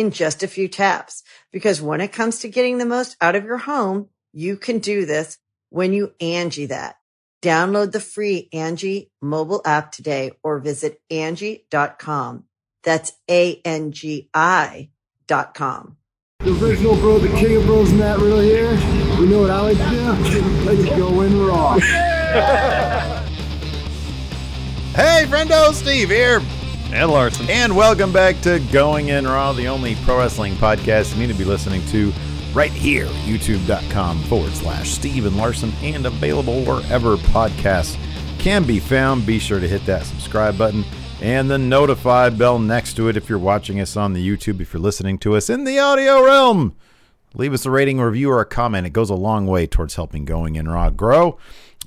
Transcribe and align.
in 0.00 0.10
just 0.10 0.42
a 0.42 0.48
few 0.48 0.66
taps. 0.66 1.22
Because 1.52 1.80
when 1.80 2.00
it 2.00 2.12
comes 2.12 2.40
to 2.40 2.48
getting 2.48 2.78
the 2.78 2.86
most 2.86 3.16
out 3.20 3.36
of 3.36 3.44
your 3.44 3.58
home, 3.58 4.08
you 4.32 4.56
can 4.56 4.78
do 4.78 5.04
this 5.06 5.38
when 5.68 5.92
you 5.92 6.14
Angi 6.20 6.68
that. 6.68 6.96
Download 7.42 7.92
the 7.92 8.00
free 8.00 8.48
Angi 8.52 9.10
mobile 9.22 9.62
app 9.64 9.92
today 9.92 10.32
or 10.42 10.58
visit 10.58 11.00
Angi.com. 11.10 12.44
That's 12.82 13.12
A-N-G-I 13.30 14.90
dot 15.26 15.54
com. 15.54 15.96
The 16.40 16.52
original 16.64 16.96
bro, 16.96 17.18
the 17.18 17.28
king 17.28 17.56
of 17.56 17.66
bros, 17.66 17.92
Matt 17.92 18.18
Riddle 18.18 18.40
here. 18.40 18.70
We 19.18 19.26
know 19.26 19.42
what 19.42 19.50
I 19.50 19.60
like 19.60 19.76
to 19.76 20.30
do. 20.30 20.40
Let's 20.64 20.88
go 20.96 21.20
in 21.20 21.46
raw. 21.46 21.78
Hey, 24.92 25.24
friendo, 25.28 25.72
Steve 25.72 26.10
here. 26.10 26.42
And 26.92 27.10
Larson. 27.10 27.48
And 27.48 27.76
welcome 27.76 28.12
back 28.12 28.40
to 28.40 28.58
Going 28.72 29.10
In 29.10 29.24
Raw, 29.24 29.52
the 29.52 29.68
only 29.68 29.94
pro 29.96 30.18
wrestling 30.18 30.54
podcast 30.54 31.12
you 31.12 31.20
need 31.20 31.32
to 31.32 31.38
be 31.38 31.44
listening 31.44 31.84
to 31.86 32.12
right 32.52 32.72
here, 32.72 33.06
youtube.com 33.06 34.20
forward 34.24 34.52
slash 34.52 34.90
Steven 34.90 35.36
Larson, 35.36 35.72
and 35.82 36.04
available 36.04 36.64
wherever 36.64 37.16
podcasts 37.16 37.96
can 38.40 38.64
be 38.64 38.80
found. 38.80 39.24
Be 39.24 39.38
sure 39.38 39.60
to 39.60 39.68
hit 39.68 39.86
that 39.86 40.04
subscribe 40.04 40.58
button 40.58 40.84
and 41.20 41.48
the 41.48 41.58
notify 41.58 42.28
bell 42.28 42.58
next 42.58 42.94
to 42.94 43.08
it 43.08 43.16
if 43.16 43.28
you're 43.28 43.38
watching 43.38 43.80
us 43.80 43.96
on 43.96 44.12
the 44.12 44.28
YouTube, 44.28 44.60
if 44.60 44.72
you're 44.72 44.82
listening 44.82 45.18
to 45.18 45.36
us 45.36 45.48
in 45.48 45.64
the 45.64 45.78
audio 45.78 46.24
realm. 46.24 46.74
Leave 47.34 47.52
us 47.52 47.64
a 47.64 47.70
rating, 47.70 48.00
review, 48.00 48.30
or 48.30 48.40
a 48.40 48.46
comment. 48.46 48.86
It 48.86 48.92
goes 48.92 49.10
a 49.10 49.14
long 49.14 49.46
way 49.46 49.68
towards 49.68 49.94
helping 49.94 50.24
Going 50.24 50.56
In 50.56 50.68
Raw 50.68 50.90
grow. 50.90 51.38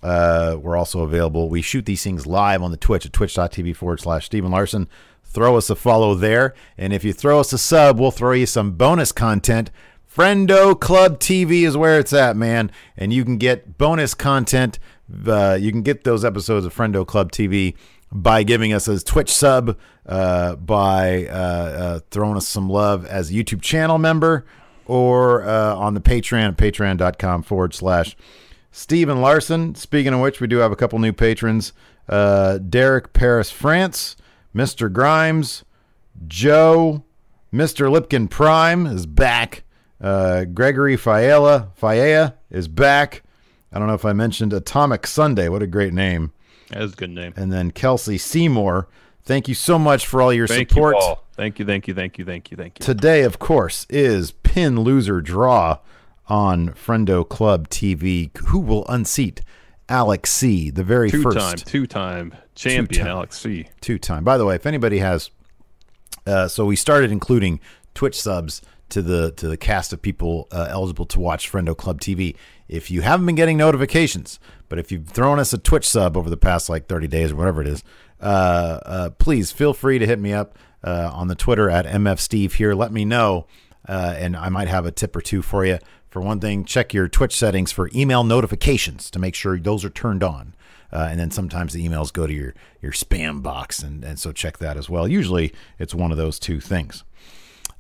Uh, 0.04 0.58
we're 0.60 0.76
also 0.76 1.02
available. 1.02 1.50
We 1.50 1.62
shoot 1.62 1.86
these 1.86 2.04
things 2.04 2.28
live 2.28 2.62
on 2.62 2.72
the 2.72 2.78
Twitch 2.78 3.06
at 3.06 3.14
twitch.tv 3.14 3.76
forward 3.76 4.02
slash 4.02 4.26
Stephen 4.26 4.52
Larson. 4.52 4.90
Throw 5.24 5.58
us 5.58 5.70
a 5.70 5.76
follow 5.76 6.14
there. 6.14 6.54
And 6.78 6.92
if 6.92 7.04
you 7.04 7.14
throw 7.14 7.40
us 7.40 7.54
a 7.54 7.58
sub, 7.58 8.00
we'll 8.00 8.12
throw 8.12 8.34
you 8.34 8.46
some 8.46 8.74
bonus 8.74 9.12
content. 9.12 9.72
Friendo 10.14 10.80
Club 10.80 11.20
TV 11.20 11.64
is 11.64 11.76
where 11.76 11.98
it's 12.00 12.14
at, 12.14 12.36
man. 12.36 12.70
And 12.98 13.14
you 13.14 13.24
can 13.24 13.38
get 13.38 13.78
bonus 13.78 14.14
content. 14.14 14.78
Uh, 15.26 15.58
you 15.60 15.72
can 15.72 15.82
get 15.82 16.04
those 16.04 16.24
episodes 16.24 16.66
of 16.66 16.76
Friendo 16.76 17.08
Club 17.08 17.32
TV 17.32 17.76
by 18.12 18.44
giving 18.44 18.74
us 18.74 18.88
a 18.88 19.04
Twitch 19.04 19.32
sub, 19.32 19.78
uh, 20.06 20.56
by 20.58 21.26
uh, 21.28 21.32
uh, 21.32 22.00
throwing 22.12 22.38
us 22.38 22.48
some 22.48 22.70
love 22.70 23.06
as 23.06 23.32
a 23.32 23.34
YouTube 23.34 23.62
channel 23.62 23.98
member, 23.98 24.46
or 24.86 25.44
uh, 25.44 25.76
on 25.76 25.96
the 25.96 26.02
Patreon 26.02 26.50
at 26.50 26.58
patreon.com 26.58 27.42
forward 27.42 27.74
slash 27.74 28.16
Stephen 28.74 29.22
Larson. 29.22 29.76
Speaking 29.76 30.16
of 30.16 30.20
which, 30.20 30.42
we 30.42 30.48
do 30.48 30.58
have 30.58 30.72
a 30.72 30.76
couple 30.76 30.98
new 31.00 31.14
patrons 31.14 31.72
uh, 32.10 32.58
Derek 32.58 33.14
Paris 33.14 33.50
France, 33.50 34.18
Mr. 34.54 34.92
Grimes, 34.92 35.64
Joe, 36.28 37.06
Mr. 37.54 37.90
Lipkin 37.90 38.30
Prime 38.30 38.86
is 38.86 39.06
back. 39.06 39.64
Uh, 40.02 40.44
Gregory 40.44 40.98
Fiala, 40.98 41.70
Fiea 41.80 42.34
is 42.50 42.68
back. 42.68 43.24
I 43.72 43.80
don't 43.80 43.88
know 43.88 43.94
if 43.94 44.04
I 44.04 44.12
mentioned 44.12 44.52
Atomic 44.52 45.08
Sunday. 45.08 45.48
What 45.48 45.62
a 45.62 45.68
great 45.68 45.94
name. 45.94 46.34
That 46.72 46.82
is 46.82 46.94
a 46.94 46.96
good 46.96 47.12
name. 47.12 47.34
And 47.38 47.54
then 47.54 47.72
Kelsey 47.72 48.18
Seymour. 48.18 48.90
Thank 49.24 49.48
you 49.48 49.56
so 49.56 49.80
much 49.80 50.06
for 50.06 50.22
all 50.22 50.34
your 50.34 50.48
Thank 50.48 50.70
support. 50.70 50.96
you, 50.96 51.00
Paul. 51.00 51.24
Thank 51.38 51.58
you, 51.58 51.66
thank 51.66 51.88
you, 51.88 51.94
thank 51.94 52.18
you, 52.18 52.26
thank 52.26 52.52
you, 52.52 52.58
thank 52.58 52.80
you. 52.80 52.84
Today, 52.84 53.22
of 53.22 53.40
course, 53.40 53.86
is 53.90 54.32
Pin 54.32 54.82
Loser 54.82 55.22
Draw 55.22 55.78
on 56.28 56.70
Friendo 56.70 57.28
Club 57.28 57.70
TV. 57.70 58.36
Who 58.48 58.60
will 58.60 58.86
unseat 58.88 59.42
Alex 59.90 60.32
C, 60.32 60.70
the 60.70 60.84
very 60.84 61.10
Two 61.12 61.22
first 61.22 61.38
time, 61.38 61.58
two 61.58 61.88
time 61.88 62.36
champion, 62.56 62.88
Two-time. 62.88 63.08
Alex 63.08 63.40
C. 63.40 63.68
two 63.82 63.98
time. 64.00 64.24
By 64.24 64.38
the 64.38 64.46
way, 64.46 64.56
if 64.56 64.66
anybody 64.66 65.00
has, 65.00 65.30
uh, 66.26 66.48
so 66.48 66.66
we 66.66 66.76
started 66.76 67.12
including 67.12 67.60
Twitch 67.94 68.20
subs 68.20 68.62
to 68.90 69.02
the 69.02 69.32
to 69.34 69.48
the 69.48 69.58
cast 69.58 69.92
of 69.92 70.02
people 70.02 70.48
uh, 70.52 70.68
eligible 70.70 71.06
to 71.08 71.20
watch 71.20 71.52
Friendo 71.52 71.76
Club 71.76 72.00
TV. 72.00 72.36
If 72.68 72.90
you 72.90 73.02
haven't 73.02 73.26
been 73.26 73.36
getting 73.36 73.58
notifications, 73.58 74.40
but 74.70 74.80
if 74.80 74.92
you've 74.92 75.08
thrown 75.08 75.40
us 75.40 75.54
a 75.54 75.58
Twitch 75.58 75.88
sub 75.88 76.16
over 76.16 76.30
the 76.30 76.38
past 76.38 76.70
like 76.70 76.88
30 76.88 77.08
days 77.08 77.32
or 77.32 77.36
whatever 77.36 77.62
it 77.62 77.68
is, 77.68 77.84
uh, 78.22 78.80
uh, 78.86 79.10
please 79.12 79.52
feel 79.52 79.74
free 79.74 80.00
to 80.00 80.06
hit 80.06 80.20
me 80.20 80.32
up 80.34 80.58
uh, 80.84 81.10
on 81.14 81.28
the 81.28 81.36
Twitter 81.36 81.70
at 81.70 81.86
mfsteve 81.86 82.54
here. 82.54 82.74
Let 82.74 82.92
me 82.92 83.04
know, 83.04 83.48
uh, 83.88 84.16
and 84.18 84.36
I 84.36 84.50
might 84.50 84.70
have 84.70 84.86
a 84.86 84.92
tip 84.92 85.16
or 85.16 85.22
two 85.22 85.42
for 85.42 85.66
you. 85.66 85.80
For 86.14 86.22
one 86.22 86.40
thing, 86.40 86.64
check 86.64 86.94
your 86.94 87.08
Twitch 87.08 87.36
settings 87.36 87.72
for 87.72 87.90
email 87.96 88.24
notifications 88.24 89.10
to 89.10 89.18
make 89.18 89.34
sure 89.34 89.58
those 89.58 89.84
are 89.84 89.90
turned 89.90 90.22
on. 90.24 90.54
Uh, 90.92 91.08
and 91.10 91.20
then 91.20 91.32
sometimes 91.32 91.74
the 91.74 91.84
emails 91.84 92.14
go 92.14 92.28
to 92.28 92.32
your 92.34 92.54
your 92.84 92.92
spam 92.92 93.42
box, 93.42 93.82
and, 93.82 94.04
and 94.04 94.20
so 94.20 94.32
check 94.32 94.60
that 94.60 94.78
as 94.78 94.88
well. 94.88 95.08
Usually, 95.08 95.52
it's 95.80 95.96
one 95.96 96.12
of 96.12 96.18
those 96.18 96.38
two 96.38 96.60
things. 96.60 97.04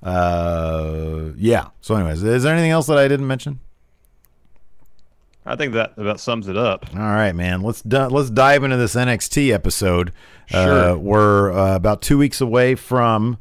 Uh, 0.02 1.26
yeah. 1.38 1.68
So, 1.82 1.94
anyways, 1.94 2.24
is 2.24 2.42
there 2.42 2.54
anything 2.54 2.72
else 2.72 2.88
that 2.88 2.98
I 2.98 3.08
didn't 3.08 3.28
mention? 3.28 3.60
I 5.46 5.56
think 5.56 5.74
that 5.74 5.94
about 5.98 6.20
sums 6.20 6.48
it 6.48 6.58
up. 6.58 6.88
All 6.96 7.02
right, 7.02 7.34
man. 7.34 7.62
Let's 7.62 7.84
di- 7.84 8.08
let's 8.08 8.32
dive 8.32 8.64
into 8.64 8.78
this 8.78 8.96
NXT 8.96 9.54
episode. 9.54 10.12
Uh, 10.52 10.66
Sure. 10.66 10.98
we're 10.98 11.52
uh, 11.54 11.76
about 11.76 12.02
two 12.02 12.18
weeks 12.18 12.42
away 12.42 12.74
from, 12.74 13.38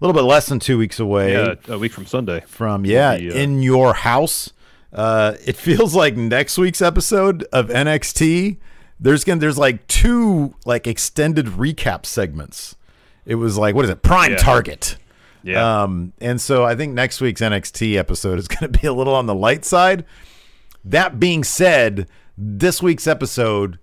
little 0.00 0.14
bit 0.14 0.22
less 0.26 0.46
than 0.46 0.58
two 0.58 0.78
weeks 0.78 0.98
away 1.00 1.32
Yeah, 1.32 1.54
a 1.68 1.78
week 1.78 1.92
from 1.92 2.06
Sunday. 2.06 2.42
from 2.46 2.84
yeah 2.84 3.16
the, 3.16 3.30
uh, 3.30 3.34
in 3.34 3.62
your 3.62 3.94
house. 3.94 4.52
Uh, 4.92 5.34
it 5.44 5.56
feels 5.56 5.94
like 5.94 6.16
next 6.16 6.58
week's 6.58 6.80
episode 6.82 7.44
of 7.52 7.68
NXT. 7.68 8.56
There's 8.98 9.24
gonna 9.24 9.40
there's 9.40 9.58
like 9.58 9.86
two 9.88 10.54
like 10.64 10.86
extended 10.86 11.46
recap 11.46 12.06
segments. 12.06 12.76
It 13.26 13.34
was 13.36 13.58
like 13.58 13.74
what 13.74 13.84
is 13.84 13.90
it? 13.90 14.02
Prime 14.02 14.32
Yeah. 14.32 14.36
Target. 14.38 14.96
Yeah. 15.42 15.82
Um, 15.82 16.12
and 16.20 16.40
so 16.40 16.64
I 16.64 16.74
think 16.74 16.92
next 16.94 17.20
week's 17.20 17.40
NXT 17.40 17.96
episode 17.96 18.38
is 18.38 18.48
going 18.48 18.70
to 18.72 18.78
be 18.80 18.86
a 18.86 18.92
little 18.92 19.14
on 19.14 19.26
the 19.26 19.34
light 19.34 19.64
side. 19.64 20.04
That 20.84 21.20
being 21.20 21.44
said, 21.44 22.08
this 22.36 22.82
week's 22.82 23.06
episode, 23.06 23.78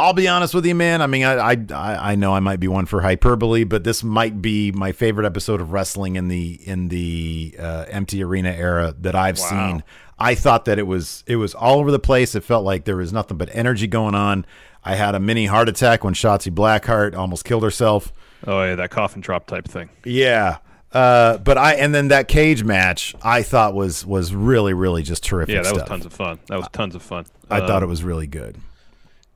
I'll 0.00 0.12
be 0.12 0.28
honest 0.28 0.54
with 0.54 0.64
you, 0.64 0.74
man. 0.76 1.02
I 1.02 1.06
mean, 1.08 1.24
I 1.24 1.50
I 1.72 2.12
I 2.12 2.14
know 2.14 2.32
I 2.34 2.40
might 2.40 2.60
be 2.60 2.68
one 2.68 2.86
for 2.86 3.00
hyperbole, 3.00 3.64
but 3.64 3.82
this 3.84 4.04
might 4.04 4.40
be 4.40 4.70
my 4.72 4.92
favorite 4.92 5.26
episode 5.26 5.60
of 5.60 5.72
wrestling 5.72 6.14
in 6.16 6.28
the 6.28 6.60
in 6.64 6.88
the 6.88 7.56
uh, 7.58 7.84
empty 7.88 8.22
arena 8.22 8.50
era 8.50 8.94
that 9.00 9.14
I've 9.16 9.38
Wow. 9.38 9.48
seen. 9.72 9.82
I 10.20 10.34
thought 10.34 10.64
that 10.66 10.78
it 10.78 10.86
was 10.86 11.24
it 11.26 11.36
was 11.36 11.54
all 11.54 11.78
over 11.80 11.90
the 11.90 11.98
place. 11.98 12.34
It 12.34 12.44
felt 12.44 12.64
like 12.64 12.84
there 12.84 12.96
was 12.96 13.12
nothing 13.12 13.36
but 13.38 13.48
energy 13.52 13.86
going 13.88 14.14
on. 14.14 14.46
I 14.84 14.94
had 14.94 15.14
a 15.16 15.20
mini 15.20 15.46
heart 15.46 15.68
attack 15.68 16.04
when 16.04 16.14
Shotzi 16.14 16.52
Blackheart 16.52 17.16
almost 17.16 17.44
killed 17.44 17.62
herself. 17.64 18.12
oh 18.46 18.62
yeah, 18.62 18.76
that 18.76 18.90
coffin 18.90 19.20
drop 19.20 19.46
type 19.48 19.66
thing. 19.66 19.88
Yeah. 20.04 20.58
Uh, 20.92 21.38
but 21.38 21.58
I 21.58 21.74
and 21.74 21.92
then 21.94 22.08
that 22.08 22.28
cage 22.28 22.62
match 22.64 23.14
I 23.22 23.42
thought 23.42 23.74
was 23.74 24.06
was 24.06 24.32
really 24.34 24.74
really 24.74 25.02
just 25.02 25.24
terrific. 25.24 25.54
Yeah, 25.56 25.62
that 25.62 25.74
was 25.74 25.82
tons 25.84 26.06
of 26.06 26.12
fun. 26.12 26.38
That 26.46 26.56
was 26.58 26.68
tons 26.72 26.94
of 26.94 27.02
fun. 27.02 27.26
I 27.50 27.58
thought 27.60 27.82
it 27.82 27.84
Um, 27.84 27.90
was 27.90 28.02
really 28.04 28.26
good. 28.28 28.56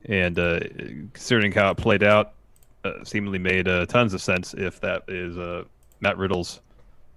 And 0.05 0.37
uh, 0.37 0.59
considering 1.13 1.51
how 1.51 1.71
it 1.71 1.77
played 1.77 2.03
out, 2.03 2.33
uh, 2.83 3.03
seemingly 3.03 3.39
made 3.39 3.67
uh, 3.67 3.85
tons 3.85 4.13
of 4.13 4.21
sense 4.21 4.53
if 4.53 4.79
that 4.81 5.03
is 5.07 5.37
uh, 5.37 5.63
Matt 6.01 6.17
Riddle's 6.17 6.59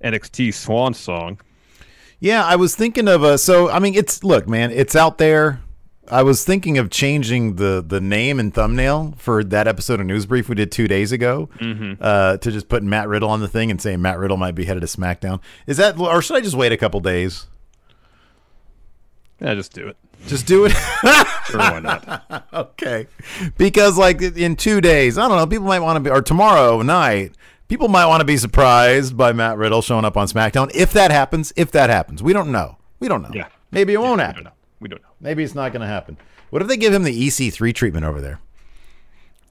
NXT 0.03 0.55
Swan 0.55 0.95
song. 0.95 1.41
Yeah, 2.21 2.45
I 2.45 2.57
was 2.57 2.75
thinking 2.75 3.09
of 3.09 3.23
a. 3.23 3.37
So 3.39 3.71
I 3.71 3.79
mean, 3.79 3.95
it's 3.95 4.25
look, 4.25 4.49
man, 4.49 4.71
it's 4.71 4.97
out 4.97 5.19
there. 5.19 5.61
I 6.09 6.23
was 6.23 6.45
thinking 6.45 6.79
of 6.79 6.89
changing 6.91 7.57
the 7.57 7.85
the 7.87 8.01
name 8.01 8.39
and 8.39 8.55
thumbnail 8.55 9.15
for 9.19 9.43
that 9.45 9.67
episode 9.67 9.99
of 10.01 10.07
News 10.07 10.25
Brief 10.25 10.49
we 10.49 10.55
did 10.55 10.71
two 10.71 10.87
days 10.87 11.11
ago 11.11 11.49
uh, 12.01 12.37
to 12.37 12.53
just 12.53 12.69
put 12.69 12.83
Matt 12.85 13.09
Riddle 13.09 13.29
on 13.29 13.41
the 13.41 13.49
thing 13.49 13.71
and 13.73 13.83
saying 13.83 14.01
Matt 14.01 14.19
Riddle 14.19 14.37
might 14.37 14.55
be 14.55 14.65
headed 14.65 14.83
to 14.83 14.87
SmackDown. 14.87 15.41
Is 15.67 15.79
that, 15.79 15.99
or 15.99 16.23
should 16.23 16.37
I 16.37 16.41
just 16.41 16.55
wait 16.55 16.71
a 16.71 16.77
couple 16.77 17.01
days? 17.01 17.47
Yeah, 19.41 19.55
just 19.55 19.73
do 19.73 19.89
it. 19.89 19.97
Just 20.27 20.47
do 20.47 20.65
it. 20.67 20.73
Sure, 21.47 21.61
why 21.61 21.79
not? 21.79 22.45
okay. 22.53 23.07
Because 23.57 23.97
like 23.97 24.21
in 24.21 24.57
two 24.57 24.81
days, 24.81 25.17
I 25.17 25.29
don't 25.29 25.37
know, 25.37 25.47
people 25.47 25.69
might 25.69 25.79
want 25.79 25.97
to 25.97 26.01
be, 26.01 26.11
or 26.11 26.21
tomorrow 26.21 26.83
night, 26.83 27.37
people 27.69 27.87
might 27.87 28.07
want 28.07 28.21
to 28.21 28.25
be 28.25 28.37
surprised 28.37 29.17
by 29.17 29.33
Matt 29.33 29.57
Riddle 29.57 29.81
showing 29.81 30.05
up 30.05 30.17
on 30.17 30.27
SmackDown. 30.27 30.73
If 30.75 30.93
that 30.95 31.13
happens, 31.13 31.53
if 31.55 31.71
that 31.71 31.89
happens, 31.89 32.21
we 32.21 32.33
don't 32.33 32.51
know. 32.51 32.79
We 32.99 33.07
don't 33.07 33.23
know. 33.23 33.31
Yeah. 33.33 33.47
Maybe 33.71 33.93
it 33.95 34.01
won't 34.01 34.17
we 34.19 34.23
happen. 34.25 34.43
don't 34.43 34.45
know. 34.53 34.57
We 34.81 34.89
don't 34.89 35.03
know. 35.03 35.09
Maybe 35.21 35.45
it's 35.45 35.55
not 35.55 35.71
going 35.71 35.83
to 35.83 35.87
happen. 35.87 36.17
What 36.51 36.63
if 36.63 36.67
they 36.69 36.77
give 36.77 36.93
him 36.93 37.05
the 37.05 37.27
EC3 37.29 37.73
treatment 37.73 38.05
over 38.05 38.21
there? 38.21 38.41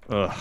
Ugh, 0.09 0.33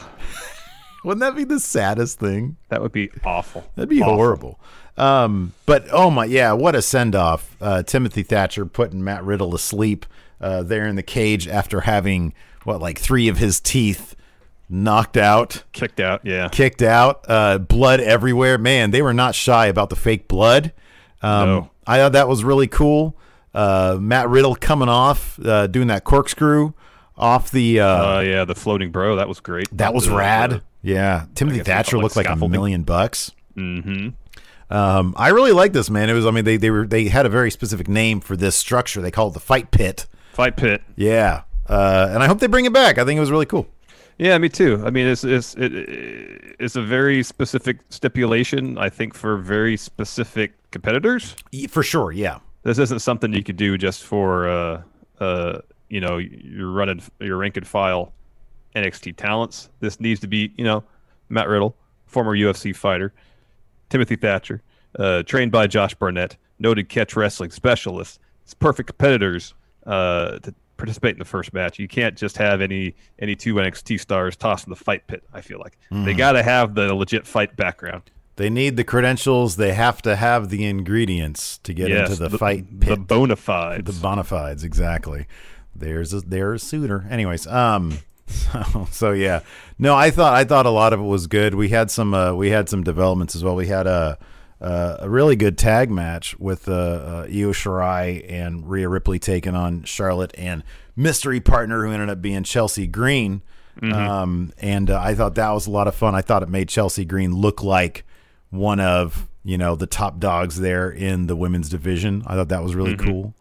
Wouldn't 1.04 1.20
that 1.20 1.36
be 1.36 1.44
the 1.44 1.60
saddest 1.60 2.18
thing? 2.18 2.56
that 2.70 2.82
would 2.82 2.92
be 2.92 3.10
awful. 3.24 3.64
That'd 3.76 3.88
be 3.90 4.02
Awful. 4.02 4.14
horrible. 4.16 4.60
Um, 4.96 5.52
but 5.66 5.86
oh 5.92 6.10
my, 6.10 6.24
yeah, 6.24 6.52
what 6.52 6.74
a 6.74 6.82
send 6.82 7.14
off! 7.14 7.56
Uh, 7.60 7.82
Timothy 7.82 8.22
Thatcher 8.22 8.64
putting 8.66 9.02
Matt 9.04 9.24
Riddle 9.24 9.50
to 9.52 9.58
sleep 9.58 10.06
uh, 10.40 10.62
there 10.62 10.86
in 10.86 10.96
the 10.96 11.02
cage 11.02 11.46
after 11.48 11.82
having 11.82 12.32
what 12.64 12.80
like 12.80 12.98
three 12.98 13.28
of 13.28 13.38
his 13.38 13.60
teeth 13.60 14.14
knocked 14.70 15.16
out, 15.16 15.64
Kicked 15.72 16.00
out. 16.00 16.20
Yeah. 16.24 16.48
kicked 16.48 16.80
out, 16.82 17.24
uh, 17.28 17.58
blood 17.58 18.00
everywhere. 18.00 18.56
Man, 18.56 18.90
they 18.92 19.02
were 19.02 19.12
not 19.14 19.34
shy 19.34 19.66
about 19.66 19.90
the 19.90 19.96
fake 19.96 20.26
blood. 20.28 20.72
Um, 21.22 21.48
No. 21.48 21.70
I 21.86 21.98
thought 21.98 22.12
that 22.12 22.28
was 22.28 22.44
really 22.44 22.66
cool. 22.68 23.14
Uh, 23.52 23.98
Matt 24.00 24.28
Riddle 24.30 24.54
coming 24.54 24.88
off, 24.88 25.38
uh, 25.44 25.66
doing 25.66 25.88
that 25.88 26.04
corkscrew 26.04 26.72
off 27.18 27.50
the. 27.50 27.80
Uh, 27.80 28.20
yeah, 28.20 28.44
the 28.44 28.54
floating 28.54 28.90
bro. 28.90 29.16
That 29.16 29.28
was 29.28 29.40
great. 29.40 29.68
that 29.76 29.92
was 29.92 30.06
The- 30.06 30.14
rad. 30.16 30.62
Yeah, 30.84 31.24
Timothy 31.34 31.60
Thatcher 31.60 31.98
looked 31.98 32.14
like 32.14 32.28
a 32.28 32.36
million 32.36 32.82
bucks. 32.82 33.32
Mm-hmm. 33.56 34.10
Um, 34.74 35.14
I 35.16 35.28
really 35.28 35.52
like 35.52 35.72
this 35.72 35.88
man. 35.88 36.10
It 36.10 36.12
was, 36.12 36.26
I 36.26 36.30
mean, 36.30 36.44
they 36.44 36.58
they 36.58 36.70
were 36.70 36.86
they 36.86 37.08
had 37.08 37.26
a 37.26 37.30
very 37.30 37.50
specific 37.50 37.88
name 37.88 38.20
for 38.20 38.36
this 38.36 38.54
structure. 38.54 39.00
They 39.00 39.10
called 39.10 39.32
it 39.32 39.34
the 39.34 39.40
Fight 39.40 39.70
Pit. 39.70 40.06
Fight 40.32 40.56
pit. 40.56 40.82
Yeah, 40.96 41.42
uh, 41.68 42.08
and 42.10 42.22
I 42.22 42.26
hope 42.26 42.40
they 42.40 42.48
bring 42.48 42.66
it 42.66 42.72
back. 42.72 42.98
I 42.98 43.04
think 43.04 43.16
it 43.16 43.20
was 43.20 43.30
really 43.30 43.46
cool. 43.46 43.66
Yeah, 44.18 44.36
me 44.38 44.48
too. 44.48 44.82
I 44.84 44.90
mean, 44.90 45.06
it's 45.06 45.24
it's 45.24 45.54
it, 45.54 45.72
it's 46.60 46.76
a 46.76 46.82
very 46.82 47.22
specific 47.22 47.78
stipulation. 47.88 48.76
I 48.76 48.90
think 48.90 49.14
for 49.14 49.38
very 49.38 49.76
specific 49.76 50.52
competitors. 50.70 51.34
For 51.68 51.82
sure. 51.82 52.12
Yeah. 52.12 52.40
This 52.62 52.78
isn't 52.78 53.00
something 53.00 53.32
you 53.32 53.42
could 53.42 53.56
do 53.56 53.78
just 53.78 54.04
for 54.04 54.48
uh 54.48 54.82
uh 55.20 55.60
you 55.88 56.00
know 56.00 56.18
your 56.18 56.70
running 56.70 57.02
your 57.20 57.36
rank 57.36 57.56
and 57.56 57.66
file 57.66 58.12
NXT 58.74 59.16
talents. 59.16 59.68
This 59.80 60.00
needs 60.00 60.20
to 60.20 60.26
be 60.26 60.52
you 60.56 60.64
know 60.64 60.84
Matt 61.28 61.48
Riddle, 61.48 61.76
former 62.06 62.36
UFC 62.36 62.74
fighter, 62.74 63.12
Timothy 63.88 64.16
Thatcher, 64.16 64.62
uh, 64.98 65.22
trained 65.22 65.52
by 65.52 65.66
Josh 65.66 65.94
Barnett, 65.94 66.36
noted 66.58 66.88
catch 66.88 67.16
wrestling 67.16 67.50
specialist. 67.50 68.20
It's 68.42 68.54
perfect 68.54 68.88
competitors 68.88 69.54
uh, 69.86 70.38
to 70.40 70.54
participate 70.76 71.12
in 71.12 71.18
the 71.18 71.24
first 71.24 71.52
match. 71.52 71.78
You 71.78 71.88
can't 71.88 72.16
just 72.16 72.36
have 72.36 72.60
any 72.60 72.94
any 73.18 73.36
two 73.36 73.54
NXT 73.54 74.00
stars 74.00 74.36
tossed 74.36 74.66
in 74.66 74.70
the 74.70 74.76
fight 74.76 75.06
pit. 75.06 75.22
I 75.32 75.40
feel 75.40 75.58
like 75.58 75.78
they 75.90 76.14
got 76.14 76.32
to 76.32 76.42
have 76.42 76.74
the 76.74 76.94
legit 76.94 77.26
fight 77.26 77.56
background. 77.56 78.10
They 78.36 78.50
need 78.50 78.76
the 78.76 78.84
credentials. 78.84 79.56
They 79.56 79.74
have 79.74 80.02
to 80.02 80.16
have 80.16 80.48
the 80.48 80.64
ingredients 80.64 81.58
to 81.58 81.72
get 81.72 81.88
yes, 81.88 82.10
into 82.10 82.28
the, 82.28 82.36
fight 82.36 82.80
pit. 82.80 82.88
the 82.88 82.96
bona 82.96 83.36
fides. 83.36 83.84
The 83.84 84.02
bona 84.02 84.24
fides, 84.24 84.64
exactly. 84.64 85.26
There's 85.74 86.12
a 86.12 86.20
there's 86.20 86.62
a 86.62 86.66
suitor. 86.66 87.06
Anyways, 87.08 87.46
um, 87.46 87.98
so, 88.26 88.88
so 88.90 89.12
yeah, 89.12 89.40
no, 89.78 89.94
I 89.94 90.10
thought 90.10 90.34
I 90.34 90.44
thought 90.44 90.66
a 90.66 90.70
lot 90.70 90.92
of 90.92 91.00
it 91.00 91.04
was 91.04 91.26
good. 91.26 91.54
We 91.54 91.68
had 91.68 91.90
some 91.90 92.14
uh, 92.14 92.34
we 92.34 92.50
had 92.50 92.68
some 92.68 92.82
developments 92.82 93.34
as 93.36 93.44
well. 93.44 93.54
We 93.54 93.66
had 93.66 93.86
a 93.86 94.18
uh, 94.60 94.96
a 95.00 95.10
really 95.10 95.36
good 95.36 95.58
tag 95.58 95.90
match 95.90 96.38
with 96.38 96.68
uh, 96.68 96.72
uh, 96.72 97.26
Io 97.28 97.52
Shirai 97.52 98.24
and 98.30 98.68
Rhea 98.68 98.88
Ripley 98.88 99.18
taking 99.18 99.54
on 99.54 99.82
Charlotte 99.84 100.32
and 100.38 100.62
mystery 100.96 101.40
partner 101.40 101.84
who 101.84 101.92
ended 101.92 102.08
up 102.08 102.22
being 102.22 102.44
Chelsea 102.44 102.86
Green. 102.86 103.42
Um, 103.92 104.52
and 104.58 104.88
uh, 104.88 105.00
I 105.00 105.14
thought 105.14 105.34
that 105.34 105.50
was 105.50 105.66
a 105.66 105.70
lot 105.70 105.88
of 105.88 105.94
fun. 105.94 106.14
I 106.14 106.22
thought 106.22 106.42
it 106.42 106.48
made 106.48 106.68
Chelsea 106.68 107.04
Green 107.04 107.34
look 107.34 107.62
like 107.62 108.04
one 108.50 108.80
of 108.80 109.28
you 109.42 109.58
know 109.58 109.74
the 109.76 109.86
top 109.86 110.18
dogs 110.18 110.60
there 110.60 110.90
in 110.90 111.26
the 111.26 111.36
women's 111.36 111.68
division. 111.68 112.22
I 112.26 112.34
thought 112.34 112.48
that 112.48 112.62
was 112.62 112.74
really 112.74 112.96
cool. 112.96 113.34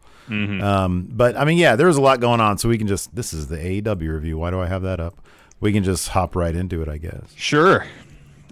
Um, 0.62 1.08
but 1.10 1.36
I 1.36 1.46
mean, 1.46 1.58
yeah, 1.58 1.75
there 1.75 1.88
was 1.88 1.98
a 1.98 2.02
lot 2.02 2.20
going 2.20 2.40
on, 2.40 2.58
so 2.58 2.70
we 2.70 2.78
can 2.78 2.88
just 2.88 3.16
this 3.16 3.34
is 3.34 3.48
the 3.48 3.58
AEW 3.58 4.14
review. 4.14 4.38
Why 4.38 4.52
do 4.52 4.60
I 4.60 4.68
have 4.68 4.81
that 4.84 5.00
up? 5.00 5.16
We 5.60 5.72
can 5.72 5.84
just 5.84 6.10
hop 6.10 6.36
right 6.36 6.56
into 6.56 6.81
it, 6.81 6.90
I 6.90 6.98
guess. 6.98 7.34
Sure. 7.36 7.86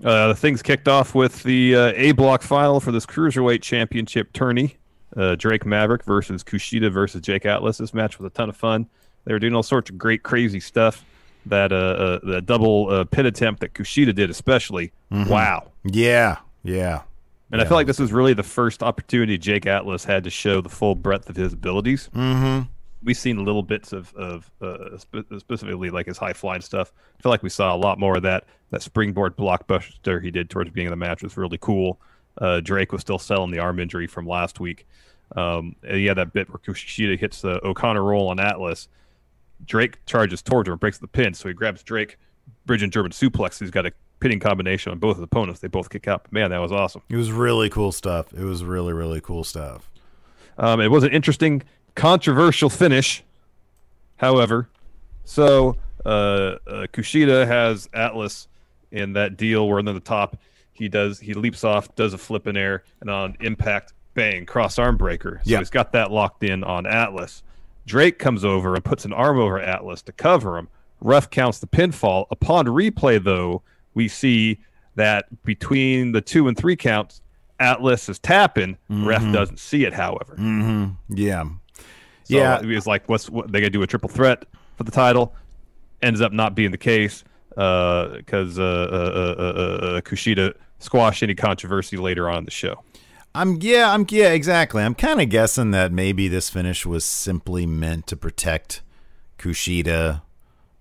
Uh, 0.04 0.30
the 0.30 0.36
things 0.36 0.62
kicked 0.62 0.88
off 0.88 1.14
with 1.14 1.44
the 1.44 1.76
uh, 1.76 1.94
A 1.96 2.12
block 2.14 2.42
final 2.42 2.80
for 2.80 2.92
this 2.92 3.06
cruiserweight 3.06 3.62
championship 3.62 4.34
tourney. 4.34 4.78
Uh, 5.16 5.36
Drake 5.36 5.66
Maverick 5.66 6.04
versus 6.06 6.44
Kushida 6.44 6.92
versus 6.92 7.22
Jake 7.22 7.46
Atlas. 7.46 7.78
This 7.78 7.94
match 7.94 8.18
was 8.18 8.26
a 8.26 8.30
ton 8.30 8.50
of 8.50 8.56
fun. 8.56 8.88
They 9.26 9.34
were 9.34 9.40
doing 9.40 9.54
all 9.54 9.64
sorts 9.64 9.90
of 9.90 9.98
great, 9.98 10.24
crazy 10.24 10.60
stuff. 10.60 11.06
That 11.48 11.72
uh, 11.72 11.76
uh 11.76 12.20
the 12.24 12.42
double 12.42 12.90
uh, 12.90 13.04
pin 13.06 13.26
attempt 13.26 13.62
that 13.62 13.74
Kushida 13.74 14.14
did, 14.14 14.30
especially. 14.30 14.92
Wow. 15.10 15.72
Yeah, 15.84 16.38
yeah, 16.64 17.02
And 17.51 17.62
I 17.62 17.65
feel 17.65 17.75
like 17.75 17.88
this 17.88 18.00
was 18.00 18.13
really 18.13 18.33
the 18.33 18.44
first 18.44 18.81
opportunity 18.81 19.38
Jake 19.38 19.65
Atlas 19.65 20.06
had 20.06 20.24
to 20.24 20.30
show 20.30 20.62
the 20.62 20.69
full 20.69 20.95
breadth 20.95 21.30
of 21.30 21.36
his 21.36 21.53
abilities. 21.53 22.09
mm-hmm. 22.13 22.68
We've 23.03 23.18
seen 23.18 23.44
little 23.44 23.63
bits 23.63 23.94
of, 23.94 24.13
of 24.13 24.51
uh, 24.62 24.95
spe- 24.95 25.25
specifically 25.39 25.89
like 25.89 26.06
his 26.06 26.19
high 26.19 26.33
flying 26.33 26.62
stuff. 26.62 26.94
I 27.18 27.21
feel 27.24 27.31
like 27.31 27.42
we 27.42 27.50
saw 27.50 27.75
a 27.75 27.77
lot 27.77 27.98
more 27.98 28.15
of 28.18 28.24
that. 28.24 28.45
That 28.69 28.83
springboard 28.83 29.36
blockbuster 29.36 30.24
he 30.24 30.30
did 30.30 30.51
towards 30.51 30.68
the 30.68 30.71
beginning 30.71 30.94
of 30.94 31.00
the 31.00 31.03
match 31.03 31.24
was 31.24 31.36
really 31.36 31.57
cool. 31.59 32.00
Uh, 32.38 32.59
Drake 32.59 32.92
was 32.92 33.01
still 33.01 33.18
selling 33.18 33.50
the 33.50 33.57
arm 33.57 33.80
injury 33.80 34.06
from 34.06 34.27
last 34.27 34.59
week. 34.59 34.86
Um, 35.36 35.75
had 35.83 36.18
that 36.18 36.31
bit 36.31 36.50
where 36.50 36.59
Kushida 36.59 37.18
hits 37.18 37.42
the 37.42 37.65
O'Connor 37.65 38.03
roll 38.03 38.27
on 38.27 38.39
Atlas. 38.39 38.88
Drake 39.65 40.06
charges 40.06 40.42
towards 40.42 40.68
him 40.68 40.74
and 40.74 40.80
breaks 40.80 41.00
the 41.00 41.07
pin, 41.07 41.33
so 41.33 41.48
he 41.48 41.53
grabs 41.53 41.83
Drake, 41.83 42.18
bridge 42.65 42.83
and 42.83 42.92
German 42.92 43.12
suplex. 43.12 43.59
He's 43.59 43.71
got 43.71 43.86
a 43.86 43.92
pinning 44.22 44.40
combination 44.40 44.92
on 44.94 45.00
both 45.00 45.18
his 45.18 45.24
opponents. 45.24 45.60
They 45.60 45.68
both 45.68 45.90
kick 45.90 46.08
out. 46.08 46.32
Man, 46.32 46.52
that 46.52 46.60
was 46.60 46.72
awesome. 46.72 47.02
It 47.10 47.18
was 47.18 47.32
really 47.32 47.70
cool 47.70 47.92
stuff. 47.92 48.32
It 48.34 48.44
was 48.44 48.64
really 48.64 48.94
really 48.94 49.20
cool 49.20 49.44
stuff. 49.44 49.90
Um, 50.58 50.80
it 50.80 50.90
was 50.90 51.04
an 51.04 51.12
interesting, 51.12 51.64
controversial 51.96 52.70
finish. 52.70 53.24
However, 54.18 54.70
so 55.26 55.76
uh, 56.06 56.10
uh, 56.10 56.58
Kushida 56.94 57.48
has 57.48 57.90
Atlas 57.94 58.48
in 58.92 59.14
that 59.14 59.38
deal 59.38 59.68
where 59.68 59.82
near 59.82 59.94
the 59.94 60.00
top 60.00 60.38
he 60.74 60.88
does 60.90 61.20
he 61.20 61.34
leaps 61.34 61.64
off, 61.64 61.94
does 61.96 62.14
a 62.14 62.18
flip 62.18 62.48
in 62.48 62.56
air, 62.58 62.84
and 63.02 63.10
on 63.10 63.36
impact, 63.42 63.94
bang, 64.14 64.46
cross 64.46 64.78
arm 64.78 64.98
breaker. 64.98 65.42
So 65.44 65.52
Yeah. 65.52 65.58
he's 65.60 65.70
got 65.70 65.92
that 65.94 66.12
locked 66.12 66.44
in 66.44 66.64
on 66.64 66.86
Atlas. 66.86 67.44
Drake 67.88 68.20
comes 68.20 68.46
over 68.46 68.76
and 68.76 68.84
puts 68.86 69.06
an 69.06 69.13
arm 69.13 69.40
over 69.40 69.60
Atlas 69.60 70.01
to 70.04 70.12
cover 70.12 70.58
him. 70.58 70.68
Ref 71.01 71.30
counts 71.32 71.58
the 71.58 71.66
pinfall. 71.68 72.28
Upon 72.30 72.66
replay, 72.68 73.24
though, 73.24 73.63
we 73.93 74.07
see 74.07 74.60
that 74.95 75.25
between 75.43 76.12
the 76.12 76.21
two 76.21 76.48
and 76.48 76.57
three 76.57 76.75
counts, 76.75 77.21
Atlas 77.60 78.10
is 78.10 78.19
tapping. 78.19 78.77
Ref 78.89 79.21
doesn't 79.31 79.60
see 79.60 79.86
it, 79.86 79.93
however. 79.93 80.36
Mm-hmm. 80.36 81.15
Yeah, 81.15 81.43
So 82.24 82.36
yeah. 82.38 82.60
it 82.60 82.65
was 82.65 82.88
like, 82.88 83.07
what's 83.07 83.29
what, 83.29 83.51
they 83.51 83.60
gonna 83.60 83.69
do 83.69 83.83
a 83.83 83.88
triple 83.88 84.10
threat 84.10 84.45
for 84.77 84.83
the 84.83 84.91
title? 84.91 85.36
Ends 86.01 86.21
up 86.21 86.33
not 86.33 86.55
being 86.55 86.71
the 86.71 86.77
case 86.77 87.24
because 87.50 88.57
uh, 88.57 88.63
uh, 88.63 88.65
uh, 88.65 89.41
uh, 89.41 89.86
uh, 89.98 90.01
Kushida 90.01 90.53
squashed 90.79 91.21
any 91.21 91.36
controversy 91.36 91.98
later 91.98 92.29
on 92.29 92.39
in 92.39 92.45
the 92.45 92.51
show. 92.51 92.81
I'm 93.36 93.60
yeah, 93.62 93.93
I'm 93.93 94.05
yeah, 94.10 94.29
exactly. 94.29 94.83
I'm 94.83 94.95
kind 94.95 95.21
of 95.21 95.29
guessing 95.29 95.71
that 95.71 95.91
maybe 95.91 96.27
this 96.27 96.50
finish 96.50 96.86
was 96.86 97.05
simply 97.05 97.65
meant 97.65 98.07
to 98.07 98.17
protect 98.17 98.81
Kushida, 99.38 100.21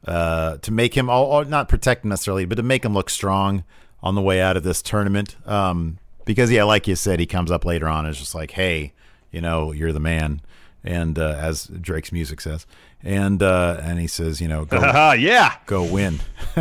uh, 0.07 0.57
to 0.59 0.71
make 0.73 0.97
him 0.97 1.11
all 1.11 1.27
or 1.27 1.45
not 1.45 1.69
protect 1.69 2.05
him 2.05 2.11
necessarily, 2.11 2.45
but 2.45 2.55
to 2.57 2.63
make 2.63 2.85
him 2.85 2.95
look 2.95 3.11
strong 3.11 3.65
on 4.03 4.15
the 4.15 4.23
way 4.23 4.41
out 4.41 4.57
of 4.57 4.63
this 4.63 4.83
tournament. 4.83 5.37
Um, 5.47 5.99
because 6.25 6.51
yeah, 6.51 6.65
like 6.65 6.87
you 6.87 6.97
said, 6.97 7.21
he 7.21 7.27
comes 7.27 7.51
up 7.51 7.65
later 7.65 7.89
on 7.89 8.05
and 8.05 8.13
is 8.13 8.19
just 8.19 8.35
like, 8.35 8.53
hey, 8.53 8.93
you 9.31 9.41
know, 9.41 9.73
you're 9.73 9.93
the 9.93 10.01
man, 10.01 10.41
and 10.85 11.19
uh, 11.19 11.37
as 11.39 11.67
Drake's 11.67 12.13
music 12.13 12.41
says, 12.41 12.67
and 13.03 13.43
uh, 13.43 13.79
and 13.83 13.99
he 14.01 14.07
says, 14.07 14.41
you 14.41 14.49
know, 14.49 14.65
go 14.65 14.81
Haha, 14.81 15.13
yeah, 15.13 15.57
go 15.67 15.83
win. 15.85 16.21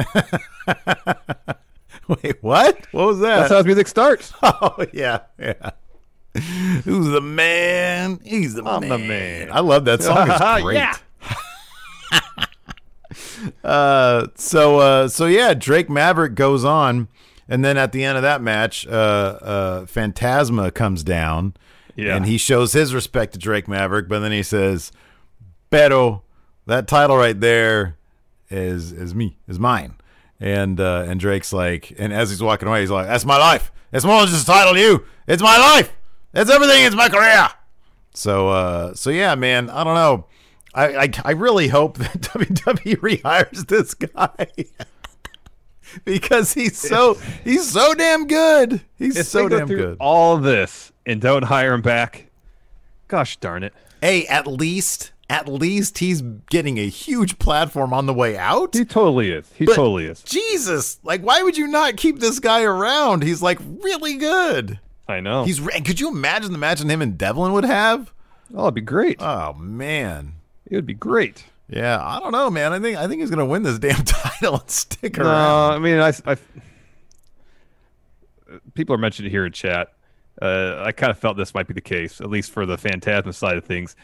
Wait, 2.08 2.42
what? 2.42 2.88
What 2.92 3.08
was 3.08 3.20
that? 3.20 3.40
that's 3.40 3.52
how 3.52 3.58
his 3.58 3.66
music 3.66 3.88
starts. 3.88 4.34
Oh 4.44 4.86
yeah, 4.94 5.20
yeah. 5.38 5.72
Who's 6.84 7.08
the 7.08 7.22
man? 7.22 8.20
He's 8.24 8.54
the 8.56 8.64
I'm 8.64 8.82
man. 8.82 8.90
the 8.90 8.98
man. 8.98 9.52
I 9.52 9.60
love 9.62 9.86
that 9.86 10.02
song. 10.04 10.30
It's 10.30 10.62
great. 10.64 10.76
Yeah. 10.76 10.96
Uh, 13.64 14.28
so 14.36 14.80
uh, 14.80 15.08
so 15.08 15.26
yeah, 15.26 15.54
Drake 15.54 15.90
Maverick 15.90 16.36
goes 16.36 16.64
on, 16.66 17.08
and 17.48 17.64
then 17.64 17.78
at 17.78 17.92
the 17.92 18.04
end 18.04 18.18
of 18.18 18.24
that 18.24 18.42
match, 18.42 18.86
uh, 18.88 18.90
uh, 18.92 19.86
Fantasma 19.86 20.74
comes 20.74 21.04
down, 21.04 21.54
Yeah. 21.96 22.16
and 22.16 22.26
he 22.26 22.38
shows 22.38 22.74
his 22.74 22.94
respect 22.94 23.34
to 23.34 23.40
Drake 23.40 23.68
Maverick, 23.68 24.08
but 24.08 24.20
then 24.20 24.32
he 24.32 24.44
says, 24.44 24.92
"Pero 25.70 26.24
that 26.66 26.88
title 26.88 27.18
right 27.18 27.40
there 27.40 27.96
is 28.50 28.92
is 28.92 29.14
me, 29.16 29.38
is 29.48 29.60
mine." 29.60 29.96
And 30.40 30.80
uh, 30.80 31.06
and 31.08 31.20
Drake's 31.20 31.52
like, 31.52 31.94
and 32.00 32.14
as 32.14 32.30
he's 32.30 32.42
walking 32.42 32.68
away, 32.68 32.82
he's 32.82 32.92
like, 32.92 33.08
"That's 33.08 33.26
my 33.26 33.38
life. 33.38 33.72
It's 33.92 34.06
more 34.06 34.20
than 34.22 34.30
just 34.30 34.44
a 34.44 34.46
title 34.46 34.74
to 34.74 34.80
you. 34.80 35.06
It's 35.28 35.42
my 35.44 35.58
life. 35.58 35.92
It's 36.34 36.50
everything. 36.50 36.86
It's 36.86 36.96
my 36.96 37.10
career." 37.10 37.50
So 38.14 38.50
uh, 38.50 38.94
so 38.96 39.10
yeah, 39.10 39.36
man. 39.36 39.70
I 39.70 39.84
don't 39.84 39.96
know. 39.96 40.26
I 40.74 40.96
I, 41.06 41.10
I 41.26 41.32
really 41.32 41.68
hope 41.70 41.98
that 41.98 42.12
WWE 42.22 42.98
rehires 42.98 43.68
this 43.68 43.94
guy. 43.94 44.48
because 46.06 46.54
he's 46.54 46.78
so 46.78 47.16
he's 47.44 47.70
so 47.70 47.94
damn 47.94 48.28
good. 48.28 48.82
He's 48.98 49.18
If 49.18 49.26
so 49.28 49.50
damn 49.50 49.68
good. 49.68 49.98
all 50.00 50.38
this 50.38 50.92
and 51.06 51.20
don't 51.20 51.44
hire 51.46 51.74
him 51.74 51.82
back, 51.82 52.28
gosh 53.08 53.38
darn 53.38 53.64
it. 53.64 53.74
hey, 54.02 54.26
at 54.28 54.46
least 54.48 55.12
at 55.32 55.48
least 55.48 56.00
he's 56.00 56.22
getting 56.50 56.80
a 56.80 56.88
huge 56.88 57.38
platform 57.40 57.94
on 57.94 58.08
the 58.08 58.14
way 58.14 58.36
out. 58.38 58.76
He 58.76 58.84
totally 58.84 59.32
is. 59.32 59.48
He 59.56 59.66
But- 59.66 59.76
totally 59.76 60.06
is. 60.06 60.22
Jesus, 60.24 61.00
like 61.04 61.22
why 61.22 61.42
would 61.42 61.58
you 61.58 61.68
not 61.68 61.98
keep 61.98 62.20
this 62.20 62.40
guy 62.40 62.64
around? 62.64 63.24
He's 63.24 63.42
like 63.42 63.60
really 63.84 64.16
good. 64.16 64.80
I 65.08 65.22
know. 65.22 65.44
He's 65.44 65.60
could 65.60 66.00
you 66.00 66.10
imagine 66.10 66.52
the 66.52 66.58
match 66.60 66.82
him 66.82 67.02
and 67.02 67.18
Devlin 67.18 67.54
would 67.54 67.66
have? 67.66 68.14
oh, 68.56 68.64
it'd 68.66 68.76
be 68.76 68.82
great. 68.82 69.20
Oh 69.22 69.54
man. 69.54 70.34
It 70.70 70.76
would 70.76 70.86
be 70.86 70.94
great. 70.94 71.46
Yeah, 71.68 72.00
I 72.04 72.20
don't 72.20 72.32
know, 72.32 72.50
man. 72.50 72.74
I 72.74 72.80
think 72.80 72.98
I 72.98 73.08
think 73.08 73.22
he's 73.22 73.30
gonna 73.30 73.46
win 73.46 73.64
this 73.64 73.80
damn 73.80 74.04
title 74.04 74.60
and 74.60 74.70
stick 74.70 75.18
No, 75.18 75.26
around. 75.26 75.74
I 75.74 75.80
mean, 75.80 76.00
I, 76.00 76.14
I 76.26 76.38
people 78.74 78.96
are 78.96 79.00
mentioning 79.00 79.32
here 79.32 79.46
in 79.46 79.52
chat. 79.52 79.94
Uh, 80.42 80.82
I 80.86 80.92
kind 80.92 81.12
of 81.12 81.20
felt 81.20 81.38
this 81.38 81.54
might 81.54 81.68
be 81.68 81.74
the 81.74 81.82
case, 81.82 82.22
at 82.22 82.30
least 82.30 82.52
for 82.52 82.66
the 82.66 82.78
Fantasma 82.78 83.34
side 83.34 83.58
of 83.58 83.66
things. 83.66 83.96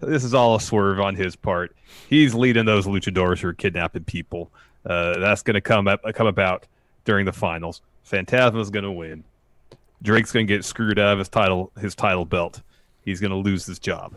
This 0.00 0.24
is 0.24 0.34
all 0.34 0.56
a 0.56 0.60
swerve 0.60 1.00
on 1.00 1.14
his 1.14 1.36
part. 1.36 1.74
He's 2.08 2.34
leading 2.34 2.64
those 2.64 2.86
luchadors 2.86 3.38
who 3.38 3.48
are 3.48 3.52
kidnapping 3.52 4.04
people. 4.04 4.50
Uh, 4.84 5.18
that's 5.18 5.42
going 5.42 5.54
to 5.54 5.60
come 5.60 5.86
up 5.86 6.02
come 6.14 6.26
about 6.26 6.66
during 7.04 7.24
the 7.24 7.32
finals. 7.32 7.80
Fantasma's 8.04 8.70
going 8.70 8.84
to 8.84 8.90
win. 8.90 9.24
Drake's 10.02 10.32
going 10.32 10.46
to 10.46 10.52
get 10.52 10.64
screwed 10.64 10.98
out 10.98 11.12
of 11.12 11.18
his 11.20 11.28
title 11.28 11.70
his 11.78 11.94
title 11.94 12.24
belt. 12.24 12.60
He's 13.02 13.20
going 13.20 13.30
to 13.30 13.36
lose 13.36 13.64
his 13.64 13.78
job. 13.78 14.16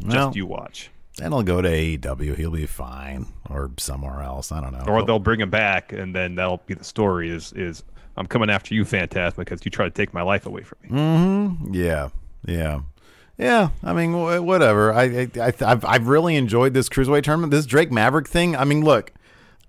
Just 0.00 0.14
Well, 0.14 0.32
you 0.34 0.46
watch. 0.46 0.90
then 1.16 1.32
he'll 1.32 1.42
go 1.42 1.60
to 1.62 1.68
AEW. 1.68 2.36
He'll 2.36 2.50
be 2.50 2.66
fine, 2.66 3.26
or 3.50 3.70
somewhere 3.78 4.22
else. 4.22 4.52
I 4.52 4.60
don't 4.60 4.72
know. 4.72 4.84
or 4.92 5.04
they'll 5.04 5.18
bring 5.18 5.40
him 5.40 5.50
back, 5.50 5.92
and 5.92 6.14
then 6.14 6.34
that'll 6.36 6.62
be 6.66 6.74
the 6.74 6.84
story. 6.84 7.30
Is 7.30 7.52
is 7.54 7.82
I'm 8.16 8.26
coming 8.26 8.50
after 8.50 8.74
you, 8.74 8.84
Fantasma, 8.84 9.36
because 9.36 9.64
you 9.64 9.70
try 9.70 9.86
to 9.86 9.90
take 9.90 10.12
my 10.14 10.22
life 10.22 10.46
away 10.46 10.62
from 10.62 10.78
me. 10.82 10.88
Hmm. 10.88 11.74
Yeah, 11.74 12.08
yeah, 12.46 12.80
yeah. 13.36 13.70
I 13.82 13.92
mean, 13.92 14.12
wh- 14.12 14.44
whatever. 14.44 14.92
I, 14.92 15.02
I, 15.02 15.28
I 15.40 15.52
I've, 15.60 15.84
I've 15.84 16.08
really 16.08 16.36
enjoyed 16.36 16.74
this 16.74 16.88
cruiserweight 16.88 17.22
tournament. 17.22 17.50
This 17.52 17.66
Drake 17.66 17.90
Maverick 17.92 18.28
thing. 18.28 18.56
I 18.56 18.64
mean, 18.64 18.82
look. 18.84 19.12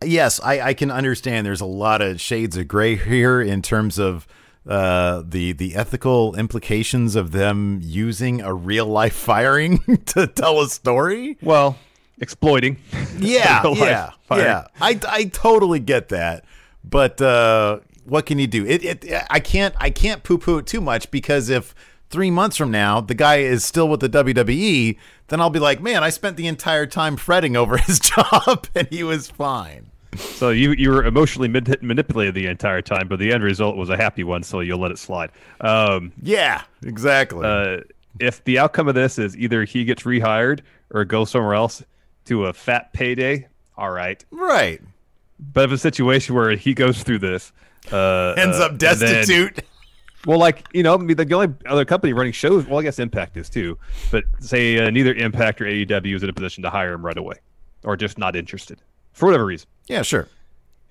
Yes, 0.01 0.39
I, 0.41 0.62
I 0.62 0.74
can 0.75 0.91
understand. 0.91 1.45
There's 1.45 1.59
a 1.59 1.65
lot 1.65 2.01
of 2.01 2.21
shades 2.21 2.55
of 2.55 2.69
gray 2.69 2.95
here 2.98 3.41
in 3.41 3.62
terms 3.62 4.00
of 4.00 4.27
uh, 4.69 5.23
the 5.27 5.51
the 5.51 5.75
ethical 5.75 6.35
implications 6.35 7.15
of 7.15 7.31
them 7.31 7.79
using 7.81 8.39
a 8.39 8.53
real 8.53 8.85
life 8.85 9.13
firing 9.31 9.79
to 10.05 10.27
tell 10.27 10.61
a 10.61 10.69
story. 10.69 11.38
Well, 11.41 11.77
exploiting. 12.19 12.77
Yeah, 13.19 13.67
yeah, 13.73 14.11
firing. 14.21 14.45
yeah. 14.45 14.67
I, 14.79 14.97
I 15.09 15.23
totally 15.25 15.79
get 15.79 16.07
that, 16.07 16.45
but 16.85 17.21
uh, 17.21 17.79
what 18.05 18.25
can 18.25 18.39
you 18.39 18.47
do? 18.47 18.65
It, 18.65 18.85
it 18.85 19.13
I 19.29 19.41
can't 19.41 19.75
I 19.77 19.89
can't 19.89 20.23
poo 20.23 20.38
poo 20.38 20.59
it 20.59 20.67
too 20.67 20.79
much 20.79 21.11
because 21.11 21.49
if 21.49 21.75
three 22.09 22.31
months 22.31 22.55
from 22.55 22.71
now 22.71 23.01
the 23.01 23.13
guy 23.13 23.38
is 23.38 23.65
still 23.65 23.89
with 23.89 23.99
the 23.99 24.07
WWE, 24.07 24.97
then 25.27 25.41
I'll 25.41 25.49
be 25.49 25.59
like, 25.59 25.81
man, 25.81 26.01
I 26.01 26.11
spent 26.11 26.38
the 26.38 26.47
entire 26.47 26.85
time 26.85 27.17
fretting 27.17 27.57
over 27.57 27.75
his 27.77 27.99
job 27.99 28.67
and 28.73 28.88
he 28.89 29.03
was 29.03 29.29
fine. 29.29 29.91
So 30.15 30.49
you 30.49 30.71
you 30.71 30.89
were 30.89 31.03
emotionally 31.05 31.47
manip- 31.49 31.81
manipulated 31.83 32.33
the 32.33 32.47
entire 32.47 32.81
time, 32.81 33.07
but 33.07 33.19
the 33.19 33.31
end 33.31 33.43
result 33.43 33.75
was 33.77 33.89
a 33.89 33.97
happy 33.97 34.23
one. 34.23 34.41
So 34.43 34.59
you'll 34.61 34.79
let 34.79 34.91
it 34.91 34.97
slide. 34.97 35.31
Um, 35.61 36.11
Yeah, 36.21 36.63
exactly. 36.83 37.45
uh, 37.45 37.81
if 38.19 38.43
the 38.43 38.57
outcome 38.59 38.87
of 38.87 38.95
this 38.95 39.19
is 39.19 39.37
either 39.37 39.63
he 39.65 39.85
gets 39.85 40.03
rehired 40.03 40.61
or 40.91 41.05
goes 41.05 41.29
somewhere 41.29 41.53
else 41.53 41.83
to 42.25 42.47
a 42.47 42.53
fat 42.53 42.91
payday, 42.91 43.47
all 43.77 43.91
right. 43.91 44.23
right. 44.31 44.81
But 45.39 45.65
if 45.65 45.71
a 45.71 45.77
situation 45.77 46.35
where 46.35 46.55
he 46.55 46.73
goes 46.73 47.01
through 47.03 47.19
this, 47.19 47.53
uh, 47.91 48.33
Ends 48.35 48.57
uh, 48.59 48.65
up 48.65 48.71
then- 48.79 48.97
destitute. 48.99 49.61
Well, 50.25 50.37
like 50.37 50.67
you 50.73 50.83
know, 50.83 50.97
the 50.97 51.33
only 51.33 51.53
other 51.65 51.85
company 51.85 52.11
running 52.11 52.33
shows. 52.33 52.65
Well, 52.65 52.79
I 52.79 52.83
guess 52.83 52.99
Impact 52.99 53.37
is 53.37 53.49
too. 53.49 53.77
But 54.11 54.25
say 54.39 54.77
uh, 54.77 54.89
neither 54.89 55.13
Impact 55.13 55.61
or 55.61 55.65
AEW 55.65 56.15
is 56.15 56.23
in 56.23 56.29
a 56.29 56.33
position 56.33 56.63
to 56.63 56.69
hire 56.69 56.91
him 56.93 57.05
right 57.05 57.17
away, 57.17 57.35
or 57.85 57.95
just 57.95 58.17
not 58.17 58.35
interested 58.35 58.81
for 59.19 59.25
whatever 59.27 59.45
reason. 59.45 59.67
yeah, 59.88 60.01
sure. 60.01 60.27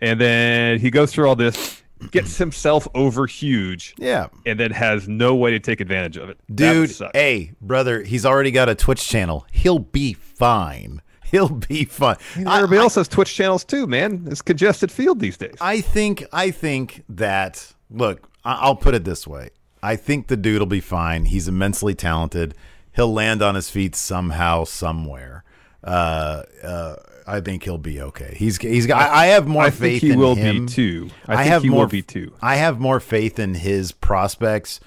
And 0.00 0.20
then 0.20 0.78
he 0.78 0.90
goes 0.90 1.12
through 1.12 1.28
all 1.28 1.34
this, 1.34 1.82
gets 2.12 2.36
himself 2.38 2.86
over 2.94 3.26
huge, 3.26 3.94
Yeah. 3.98 4.28
and 4.46 4.60
then 4.60 4.70
has 4.70 5.08
no 5.08 5.34
way 5.34 5.50
to 5.50 5.58
take 5.58 5.80
advantage 5.80 6.16
of 6.16 6.28
it. 6.28 6.38
Dude, 6.54 6.94
hey, 7.14 7.52
brother, 7.60 8.02
he's 8.04 8.24
already 8.24 8.52
got 8.52 8.68
a 8.68 8.74
Twitch 8.76 9.08
channel. 9.08 9.44
He'll 9.50 9.80
be 9.80 10.12
fine. 10.12 11.02
He'll 11.30 11.48
be 11.48 11.84
fine. 11.84 12.16
I- 12.46 12.58
Everybody 12.58 12.78
I- 12.78 12.82
else 12.82 12.94
has 12.94 13.08
Twitch 13.08 13.34
channels 13.34 13.64
too, 13.64 13.86
man. 13.88 14.26
It's 14.30 14.40
congested 14.42 14.92
field 14.92 15.18
these 15.20 15.36
days. 15.36 15.56
I 15.60 15.80
think 15.80 16.24
I 16.32 16.50
think 16.52 17.02
that 17.08 17.74
look, 17.90 18.28
I- 18.44 18.54
I'll 18.60 18.76
put 18.76 18.94
it 18.94 19.04
this 19.04 19.26
way. 19.26 19.50
I 19.82 19.96
think 19.96 20.28
the 20.28 20.36
dude 20.36 20.60
will 20.60 20.66
be 20.66 20.80
fine. 20.80 21.24
He's 21.26 21.48
immensely 21.48 21.94
talented. 21.94 22.54
He'll 22.94 23.12
land 23.12 23.42
on 23.42 23.54
his 23.56 23.68
feet 23.70 23.94
somehow, 23.96 24.64
somewhere. 24.64 25.44
Uh, 25.84 26.42
uh, 26.64 26.96
I 27.28 27.40
think 27.40 27.64
he'll 27.64 27.78
be 27.78 28.00
okay. 28.00 28.34
He's 28.36 28.56
he's 28.58 28.86
got. 28.86 29.10
I, 29.10 29.24
I 29.24 29.26
have 29.26 29.46
more 29.46 29.64
I 29.64 29.70
faith 29.70 30.00
think 30.00 30.02
he 30.02 30.10
in 30.12 30.18
will 30.18 30.34
him. 30.34 30.66
be 30.66 30.72
too. 30.72 31.10
I, 31.26 31.34
I 31.34 31.36
think 31.36 31.48
have 31.48 31.62
he 31.62 31.68
more 31.68 31.80
will 31.80 31.86
be 31.88 32.02
too. 32.02 32.32
I 32.40 32.56
have 32.56 32.80
more 32.80 33.00
faith 33.00 33.38
in 33.38 33.54
his 33.54 33.92
prospects 33.92 34.80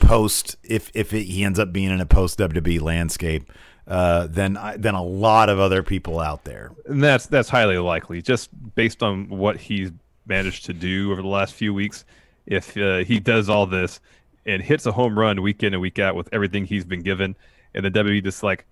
post 0.00 0.56
if 0.62 0.90
if 0.94 1.12
it, 1.14 1.24
he 1.24 1.42
ends 1.42 1.58
up 1.58 1.72
being 1.72 1.90
in 1.90 2.00
a 2.00 2.06
post 2.06 2.38
WWE 2.38 2.80
landscape 2.80 3.50
uh, 3.86 4.26
than 4.26 4.58
than 4.76 4.94
a 4.94 5.02
lot 5.02 5.48
of 5.48 5.58
other 5.58 5.82
people 5.82 6.20
out 6.20 6.44
there. 6.44 6.72
And 6.86 7.02
that's 7.02 7.26
that's 7.26 7.48
highly 7.48 7.78
likely, 7.78 8.22
just 8.22 8.50
based 8.74 9.02
on 9.02 9.28
what 9.28 9.56
he's 9.56 9.90
managed 10.26 10.66
to 10.66 10.72
do 10.72 11.12
over 11.12 11.22
the 11.22 11.28
last 11.28 11.54
few 11.54 11.72
weeks. 11.72 12.04
If 12.46 12.76
uh, 12.76 12.98
he 12.98 13.18
does 13.18 13.48
all 13.48 13.66
this 13.66 14.00
and 14.44 14.62
hits 14.62 14.86
a 14.86 14.92
home 14.92 15.18
run 15.18 15.42
week 15.42 15.62
in 15.62 15.72
and 15.72 15.80
week 15.80 15.98
out 15.98 16.14
with 16.14 16.28
everything 16.32 16.64
he's 16.64 16.84
been 16.84 17.02
given, 17.02 17.36
and 17.74 17.84
the 17.84 17.90
WWE 17.90 18.22
just 18.22 18.42
like, 18.42 18.64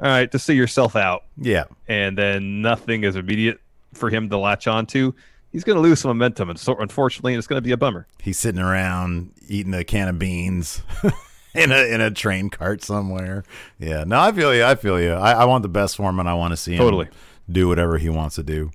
all 0.00 0.06
right, 0.08 0.30
to 0.32 0.38
see 0.38 0.54
yourself 0.54 0.96
out, 0.96 1.24
Yeah, 1.36 1.64
and 1.88 2.16
then 2.18 2.62
nothing 2.62 3.04
is 3.04 3.16
immediate 3.16 3.60
for 3.94 4.08
him 4.10 4.28
to 4.30 4.38
latch 4.38 4.66
onto, 4.66 5.12
he's 5.50 5.64
going 5.64 5.76
to 5.76 5.82
lose 5.82 6.00
some 6.00 6.08
momentum, 6.10 6.50
and 6.50 6.58
so 6.58 6.74
unfortunately, 6.78 7.34
it's 7.34 7.46
going 7.46 7.58
to 7.58 7.66
be 7.66 7.72
a 7.72 7.76
bummer. 7.76 8.06
he's 8.22 8.38
sitting 8.38 8.60
around 8.60 9.32
eating 9.48 9.74
a 9.74 9.84
can 9.84 10.08
of 10.08 10.18
beans 10.18 10.82
in 11.54 11.70
a 11.72 11.92
in 11.94 12.00
a 12.00 12.10
train 12.10 12.48
cart 12.48 12.82
somewhere. 12.82 13.44
Yeah, 13.78 14.04
no, 14.04 14.18
I 14.20 14.32
feel 14.32 14.54
you. 14.54 14.64
I 14.64 14.74
feel 14.74 15.00
you. 15.00 15.12
I, 15.12 15.32
I 15.32 15.44
want 15.44 15.62
the 15.62 15.68
best 15.68 15.96
for 15.96 16.08
him, 16.08 16.18
and 16.18 16.28
I 16.28 16.34
want 16.34 16.52
to 16.52 16.56
see 16.56 16.72
him 16.72 16.78
Totally. 16.78 17.08
do 17.50 17.68
whatever 17.68 17.98
he 17.98 18.08
wants 18.08 18.36
to 18.36 18.42
do. 18.42 18.70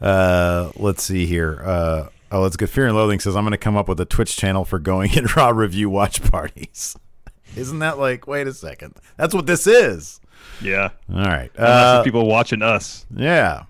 Uh, 0.00 0.70
let's 0.76 1.02
see 1.02 1.26
here. 1.26 1.62
Uh, 1.64 2.08
oh, 2.32 2.40
let's 2.42 2.56
get 2.56 2.68
Fear 2.68 2.86
and 2.88 2.96
Loathing 2.96 3.20
says 3.20 3.36
I'm 3.36 3.44
going 3.44 3.52
to 3.52 3.58
come 3.58 3.76
up 3.76 3.88
with 3.88 4.00
a 4.00 4.04
Twitch 4.04 4.36
channel 4.36 4.64
for 4.64 4.78
going 4.78 5.12
in 5.16 5.26
Raw 5.36 5.50
review 5.50 5.88
watch 5.90 6.22
parties. 6.30 6.96
Isn't 7.56 7.78
that 7.80 7.98
like? 7.98 8.26
Wait 8.26 8.46
a 8.48 8.52
second. 8.54 8.94
That's 9.16 9.34
what 9.34 9.46
this 9.46 9.66
is. 9.66 10.20
Yeah, 10.62 10.90
All 11.12 11.24
right. 11.24 11.50
Uh, 11.58 12.02
people 12.02 12.26
watching 12.26 12.62
us 12.62 13.06
yeah, 13.14 13.64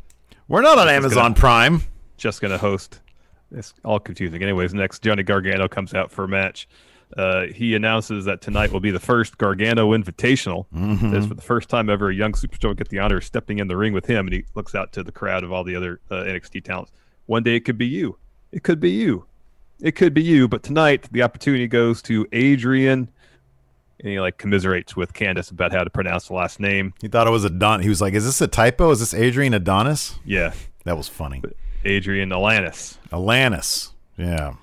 we're 0.49 0.63
not 0.63 0.79
on 0.79 0.89
Amazon 0.89 1.35
Prime. 1.35 1.83
just 2.17 2.41
going 2.41 2.53
to 2.53 2.59
host. 2.59 3.01
It's 3.53 3.73
all 3.85 4.01
confusing. 4.01 4.43
Anyways, 4.43 4.75
next 4.75 5.03
Johnny 5.03 5.23
Gargano 5.23 5.69
comes 5.69 5.95
out 5.95 6.11
for 6.11 6.25
a 6.25 6.29
match. 6.29 6.69
Uh, 7.17 7.47
he 7.47 7.75
announces 7.77 8.25
that 8.25 8.41
tonight 8.41 8.73
will 8.73 8.81
be 8.81 8.91
the 8.91 8.99
first 8.99 9.39
Gargano 9.39 9.91
Invitational. 9.97 10.67
This 11.13 11.27
for 11.27 11.35
the 11.35 11.43
first 11.43 11.69
time 11.69 11.89
ever, 11.89 12.11
a 12.11 12.15
young 12.15 12.33
superstar 12.33 12.69
will 12.69 12.75
get 12.75 12.89
the 12.89 12.99
honor 12.99 13.19
of 13.19 13.25
stepping 13.25 13.61
in 13.61 13.69
the 13.69 13.77
ring 13.77 13.93
with 13.93 14.07
him, 14.07 14.27
and 14.27 14.35
he 14.35 14.45
looks 14.55 14.75
out 14.75 14.93
to 14.95 15.05
the 15.05 15.13
crowd 15.13 15.45
of 15.45 15.53
all 15.53 15.63
the 15.63 15.77
other 15.77 16.01
uh, 16.11 16.15
NXT 16.17 16.65
talents. 16.65 16.91
One 17.27 17.43
day 17.45 17.55
it 17.57 17.61
could 17.61 17.79
be 17.79 17.87
you. 17.87 18.19
It 18.51 18.65
could 18.65 18.81
be 18.81 18.91
you. 18.91 19.27
It 19.81 19.93
could 19.93 20.13
be 20.15 20.23
you. 20.23 20.49
But 20.49 20.63
tonight 20.65 21.09
the 21.13 21.23
opportunity 21.23 21.69
goes 21.69 22.03
to 22.03 22.27
Adrian, 22.33 23.09
and 24.05 24.13
he 24.13 24.21
like 24.21 24.37
commiserates 24.37 24.95
with 24.95 25.15
Candice 25.15 25.51
about 25.51 25.73
how 25.73 25.83
to 25.83 25.89
pronounce 25.91 26.29
the 26.29 26.35
last 26.35 26.61
name. 26.61 26.93
He 27.01 27.09
thought 27.09 27.27
it 27.27 27.31
was 27.31 27.45
Adon. 27.45 27.81
He 27.81 27.89
was 27.89 28.01
like, 28.03 28.13
"Is 28.15 28.25
this 28.27 28.41
a 28.43 28.47
typo? 28.47 28.91
Is 28.91 29.01
this 29.01 29.15
Adrian 29.15 29.55
Adonis?" 29.55 30.17
Yeah, 30.25 30.53
That 30.85 30.97
was 30.99 31.09
funny. 31.09 31.43
Adrian 31.87 32.29
Alanis. 32.31 32.99
Alanis. 33.11 33.93
Yeah. 34.19 34.55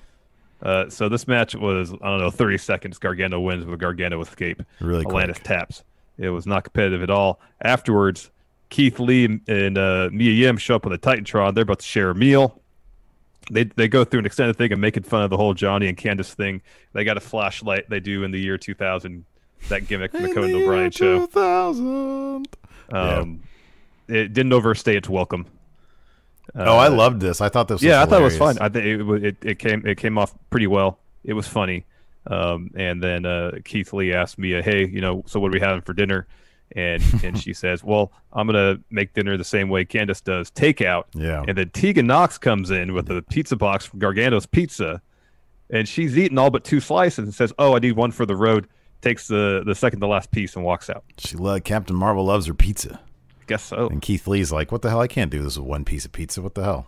Uh, 0.62 0.88
so 0.88 1.08
this 1.08 1.26
match 1.26 1.56
was 1.56 1.92
I 1.92 2.08
don't 2.08 2.20
know 2.20 2.30
30 2.30 2.56
seconds. 2.58 2.98
Gargano 2.98 3.40
wins 3.40 3.64
with 3.64 3.74
a 3.74 3.76
Gargano 3.76 4.20
escape. 4.22 4.62
Really 4.80 5.00
Atlantis 5.04 5.38
quick. 5.38 5.44
taps. 5.44 5.82
It 6.18 6.28
was 6.30 6.46
not 6.46 6.62
competitive 6.62 7.02
at 7.02 7.10
all. 7.10 7.40
Afterwards, 7.62 8.30
Keith 8.70 9.00
Lee 9.00 9.40
and 9.48 9.76
uh, 9.76 10.08
Mia 10.12 10.30
Yim 10.30 10.56
show 10.56 10.76
up 10.76 10.86
on 10.86 10.92
the 10.92 10.98
Titantron. 10.98 11.54
They're 11.54 11.62
about 11.62 11.80
to 11.80 11.84
share 11.86 12.10
a 12.10 12.14
meal. 12.14 12.60
They 13.50 13.64
they 13.64 13.88
go 13.88 14.04
through 14.04 14.20
an 14.20 14.26
extended 14.26 14.56
thing 14.56 14.70
and 14.70 14.80
making 14.80 15.02
fun 15.02 15.24
of 15.24 15.30
the 15.30 15.36
whole 15.36 15.52
Johnny 15.52 15.88
and 15.88 15.96
Candice 15.98 16.32
thing. 16.32 16.62
They 16.92 17.02
got 17.02 17.16
a 17.16 17.20
flashlight 17.20 17.90
they 17.90 17.98
do 17.98 18.22
in 18.22 18.30
the 18.30 18.38
year 18.40 18.56
2000. 18.56 19.24
That 19.68 19.86
gimmick 19.88 20.10
from 20.12 20.22
the 20.22 20.34
Conan 20.34 20.54
O'Brien 20.54 20.90
show. 20.90 21.20
2000. 21.26 22.48
Um, 22.92 23.40
It 24.08 24.32
didn't 24.32 24.52
overstay 24.52 24.96
its 24.96 25.08
welcome. 25.08 25.46
oh, 26.54 26.76
I 26.76 26.88
loved 26.88 27.20
this. 27.20 27.40
I 27.40 27.48
thought 27.48 27.68
this. 27.68 27.76
Was 27.76 27.82
yeah, 27.84 28.02
I 28.02 28.06
thought 28.06 28.20
it 28.20 28.24
was 28.24 28.36
fun. 28.36 28.58
I 28.60 28.68
think 28.68 28.84
it, 28.84 29.24
it 29.24 29.36
it 29.42 29.58
came 29.58 29.86
it 29.86 29.96
came 29.96 30.18
off 30.18 30.34
pretty 30.50 30.66
well. 30.66 30.98
It 31.24 31.32
was 31.34 31.46
funny. 31.48 31.86
Um, 32.26 32.70
and 32.76 33.02
then 33.02 33.24
uh, 33.26 33.52
Keith 33.64 33.92
Lee 33.92 34.12
asked 34.12 34.38
Mia, 34.38 34.62
"Hey, 34.62 34.86
you 34.86 35.00
know, 35.00 35.22
so 35.26 35.40
what 35.40 35.48
are 35.48 35.52
we 35.54 35.60
having 35.60 35.80
for 35.82 35.92
dinner?" 35.94 36.26
And 36.76 37.02
and 37.24 37.38
she 37.40 37.54
says, 37.54 37.82
"Well, 37.82 38.12
I'm 38.32 38.46
gonna 38.46 38.78
make 38.90 39.14
dinner 39.14 39.36
the 39.36 39.44
same 39.44 39.68
way 39.70 39.84
Candice 39.84 40.22
does, 40.22 40.50
takeout." 40.50 41.04
Yeah. 41.14 41.44
And 41.46 41.56
then 41.56 41.70
Tegan 41.70 42.06
Nox 42.06 42.36
comes 42.38 42.70
in 42.70 42.92
with 42.92 43.08
a 43.10 43.22
pizza 43.22 43.56
box 43.56 43.86
from 43.86 44.00
Gargano's 44.00 44.46
Pizza, 44.46 45.00
and 45.70 45.88
she's 45.88 46.18
eaten 46.18 46.36
all 46.38 46.50
but 46.50 46.64
two 46.64 46.80
slices 46.80 47.24
and 47.24 47.34
says, 47.34 47.52
"Oh, 47.58 47.74
I 47.76 47.78
need 47.78 47.92
one 47.92 48.10
for 48.10 48.26
the 48.26 48.36
road." 48.36 48.68
Takes 49.02 49.28
the 49.28 49.62
the 49.66 49.74
second 49.74 50.00
to 50.00 50.06
last 50.06 50.30
piece 50.30 50.56
and 50.56 50.64
walks 50.64 50.88
out. 50.88 51.04
She 51.18 51.36
loved 51.36 51.64
Captain 51.64 51.96
Marvel 51.96 52.24
loves 52.24 52.46
her 52.46 52.54
pizza. 52.54 53.00
I 53.40 53.44
Guess 53.46 53.64
so. 53.64 53.88
And 53.88 54.00
Keith 54.00 54.26
Lee's 54.26 54.52
like, 54.52 54.70
"What 54.72 54.82
the 54.82 54.90
hell? 54.90 55.00
I 55.00 55.08
can't 55.08 55.30
do 55.30 55.42
this 55.42 55.58
with 55.58 55.66
one 55.66 55.84
piece 55.84 56.04
of 56.04 56.12
pizza. 56.12 56.40
What 56.40 56.54
the 56.54 56.62
hell?" 56.62 56.86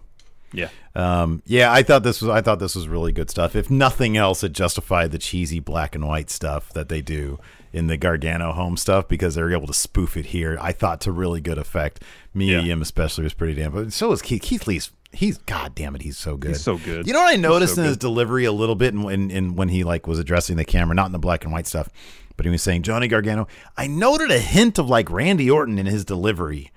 Yeah. 0.53 0.69
Um, 0.95 1.43
yeah, 1.47 1.73
I 1.73 1.83
thought 1.83 2.05
this 2.05 2.23
was 2.23 2.31
I 2.31 2.41
thought 2.41 2.61
this 2.61 2.77
was 2.77 2.87
really 2.87 3.11
good 3.11 3.29
stuff. 3.29 3.57
If 3.57 3.69
nothing 3.71 4.17
else, 4.17 4.45
it 4.45 4.53
justified 4.53 5.11
the 5.11 5.19
cheesy 5.19 5.59
black 5.59 5.97
and 5.97 6.07
white 6.07 6.31
stuff 6.31 6.73
that 6.75 6.89
they 6.89 7.03
do 7.03 7.41
in 7.73 7.89
the 7.89 7.97
Gargano 7.97 8.53
home 8.53 8.77
stuff 8.77 9.09
because 9.09 9.35
they 9.35 9.43
were 9.43 9.53
able 9.53 9.67
to 9.67 9.75
spoof 9.75 10.17
it 10.17 10.27
here. 10.27 10.57
I 10.61 10.71
thought 10.71 11.01
to 11.03 11.13
really 11.13 11.41
good 11.41 11.59
effect. 11.59 12.05
Mia 12.33 12.59
Yeah. 12.61 12.65
Yim 12.67 12.83
especially 12.83 13.25
was 13.25 13.35
pretty 13.35 13.55
damn, 13.55 13.73
but 13.73 13.93
so 13.93 14.11
was 14.11 14.23
Keith. 14.23 14.43
Keith 14.43 14.69
Lee's. 14.69 14.93
He's 15.15 15.39
god 15.39 15.75
damn 15.75 15.95
it, 15.95 16.03
he's 16.03 16.19
so 16.19 16.37
good. 16.37 16.49
He's 16.53 16.63
so 16.63 16.77
good. 16.79 17.07
You 17.07 17.13
know 17.13 17.21
what 17.23 17.33
I 17.33 17.37
noticed 17.37 17.77
so 17.77 17.83
in 17.83 17.89
his 17.89 17.97
delivery 17.97 18.45
a 18.45 18.53
little 18.53 18.75
bit, 18.75 18.93
in, 18.95 19.09
in, 19.11 19.31
in 19.31 19.55
when 19.57 19.69
he 19.69 19.85
like 19.85 20.07
was 20.07 20.19
addressing 20.19 20.57
the 20.57 20.65
camera, 20.65 20.95
not 20.95 21.07
in 21.07 21.13
the 21.13 21.19
black 21.19 21.45
and 21.45 21.53
white 21.53 21.67
stuff, 21.67 21.89
but 22.37 22.45
he 22.47 22.51
was 22.51 22.63
saying 22.63 22.83
Johnny 22.83 23.09
Gargano. 23.09 23.47
I 23.77 23.87
noted 23.87 24.31
a 24.31 24.39
hint 24.39 24.79
of 24.79 24.89
like 24.89 25.11
Randy 25.11 25.51
Orton 25.51 25.79
in 25.79 25.87
his 25.87 26.05
delivery, 26.05 26.71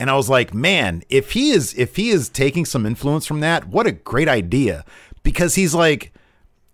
and 0.00 0.10
I 0.10 0.16
was 0.16 0.28
like, 0.28 0.52
man, 0.52 1.02
if 1.08 1.32
he 1.32 1.50
is 1.50 1.72
if 1.78 1.96
he 1.96 2.10
is 2.10 2.28
taking 2.28 2.64
some 2.64 2.84
influence 2.84 3.26
from 3.26 3.40
that, 3.40 3.68
what 3.68 3.86
a 3.86 3.92
great 3.92 4.28
idea! 4.28 4.84
Because 5.22 5.54
he's 5.54 5.74
like, 5.74 6.12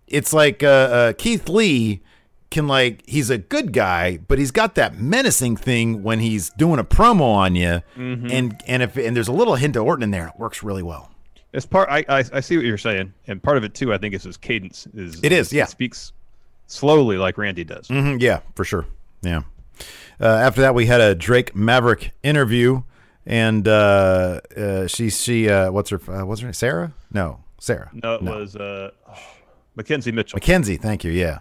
it's 0.07 0.33
like 0.33 0.63
uh, 0.63 0.67
uh, 0.67 1.13
Keith 1.13 1.47
Lee 1.47 2.01
can 2.49 2.67
like 2.67 3.01
he's 3.07 3.29
a 3.29 3.37
good 3.37 3.71
guy, 3.71 4.17
but 4.17 4.37
he's 4.39 4.51
got 4.51 4.75
that 4.75 4.97
menacing 4.99 5.55
thing 5.55 6.03
when 6.03 6.19
he's 6.19 6.49
doing 6.57 6.79
a 6.79 6.83
promo 6.83 7.21
on 7.21 7.55
you, 7.55 7.81
Mm-hmm. 7.95 8.27
and 8.29 8.61
and 8.67 8.83
if 8.83 8.97
and 8.97 9.15
there's 9.15 9.29
a 9.29 9.31
little 9.31 9.55
hint 9.55 9.75
of 9.75 9.83
Orton 9.85 10.03
in 10.03 10.11
there, 10.11 10.27
it 10.27 10.33
works 10.39 10.61
really 10.63 10.83
well. 10.83 11.10
It's 11.53 11.65
part. 11.65 11.89
I, 11.89 12.05
I 12.07 12.23
I 12.33 12.39
see 12.39 12.55
what 12.55 12.65
you're 12.65 12.77
saying, 12.77 13.13
and 13.27 13.41
part 13.43 13.57
of 13.57 13.63
it 13.63 13.73
too. 13.73 13.93
I 13.93 13.97
think 13.97 14.13
is 14.13 14.23
his 14.23 14.37
cadence. 14.37 14.87
Is 14.93 15.19
It 15.23 15.31
is, 15.31 15.51
yeah. 15.51 15.65
Speaks 15.65 16.13
slowly 16.67 17.17
like 17.17 17.37
Randy 17.37 17.63
does. 17.65 17.87
Mhm, 17.89 18.21
yeah, 18.21 18.39
for 18.55 18.63
sure. 18.63 18.85
Yeah. 19.21 19.41
Uh, 20.19 20.25
after 20.27 20.61
that, 20.61 20.73
we 20.75 20.85
had 20.85 21.01
a 21.01 21.13
Drake 21.15 21.53
Maverick 21.55 22.11
interview, 22.23 22.83
and 23.25 23.67
uh, 23.67 24.39
uh, 24.55 24.87
she 24.87 25.09
she 25.09 25.49
uh, 25.49 25.71
what's 25.71 25.89
her 25.89 25.99
uh, 26.07 26.25
what's 26.25 26.41
her 26.41 26.47
name? 26.47 26.53
Sarah? 26.53 26.93
No, 27.11 27.43
Sarah. 27.59 27.89
No, 27.93 28.15
it 28.15 28.21
was 28.21 28.55
uh, 28.55 28.91
Mackenzie 29.75 30.11
Mitchell. 30.11 30.37
Mackenzie. 30.37 30.77
Thank 30.77 31.03
you. 31.03 31.11
Yeah, 31.11 31.39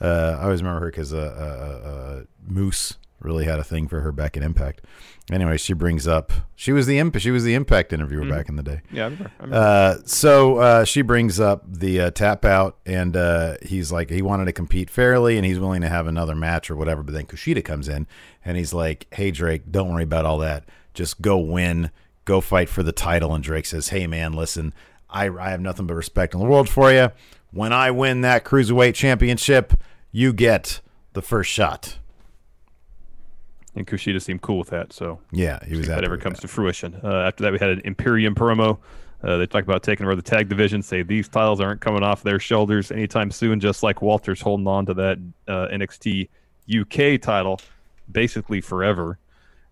uh, 0.00 0.38
I 0.40 0.44
always 0.44 0.60
remember 0.62 0.80
her 0.80 0.90
because 0.90 1.12
uh, 1.14 2.24
Moose 2.46 2.96
really 3.24 3.44
had 3.44 3.58
a 3.58 3.64
thing 3.64 3.88
for 3.88 4.00
her 4.00 4.12
back 4.12 4.36
in 4.36 4.42
Impact. 4.42 4.82
Anyway, 5.30 5.56
she 5.56 5.72
brings 5.72 6.08
up 6.08 6.32
she 6.56 6.72
was 6.72 6.86
the 6.86 6.98
imp 6.98 7.16
she 7.18 7.30
was 7.30 7.44
the 7.44 7.54
Impact 7.54 7.92
interviewer 7.92 8.28
back 8.28 8.48
in 8.48 8.56
the 8.56 8.62
day. 8.62 8.80
yeah, 8.90 9.02
I 9.02 9.08
remember. 9.08 9.30
I 9.38 9.42
remember. 9.42 9.66
Uh, 9.66 9.96
so 10.04 10.56
uh, 10.58 10.84
she 10.84 11.02
brings 11.02 11.38
up 11.38 11.62
the 11.66 12.00
uh, 12.00 12.10
tap 12.10 12.44
out, 12.44 12.78
and 12.84 13.16
uh, 13.16 13.56
he's 13.62 13.92
like, 13.92 14.10
he 14.10 14.20
wanted 14.22 14.46
to 14.46 14.52
compete 14.52 14.90
fairly, 14.90 15.36
and 15.36 15.46
he's 15.46 15.60
willing 15.60 15.80
to 15.82 15.88
have 15.88 16.06
another 16.06 16.34
match 16.34 16.70
or 16.70 16.76
whatever. 16.76 17.02
But 17.02 17.14
then 17.14 17.26
Kushida 17.26 17.64
comes 17.64 17.88
in, 17.88 18.06
and 18.44 18.56
he's 18.56 18.74
like, 18.74 19.06
"Hey 19.12 19.30
Drake, 19.30 19.70
don't 19.70 19.92
worry 19.92 20.02
about 20.04 20.26
all 20.26 20.38
that. 20.38 20.64
Just 20.92 21.22
go 21.22 21.38
win, 21.38 21.90
go 22.24 22.40
fight 22.40 22.68
for 22.68 22.82
the 22.82 22.92
title." 22.92 23.32
And 23.34 23.44
Drake 23.44 23.66
says, 23.66 23.90
"Hey 23.90 24.06
man, 24.08 24.32
listen, 24.32 24.74
I 25.08 25.28
I 25.28 25.50
have 25.50 25.60
nothing 25.60 25.86
but 25.86 25.94
respect 25.94 26.34
in 26.34 26.40
the 26.40 26.46
world 26.46 26.68
for 26.68 26.92
you. 26.92 27.10
When 27.52 27.72
I 27.72 27.90
win 27.92 28.22
that 28.22 28.44
cruiserweight 28.44 28.94
championship, 28.94 29.74
you 30.10 30.32
get 30.32 30.80
the 31.12 31.22
first 31.22 31.50
shot." 31.50 31.98
And 33.74 33.86
Kushida 33.86 34.20
seemed 34.20 34.42
cool 34.42 34.58
with 34.58 34.68
that. 34.68 34.92
So 34.92 35.18
Yeah, 35.30 35.58
he 35.64 35.72
was 35.76 35.80
if 35.80 35.86
that 35.88 36.04
ever 36.04 36.18
comes 36.18 36.36
that. 36.36 36.42
to 36.42 36.48
fruition. 36.48 37.00
Uh, 37.02 37.22
after 37.22 37.42
that, 37.44 37.52
we 37.52 37.58
had 37.58 37.70
an 37.70 37.80
Imperium 37.84 38.34
promo. 38.34 38.78
Uh, 39.22 39.36
they 39.38 39.46
talked 39.46 39.66
about 39.66 39.82
taking 39.82 40.04
over 40.04 40.16
the 40.16 40.22
tag 40.22 40.48
division. 40.48 40.82
Say 40.82 41.02
these 41.02 41.28
titles 41.28 41.60
aren't 41.60 41.80
coming 41.80 42.02
off 42.02 42.22
their 42.22 42.38
shoulders 42.40 42.90
anytime 42.90 43.30
soon. 43.30 43.60
Just 43.60 43.82
like 43.82 44.02
Walter's 44.02 44.40
holding 44.40 44.66
on 44.66 44.84
to 44.86 44.94
that 44.94 45.18
uh, 45.48 45.68
NXT 45.68 46.28
UK 46.80 47.20
title 47.20 47.60
basically 48.10 48.60
forever. 48.60 49.18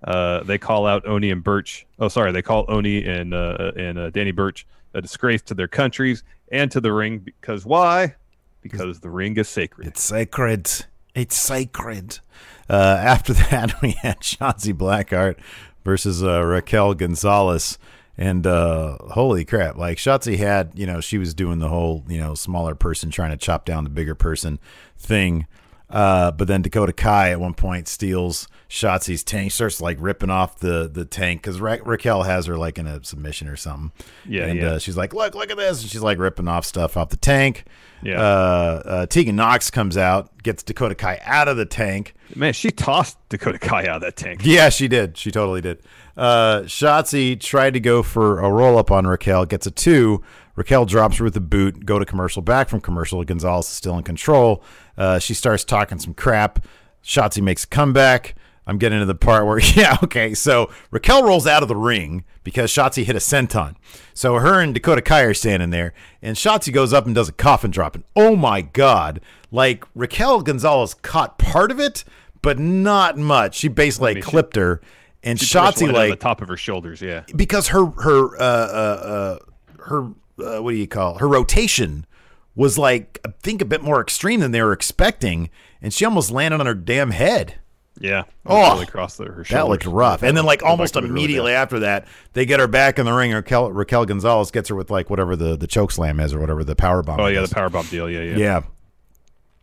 Uh, 0.04 0.42
they 0.44 0.56
call 0.56 0.86
out 0.86 1.06
Oney 1.06 1.30
and 1.30 1.44
Burch. 1.44 1.86
Oh, 1.98 2.08
sorry, 2.08 2.32
they 2.32 2.42
call 2.42 2.64
Oney 2.68 3.04
and 3.04 3.34
uh, 3.34 3.72
and 3.76 3.98
uh, 3.98 4.10
Danny 4.10 4.30
Burch 4.30 4.66
a 4.94 5.00
disgrace 5.02 5.42
to 5.42 5.54
their 5.54 5.68
countries 5.68 6.24
and 6.50 6.70
to 6.70 6.80
the 6.80 6.92
ring 6.92 7.18
because 7.18 7.64
why? 7.66 8.14
Because 8.62 9.00
the 9.00 9.10
ring 9.10 9.36
is 9.36 9.48
sacred. 9.48 9.86
It's 9.86 10.02
sacred. 10.02 10.68
It's 11.14 11.36
sacred. 11.36 12.20
Uh, 12.68 12.98
after 13.00 13.32
that, 13.50 13.80
we 13.82 13.92
had 13.92 14.20
Shotzi 14.20 14.72
Blackheart 14.72 15.38
versus 15.84 16.22
uh, 16.22 16.42
Raquel 16.44 16.94
Gonzalez. 16.94 17.78
And 18.16 18.46
uh, 18.46 18.98
holy 19.12 19.46
crap, 19.46 19.76
like 19.76 19.96
Shotzi 19.96 20.36
had, 20.36 20.72
you 20.74 20.84
know, 20.84 21.00
she 21.00 21.16
was 21.16 21.32
doing 21.32 21.58
the 21.58 21.68
whole, 21.68 22.04
you 22.06 22.18
know, 22.18 22.34
smaller 22.34 22.74
person 22.74 23.10
trying 23.10 23.30
to 23.30 23.38
chop 23.38 23.64
down 23.64 23.84
the 23.84 23.90
bigger 23.90 24.14
person 24.14 24.58
thing. 24.98 25.46
Uh, 25.90 26.30
but 26.30 26.48
then 26.48 26.62
Dakota 26.62 26.92
Kai 26.92 27.30
at 27.30 27.40
one 27.40 27.54
point 27.54 27.88
steals 27.88 28.48
Shotzi's 28.68 29.24
tank, 29.24 29.50
starts 29.50 29.80
like 29.80 29.96
ripping 30.00 30.30
off 30.30 30.60
the 30.60 30.88
the 30.92 31.04
tank 31.04 31.42
because 31.42 31.60
Ra- 31.60 31.78
Raquel 31.84 32.22
has 32.22 32.46
her 32.46 32.56
like 32.56 32.78
in 32.78 32.86
a 32.86 33.02
submission 33.02 33.48
or 33.48 33.56
something. 33.56 33.90
Yeah, 34.24 34.46
and 34.46 34.58
yeah. 34.60 34.68
Uh, 34.68 34.78
she's 34.78 34.96
like, 34.96 35.12
"Look, 35.12 35.34
look 35.34 35.50
at 35.50 35.56
this!" 35.56 35.82
And 35.82 35.90
she's 35.90 36.02
like 36.02 36.18
ripping 36.18 36.46
off 36.46 36.64
stuff 36.64 36.96
off 36.96 37.08
the 37.08 37.16
tank. 37.16 37.64
Yeah. 38.02 38.20
Uh, 38.20 38.82
uh, 38.84 39.06
Tegan 39.06 39.36
Nox 39.36 39.70
comes 39.70 39.96
out, 39.96 40.42
gets 40.42 40.62
Dakota 40.62 40.94
Kai 40.94 41.20
out 41.24 41.48
of 41.48 41.56
the 41.56 41.66
tank. 41.66 42.14
Man, 42.34 42.52
she 42.52 42.70
tossed 42.70 43.18
Dakota 43.28 43.58
Kai 43.58 43.86
out 43.86 43.96
of 43.96 44.02
that 44.02 44.16
tank. 44.16 44.42
Yeah, 44.44 44.68
she 44.68 44.86
did. 44.88 45.16
She 45.16 45.30
totally 45.32 45.60
did. 45.60 45.82
Uh, 46.16 46.60
Shotzi 46.62 47.38
tried 47.40 47.74
to 47.74 47.80
go 47.80 48.02
for 48.02 48.40
a 48.40 48.50
roll 48.50 48.78
up 48.78 48.90
on 48.90 49.06
Raquel, 49.06 49.46
gets 49.46 49.66
a 49.66 49.70
two. 49.70 50.22
Raquel 50.60 50.84
drops 50.84 51.16
her 51.16 51.24
with 51.24 51.34
a 51.38 51.40
boot, 51.40 51.86
go 51.86 51.98
to 51.98 52.04
commercial, 52.04 52.42
back 52.42 52.68
from 52.68 52.82
commercial. 52.82 53.24
Gonzalez 53.24 53.64
is 53.64 53.72
still 53.72 53.96
in 53.96 54.02
control. 54.04 54.62
Uh, 54.94 55.18
she 55.18 55.32
starts 55.32 55.64
talking 55.64 55.98
some 55.98 56.12
crap. 56.12 56.62
Shotzi 57.02 57.42
makes 57.42 57.64
a 57.64 57.66
comeback. 57.66 58.34
I'm 58.66 58.76
getting 58.76 58.98
to 58.98 59.06
the 59.06 59.14
part 59.14 59.46
where, 59.46 59.58
yeah, 59.74 59.96
okay. 60.04 60.34
So 60.34 60.70
Raquel 60.90 61.22
rolls 61.22 61.46
out 61.46 61.62
of 61.62 61.70
the 61.70 61.76
ring 61.76 62.26
because 62.44 62.70
Shotzi 62.70 63.04
hit 63.04 63.16
a 63.16 63.20
senton. 63.20 63.74
So 64.12 64.34
her 64.34 64.60
and 64.60 64.74
Dakota 64.74 65.00
Kai 65.00 65.22
are 65.22 65.32
standing 65.32 65.70
there, 65.70 65.94
and 66.20 66.36
Shotzi 66.36 66.70
goes 66.74 66.92
up 66.92 67.06
and 67.06 67.14
does 67.14 67.30
a 67.30 67.32
coffin 67.32 67.70
drop. 67.70 67.94
And 67.94 68.04
oh 68.14 68.36
my 68.36 68.60
God, 68.60 69.22
like 69.50 69.86
Raquel 69.94 70.42
Gonzalez 70.42 70.92
caught 70.92 71.38
part 71.38 71.70
of 71.70 71.80
it, 71.80 72.04
but 72.42 72.58
not 72.58 73.16
much. 73.16 73.54
She 73.54 73.68
basically 73.68 74.16
she- 74.16 74.20
clipped 74.20 74.56
her. 74.56 74.82
And 75.22 75.38
Shotzi, 75.38 75.88
on 75.88 75.94
the 75.94 76.10
like, 76.10 76.20
top 76.20 76.42
of 76.42 76.48
her 76.48 76.56
shoulders. 76.58 77.00
Yeah. 77.00 77.24
because 77.34 77.68
her 77.68 77.86
her 77.86 78.36
uh, 78.38 78.42
uh, 78.42 79.00
uh, 79.02 79.38
her 79.84 80.10
uh, 80.42 80.62
what 80.62 80.72
do 80.72 80.76
you 80.76 80.86
call 80.86 81.16
it? 81.16 81.20
her 81.20 81.28
rotation 81.28 82.06
was 82.54 82.76
like 82.78 83.20
I 83.26 83.32
think 83.42 83.62
a 83.62 83.64
bit 83.64 83.82
more 83.82 84.00
extreme 84.00 84.40
than 84.40 84.52
they 84.52 84.62
were 84.62 84.72
expecting, 84.72 85.50
and 85.80 85.92
she 85.92 86.04
almost 86.04 86.30
landed 86.30 86.60
on 86.60 86.66
her 86.66 86.74
damn 86.74 87.10
head. 87.10 87.56
Yeah. 87.98 88.22
Oh, 88.46 88.72
really 88.72 88.84
across 88.84 89.16
the, 89.18 89.24
her 89.24 89.44
shoulders. 89.44 89.48
That 89.50 89.68
looked 89.68 89.84
rough. 89.84 90.22
And 90.22 90.34
then 90.36 90.44
like 90.46 90.62
almost 90.62 90.96
immediately 90.96 91.52
after 91.52 91.80
that, 91.80 92.06
they 92.32 92.46
get 92.46 92.58
her 92.58 92.66
back 92.68 92.98
in 92.98 93.04
the 93.04 93.12
ring. 93.12 93.32
Raquel, 93.32 93.70
Raquel 93.72 94.06
Gonzalez 94.06 94.50
gets 94.50 94.70
her 94.70 94.74
with 94.74 94.90
like 94.90 95.10
whatever 95.10 95.36
the 95.36 95.56
the 95.56 95.66
choke 95.66 95.92
slam 95.92 96.18
is 96.18 96.32
or 96.32 96.38
whatever 96.40 96.64
the 96.64 96.74
power 96.76 97.02
bomb. 97.02 97.20
Oh 97.20 97.26
yeah, 97.26 97.42
is. 97.42 97.50
the 97.50 97.54
power 97.54 97.68
bomb 97.68 97.86
deal. 97.86 98.08
Yeah, 98.08 98.22
yeah. 98.22 98.36
yeah. 98.36 98.62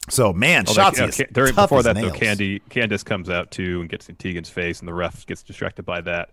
So 0.10 0.32
man, 0.34 0.66
Oh, 0.68 0.74
they- 0.92 1.06
yeah, 1.06 1.26
during, 1.32 1.54
before 1.56 1.84
that 1.84 1.96
though. 1.96 2.12
Candy 2.12 2.62
Candice 2.70 3.04
comes 3.04 3.30
out 3.30 3.52
too 3.52 3.82
and 3.82 3.90
gets 3.90 4.08
in 4.08 4.16
Tegan's 4.16 4.50
face, 4.50 4.80
and 4.80 4.88
the 4.88 4.94
ref 4.94 5.26
gets 5.26 5.44
distracted 5.44 5.84
by 5.84 6.00
that, 6.02 6.30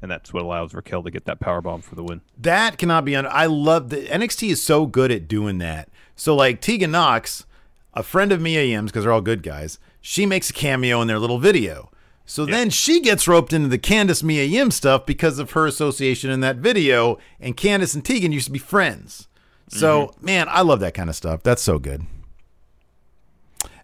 and 0.00 0.10
that's 0.10 0.32
what 0.32 0.42
allows 0.42 0.74
Raquel 0.74 1.02
to 1.02 1.10
get 1.10 1.24
that 1.24 1.40
power 1.40 1.60
bomb 1.60 1.82
for 1.82 1.94
the 1.94 2.02
win. 2.02 2.20
That 2.36 2.78
cannot 2.78 3.04
be 3.04 3.16
under. 3.16 3.30
I 3.30 3.46
love 3.46 3.88
the 3.88 4.02
NXT 4.02 4.50
is 4.50 4.62
so 4.62 4.86
good 4.86 5.10
at 5.10 5.28
doing 5.28 5.58
that. 5.58 5.88
So 6.14 6.34
like 6.34 6.60
Tegan 6.60 6.90
Nox, 6.92 7.46
a 7.94 8.02
friend 8.02 8.32
of 8.32 8.40
Mia 8.40 8.64
Yim's 8.64 8.90
because 8.90 9.04
they're 9.04 9.12
all 9.12 9.20
good 9.20 9.42
guys. 9.42 9.78
She 10.00 10.26
makes 10.26 10.50
a 10.50 10.52
cameo 10.52 11.00
in 11.00 11.08
their 11.08 11.18
little 11.18 11.38
video. 11.38 11.90
So 12.24 12.44
then 12.44 12.68
she 12.68 13.00
gets 13.00 13.26
roped 13.26 13.54
into 13.54 13.68
the 13.68 13.78
Candice 13.78 14.22
Mia 14.22 14.44
Yim 14.44 14.70
stuff 14.70 15.06
because 15.06 15.38
of 15.38 15.52
her 15.52 15.66
association 15.66 16.30
in 16.30 16.40
that 16.40 16.56
video. 16.56 17.18
And 17.40 17.56
Candice 17.56 17.94
and 17.94 18.04
Tegan 18.04 18.32
used 18.32 18.46
to 18.46 18.52
be 18.52 18.58
friends. 18.58 19.28
So 19.68 20.08
mm-hmm. 20.08 20.24
man, 20.24 20.46
I 20.50 20.60
love 20.60 20.80
that 20.80 20.94
kind 20.94 21.08
of 21.08 21.16
stuff. 21.16 21.42
That's 21.42 21.62
so 21.62 21.78
good. 21.78 22.06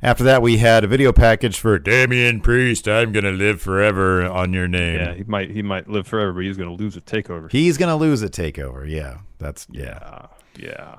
After 0.04 0.22
that, 0.24 0.42
we 0.42 0.58
had 0.58 0.84
a 0.84 0.86
video 0.86 1.14
package 1.14 1.58
for 1.58 1.78
Damian 1.78 2.42
Priest. 2.42 2.86
I'm 2.86 3.10
gonna 3.10 3.30
live 3.30 3.62
forever 3.62 4.22
on 4.26 4.52
your 4.52 4.68
name. 4.68 5.00
Yeah, 5.00 5.14
he 5.14 5.24
might 5.24 5.50
he 5.50 5.62
might 5.62 5.88
live 5.88 6.06
forever, 6.06 6.34
but 6.34 6.44
he's 6.44 6.58
going 6.58 6.68
to 6.68 6.74
lose 6.74 6.94
a 6.94 7.00
takeover. 7.00 7.50
He's 7.50 7.78
gonna 7.78 7.96
lose 7.96 8.22
a 8.22 8.28
takeover. 8.28 8.86
Yeah, 8.86 9.20
that's 9.38 9.66
yeah. 9.70 9.98
Uh, 10.02 10.26
yeah. 10.58 10.96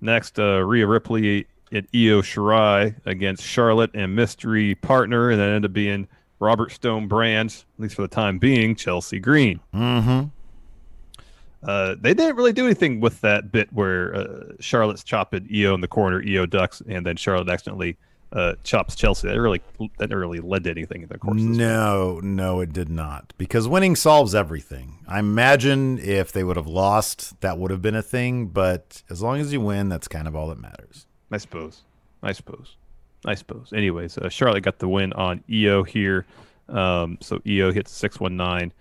Next, 0.00 0.40
uh, 0.40 0.64
Rhea 0.64 0.88
Ripley 0.88 1.46
at 1.70 1.84
Io 1.94 2.20
Shirai 2.20 2.96
against 3.06 3.44
Charlotte 3.44 3.92
and 3.94 4.16
mystery 4.16 4.74
partner, 4.74 5.30
and 5.30 5.38
that 5.38 5.50
ended 5.50 5.70
up 5.70 5.72
being 5.72 6.08
Robert 6.40 6.72
Stone 6.72 7.06
Brands, 7.06 7.64
at 7.78 7.82
least 7.82 7.94
for 7.94 8.02
the 8.02 8.08
time 8.08 8.40
being, 8.40 8.74
Chelsea 8.74 9.20
Green. 9.20 9.60
Mm-hmm. 9.72 10.26
Uh, 11.64 11.94
they 12.00 12.14
didn't 12.14 12.36
really 12.36 12.52
do 12.52 12.64
anything 12.64 13.00
with 13.00 13.20
that 13.22 13.50
bit 13.50 13.72
where 13.72 14.14
uh, 14.14 14.44
Charlotte's 14.60 15.04
chopping 15.04 15.48
Io 15.54 15.74
in 15.74 15.80
the 15.80 15.88
corner, 15.88 16.22
Io 16.26 16.46
ducks, 16.46 16.82
and 16.88 17.06
then 17.06 17.16
Charlotte 17.16 17.48
accidentally 17.48 17.96
uh, 18.32 18.54
chops 18.64 18.94
Chelsea. 18.96 19.28
That 19.28 19.40
really 19.40 19.62
that 19.98 20.10
really 20.10 20.40
led 20.40 20.64
to 20.64 20.70
anything 20.70 21.02
in 21.02 21.08
the 21.08 21.18
course. 21.18 21.40
No, 21.40 22.20
no, 22.22 22.60
it 22.60 22.72
did 22.72 22.88
not. 22.88 23.32
Because 23.38 23.68
winning 23.68 23.96
solves 23.96 24.34
everything. 24.34 24.98
I 25.06 25.20
imagine 25.20 25.98
if 25.98 26.32
they 26.32 26.44
would 26.44 26.56
have 26.56 26.66
lost, 26.66 27.40
that 27.40 27.58
would 27.58 27.70
have 27.70 27.80
been 27.80 27.94
a 27.94 28.02
thing. 28.02 28.48
But 28.48 29.02
as 29.08 29.22
long 29.22 29.40
as 29.40 29.52
you 29.52 29.60
win, 29.60 29.88
that's 29.88 30.08
kind 30.08 30.26
of 30.26 30.34
all 30.34 30.48
that 30.48 30.58
matters. 30.58 31.06
I 31.30 31.38
suppose. 31.38 31.82
I 32.22 32.32
suppose. 32.32 32.76
I 33.24 33.34
suppose. 33.34 33.72
Anyways, 33.72 34.18
uh, 34.18 34.28
Charlotte 34.28 34.64
got 34.64 34.80
the 34.80 34.88
win 34.88 35.12
on 35.14 35.42
Io 35.50 35.82
here. 35.82 36.26
Um, 36.68 37.18
so 37.20 37.40
Io 37.48 37.72
hits 37.72 37.90
six 37.92 38.20
one 38.20 38.36
nine. 38.36 38.72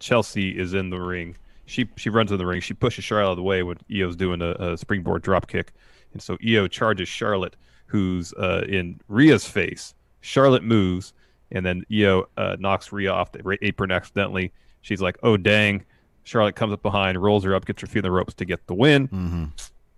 Chelsea 0.00 0.58
is 0.58 0.74
in 0.74 0.90
the 0.90 1.00
ring. 1.00 1.36
She 1.66 1.88
she 1.96 2.08
runs 2.10 2.32
in 2.32 2.38
the 2.38 2.46
ring. 2.46 2.60
She 2.60 2.74
pushes 2.74 3.04
Charlotte 3.04 3.26
out 3.26 3.30
of 3.32 3.36
the 3.36 3.42
way 3.42 3.62
when 3.62 3.76
Io's 3.92 4.16
doing 4.16 4.40
a, 4.40 4.52
a 4.52 4.78
springboard 4.78 5.22
drop 5.22 5.46
kick, 5.48 5.72
and 6.12 6.22
so 6.22 6.36
Io 6.46 6.66
charges 6.66 7.08
Charlotte, 7.08 7.56
who's 7.86 8.32
uh, 8.34 8.64
in 8.68 9.00
Rhea's 9.08 9.46
face. 9.46 9.94
Charlotte 10.20 10.64
moves, 10.64 11.12
and 11.52 11.64
then 11.66 11.84
Io 11.92 12.26
uh, 12.36 12.56
knocks 12.58 12.90
Rhea 12.90 13.12
off 13.12 13.32
the 13.32 13.58
apron 13.62 13.90
accidentally. 13.90 14.52
She's 14.80 15.02
like, 15.02 15.18
"Oh 15.22 15.36
dang!" 15.36 15.84
Charlotte 16.24 16.56
comes 16.56 16.72
up 16.72 16.82
behind, 16.82 17.20
rolls 17.20 17.44
her 17.44 17.54
up, 17.54 17.64
gets 17.66 17.80
her 17.82 17.86
feet 17.86 17.98
in 17.98 18.02
the 18.02 18.10
ropes 18.10 18.34
to 18.34 18.44
get 18.44 18.66
the 18.66 18.74
win. 18.74 19.52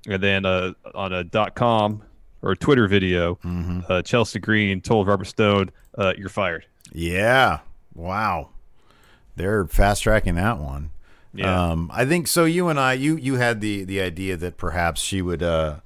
And 0.08 0.22
then 0.22 0.44
uh, 0.46 0.72
on 0.94 1.12
a 1.12 1.22
dot 1.22 1.54
com 1.54 2.02
or 2.42 2.56
Twitter 2.56 2.88
video, 2.88 3.38
uh, 3.88 4.02
Chelsea 4.02 4.38
Green 4.38 4.80
told 4.80 5.06
Robert 5.06 5.26
Stone, 5.26 5.70
uh, 5.98 6.14
"You're 6.16 6.28
fired." 6.30 6.66
Yeah. 6.92 7.60
Wow. 7.94 8.50
They're 9.36 9.66
fast 9.66 10.02
tracking 10.02 10.34
that 10.34 10.58
one. 10.58 10.90
Yeah. 11.32 11.70
Um, 11.70 11.90
I 11.94 12.04
think 12.04 12.26
so. 12.26 12.44
You 12.44 12.68
and 12.68 12.78
I, 12.78 12.94
you 12.94 13.16
you 13.16 13.36
had 13.36 13.60
the 13.60 13.84
the 13.84 14.00
idea 14.00 14.36
that 14.36 14.56
perhaps 14.56 15.00
she 15.00 15.22
would, 15.22 15.42
uh, 15.42 15.76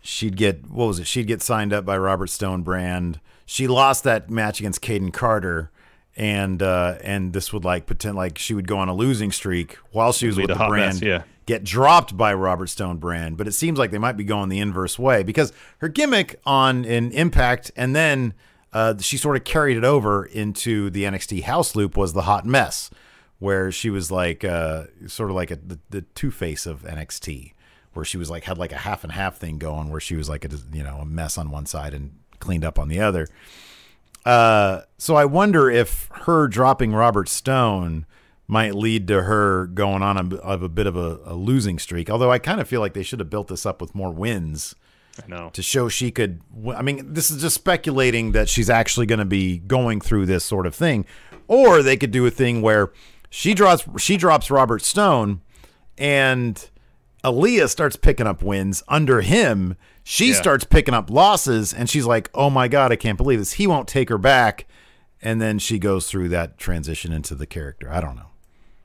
she'd 0.00 0.36
get 0.36 0.70
what 0.70 0.86
was 0.86 0.98
it? 0.98 1.06
She'd 1.06 1.26
get 1.26 1.40
signed 1.42 1.72
up 1.72 1.84
by 1.84 1.96
Robert 1.96 2.28
Stone 2.28 2.62
Brand. 2.62 3.20
She 3.46 3.68
lost 3.68 4.04
that 4.04 4.30
match 4.30 4.58
against 4.60 4.82
Kayden 4.82 5.12
Carter, 5.12 5.70
and 6.16 6.62
uh, 6.62 6.96
and 7.02 7.32
this 7.32 7.52
would 7.52 7.64
like 7.64 7.86
pretend 7.86 8.16
like 8.16 8.38
she 8.38 8.54
would 8.54 8.66
go 8.66 8.78
on 8.78 8.88
a 8.88 8.94
losing 8.94 9.30
streak 9.30 9.78
while 9.92 10.12
she 10.12 10.26
was 10.26 10.36
with 10.36 10.48
the 10.48 10.54
brand. 10.54 11.00
mess, 11.00 11.02
yeah. 11.02 11.22
Get 11.44 11.64
dropped 11.64 12.16
by 12.16 12.32
Robert 12.34 12.68
Stone 12.68 12.98
Brand, 12.98 13.36
but 13.36 13.48
it 13.48 13.52
seems 13.52 13.78
like 13.78 13.90
they 13.90 13.98
might 13.98 14.16
be 14.16 14.24
going 14.24 14.48
the 14.48 14.60
inverse 14.60 14.96
way 14.96 15.24
because 15.24 15.52
her 15.78 15.88
gimmick 15.88 16.40
on 16.46 16.84
an 16.84 17.10
Impact 17.10 17.72
and 17.76 17.96
then 17.96 18.34
uh, 18.72 18.94
she 18.98 19.16
sort 19.16 19.36
of 19.36 19.44
carried 19.44 19.76
it 19.76 19.84
over 19.84 20.24
into 20.24 20.90
the 20.90 21.04
NXT 21.04 21.42
house 21.42 21.76
loop 21.76 21.96
was 21.96 22.12
the 22.12 22.22
hot 22.22 22.46
mess, 22.46 22.90
where 23.38 23.70
she 23.70 23.90
was 23.90 24.10
like 24.10 24.44
uh, 24.44 24.84
sort 25.06 25.30
of 25.30 25.36
like 25.36 25.50
a, 25.50 25.56
the, 25.56 25.78
the 25.90 26.02
two 26.02 26.30
face 26.30 26.64
of 26.66 26.82
NXT, 26.82 27.52
where 27.92 28.04
she 28.04 28.16
was 28.16 28.30
like 28.30 28.44
had 28.44 28.58
like 28.58 28.72
a 28.72 28.78
half 28.78 29.04
and 29.04 29.12
half 29.12 29.36
thing 29.36 29.58
going, 29.58 29.90
where 29.90 30.00
she 30.00 30.16
was 30.16 30.28
like 30.28 30.44
a 30.44 30.50
you 30.72 30.82
know 30.82 30.98
a 30.98 31.04
mess 31.04 31.36
on 31.36 31.50
one 31.50 31.66
side 31.66 31.92
and 31.92 32.18
cleaned 32.38 32.64
up 32.64 32.78
on 32.78 32.88
the 32.88 33.00
other. 33.00 33.28
Uh, 34.24 34.82
so 34.98 35.16
I 35.16 35.24
wonder 35.24 35.68
if 35.68 36.08
her 36.12 36.46
dropping 36.48 36.94
Robert 36.94 37.28
Stone 37.28 38.06
might 38.46 38.74
lead 38.74 39.08
to 39.08 39.22
her 39.22 39.66
going 39.66 40.02
on 40.02 40.16
a, 40.16 40.36
of 40.36 40.62
a 40.62 40.68
bit 40.68 40.86
of 40.86 40.96
a, 40.96 41.20
a 41.24 41.34
losing 41.34 41.78
streak. 41.78 42.08
Although 42.08 42.30
I 42.30 42.38
kind 42.38 42.60
of 42.60 42.68
feel 42.68 42.80
like 42.80 42.94
they 42.94 43.02
should 43.02 43.18
have 43.18 43.30
built 43.30 43.48
this 43.48 43.66
up 43.66 43.80
with 43.80 43.94
more 43.94 44.12
wins 44.12 44.74
I 45.22 45.26
know. 45.28 45.50
to 45.52 45.62
show 45.62 45.88
she 45.88 46.10
could. 46.10 46.40
I 46.74 46.82
mean, 46.82 47.12
this 47.12 47.30
is 47.30 47.40
just 47.42 47.54
speculating 47.54 48.32
that 48.32 48.48
she's 48.48 48.70
actually 48.70 49.06
going 49.06 49.18
to 49.18 49.24
be 49.24 49.58
going 49.58 50.00
through 50.00 50.26
this 50.26 50.44
sort 50.44 50.66
of 50.66 50.74
thing, 50.74 51.04
or 51.48 51.82
they 51.82 51.96
could 51.96 52.10
do 52.10 52.24
a 52.26 52.30
thing 52.30 52.62
where 52.62 52.92
she 53.30 53.52
drops 53.54 53.84
she 53.98 54.16
drops 54.16 54.50
Robert 54.50 54.82
Stone, 54.82 55.40
and 55.98 56.68
Aliyah 57.24 57.68
starts 57.68 57.96
picking 57.96 58.26
up 58.26 58.42
wins 58.42 58.82
under 58.88 59.20
him. 59.20 59.76
She 60.04 60.30
Yeah. 60.30 60.40
starts 60.40 60.64
picking 60.64 60.94
up 60.94 61.10
losses, 61.10 61.72
and 61.72 61.88
she's 61.88 62.06
like, 62.06 62.28
"Oh 62.34 62.50
my 62.50 62.66
god, 62.68 62.90
I 62.92 62.96
can't 62.96 63.16
believe 63.18 63.38
this." 63.38 63.52
He 63.52 63.66
won't 63.66 63.86
take 63.88 64.08
her 64.08 64.18
back, 64.18 64.66
and 65.20 65.40
then 65.40 65.58
she 65.58 65.78
goes 65.78 66.08
through 66.10 66.30
that 66.30 66.58
transition 66.58 67.12
into 67.12 67.34
the 67.34 67.46
character. 67.46 67.88
I 67.92 68.00
don't 68.00 68.16
know. 68.16 68.26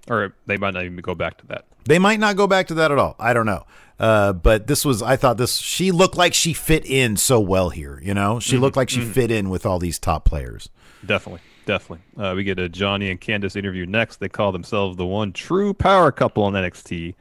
Or 0.10 0.36
they 0.46 0.58
might 0.58 0.74
not 0.74 0.84
even 0.84 0.98
go 0.98 1.16
back 1.16 1.38
to 1.40 1.48
that. 1.48 1.66
They 1.86 2.00
might 2.00 2.20
not 2.20 2.36
go 2.36 2.48
back 2.48 2.68
to 2.68 2.74
that 2.76 2.92
at 2.92 2.98
all. 3.00 3.16
I 3.20 3.34
don't 3.34 3.46
know. 3.46 3.66
Uh, 4.00 4.34
but 4.34 4.68
this 4.68 4.86
was, 4.86 5.02
I 5.02 5.16
thought 5.16 5.38
this, 5.38 5.58
she 5.58 5.92
looked 5.92 6.16
like 6.16 6.34
she 6.34 6.54
fit 6.54 6.86
in 6.86 7.18
so 7.18 7.40
well 7.40 7.70
here. 7.70 8.00
You 8.04 8.14
know, 8.14 8.40
she 8.40 8.58
looked 8.58 8.78
like 8.78 8.90
she 8.90 9.02
fit 9.02 9.32
in 9.32 9.50
with 9.50 9.66
all 9.66 9.80
these 9.80 9.98
top 10.00 10.26
players. 10.26 10.70
Definitely. 11.06 11.42
Definitely. 11.66 12.06
Uh, 12.24 12.34
we 12.34 12.44
get 12.46 12.60
a 12.60 12.70
Johnny 12.70 13.10
and 13.12 13.20
Candice 13.20 13.58
interview 13.58 13.86
next. 13.86 14.22
They 14.22 14.30
call 14.30 14.54
themselves 14.54 14.96
the 14.96 15.06
one 15.06 15.34
true 15.34 15.74
power 15.74 16.12
couple 16.14 16.44
on 16.44 16.54
NXT. 16.54 17.16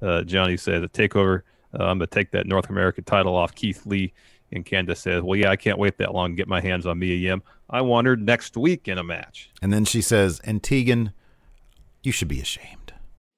Uh, 0.00 0.22
Johnny 0.22 0.56
says 0.56 0.84
at 0.84 0.92
Takeover, 0.92 1.42
uh, 1.78 1.82
I'm 1.82 1.98
going 1.98 2.00
to 2.00 2.06
take 2.06 2.30
that 2.30 2.46
North 2.46 2.70
American 2.70 3.04
title 3.04 3.34
off 3.34 3.54
Keith 3.54 3.84
Lee. 3.86 4.12
And 4.52 4.64
Candice 4.64 4.98
says, 4.98 5.22
Well, 5.22 5.38
yeah, 5.38 5.50
I 5.50 5.56
can't 5.56 5.78
wait 5.78 5.98
that 5.98 6.14
long 6.14 6.30
to 6.30 6.36
get 6.36 6.48
my 6.48 6.60
hands 6.60 6.86
on 6.86 6.98
Mia 6.98 7.16
Yim. 7.16 7.42
I 7.68 7.82
want 7.82 8.06
her 8.06 8.16
next 8.16 8.56
week 8.56 8.88
in 8.88 8.96
a 8.98 9.04
match. 9.04 9.50
And 9.60 9.72
then 9.72 9.84
she 9.84 10.00
says, 10.00 10.40
and 10.44 10.62
Tegan, 10.62 11.12
you 12.02 12.12
should 12.12 12.28
be 12.28 12.40
ashamed. 12.40 12.77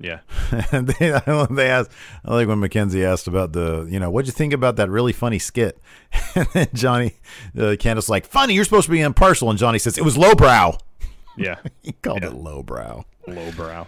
Yeah. 0.00 0.20
And 0.72 0.88
they, 0.88 1.10
they 1.50 1.68
asked, 1.70 1.90
I 2.24 2.34
like 2.34 2.48
when 2.48 2.58
Mackenzie 2.58 3.04
asked 3.04 3.28
about 3.28 3.52
the, 3.52 3.86
you 3.90 4.00
know, 4.00 4.10
what'd 4.10 4.26
you 4.26 4.32
think 4.32 4.52
about 4.52 4.76
that 4.76 4.88
really 4.90 5.12
funny 5.12 5.38
skit? 5.38 5.78
And 6.34 6.46
then 6.52 6.68
Johnny, 6.74 7.14
uh, 7.56 7.76
Candice, 7.78 8.08
like, 8.08 8.26
funny, 8.26 8.54
you're 8.54 8.64
supposed 8.64 8.86
to 8.86 8.90
be 8.90 9.00
impartial. 9.00 9.50
And 9.50 9.58
Johnny 9.58 9.78
says, 9.78 9.98
it 9.98 10.04
was 10.04 10.16
lowbrow. 10.18 10.78
Yeah. 11.36 11.56
He 11.82 11.92
called 11.92 12.22
Yeah. 12.22 12.28
it 12.28 12.34
lowbrow. 12.34 13.04
Lowbrow. 13.26 13.86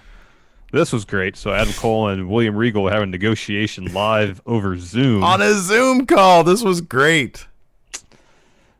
This 0.72 0.92
was 0.92 1.04
great. 1.04 1.36
So 1.36 1.52
Adam 1.52 1.72
Cole 1.74 2.08
and 2.08 2.28
William 2.30 2.56
Regal 2.56 2.82
were 2.84 2.90
having 2.92 3.10
negotiation 3.10 3.92
live 3.92 4.40
over 4.46 4.76
Zoom. 4.78 5.22
On 5.24 5.42
a 5.42 5.54
Zoom 5.54 6.06
call. 6.06 6.44
This 6.44 6.62
was 6.62 6.80
great. 6.80 7.46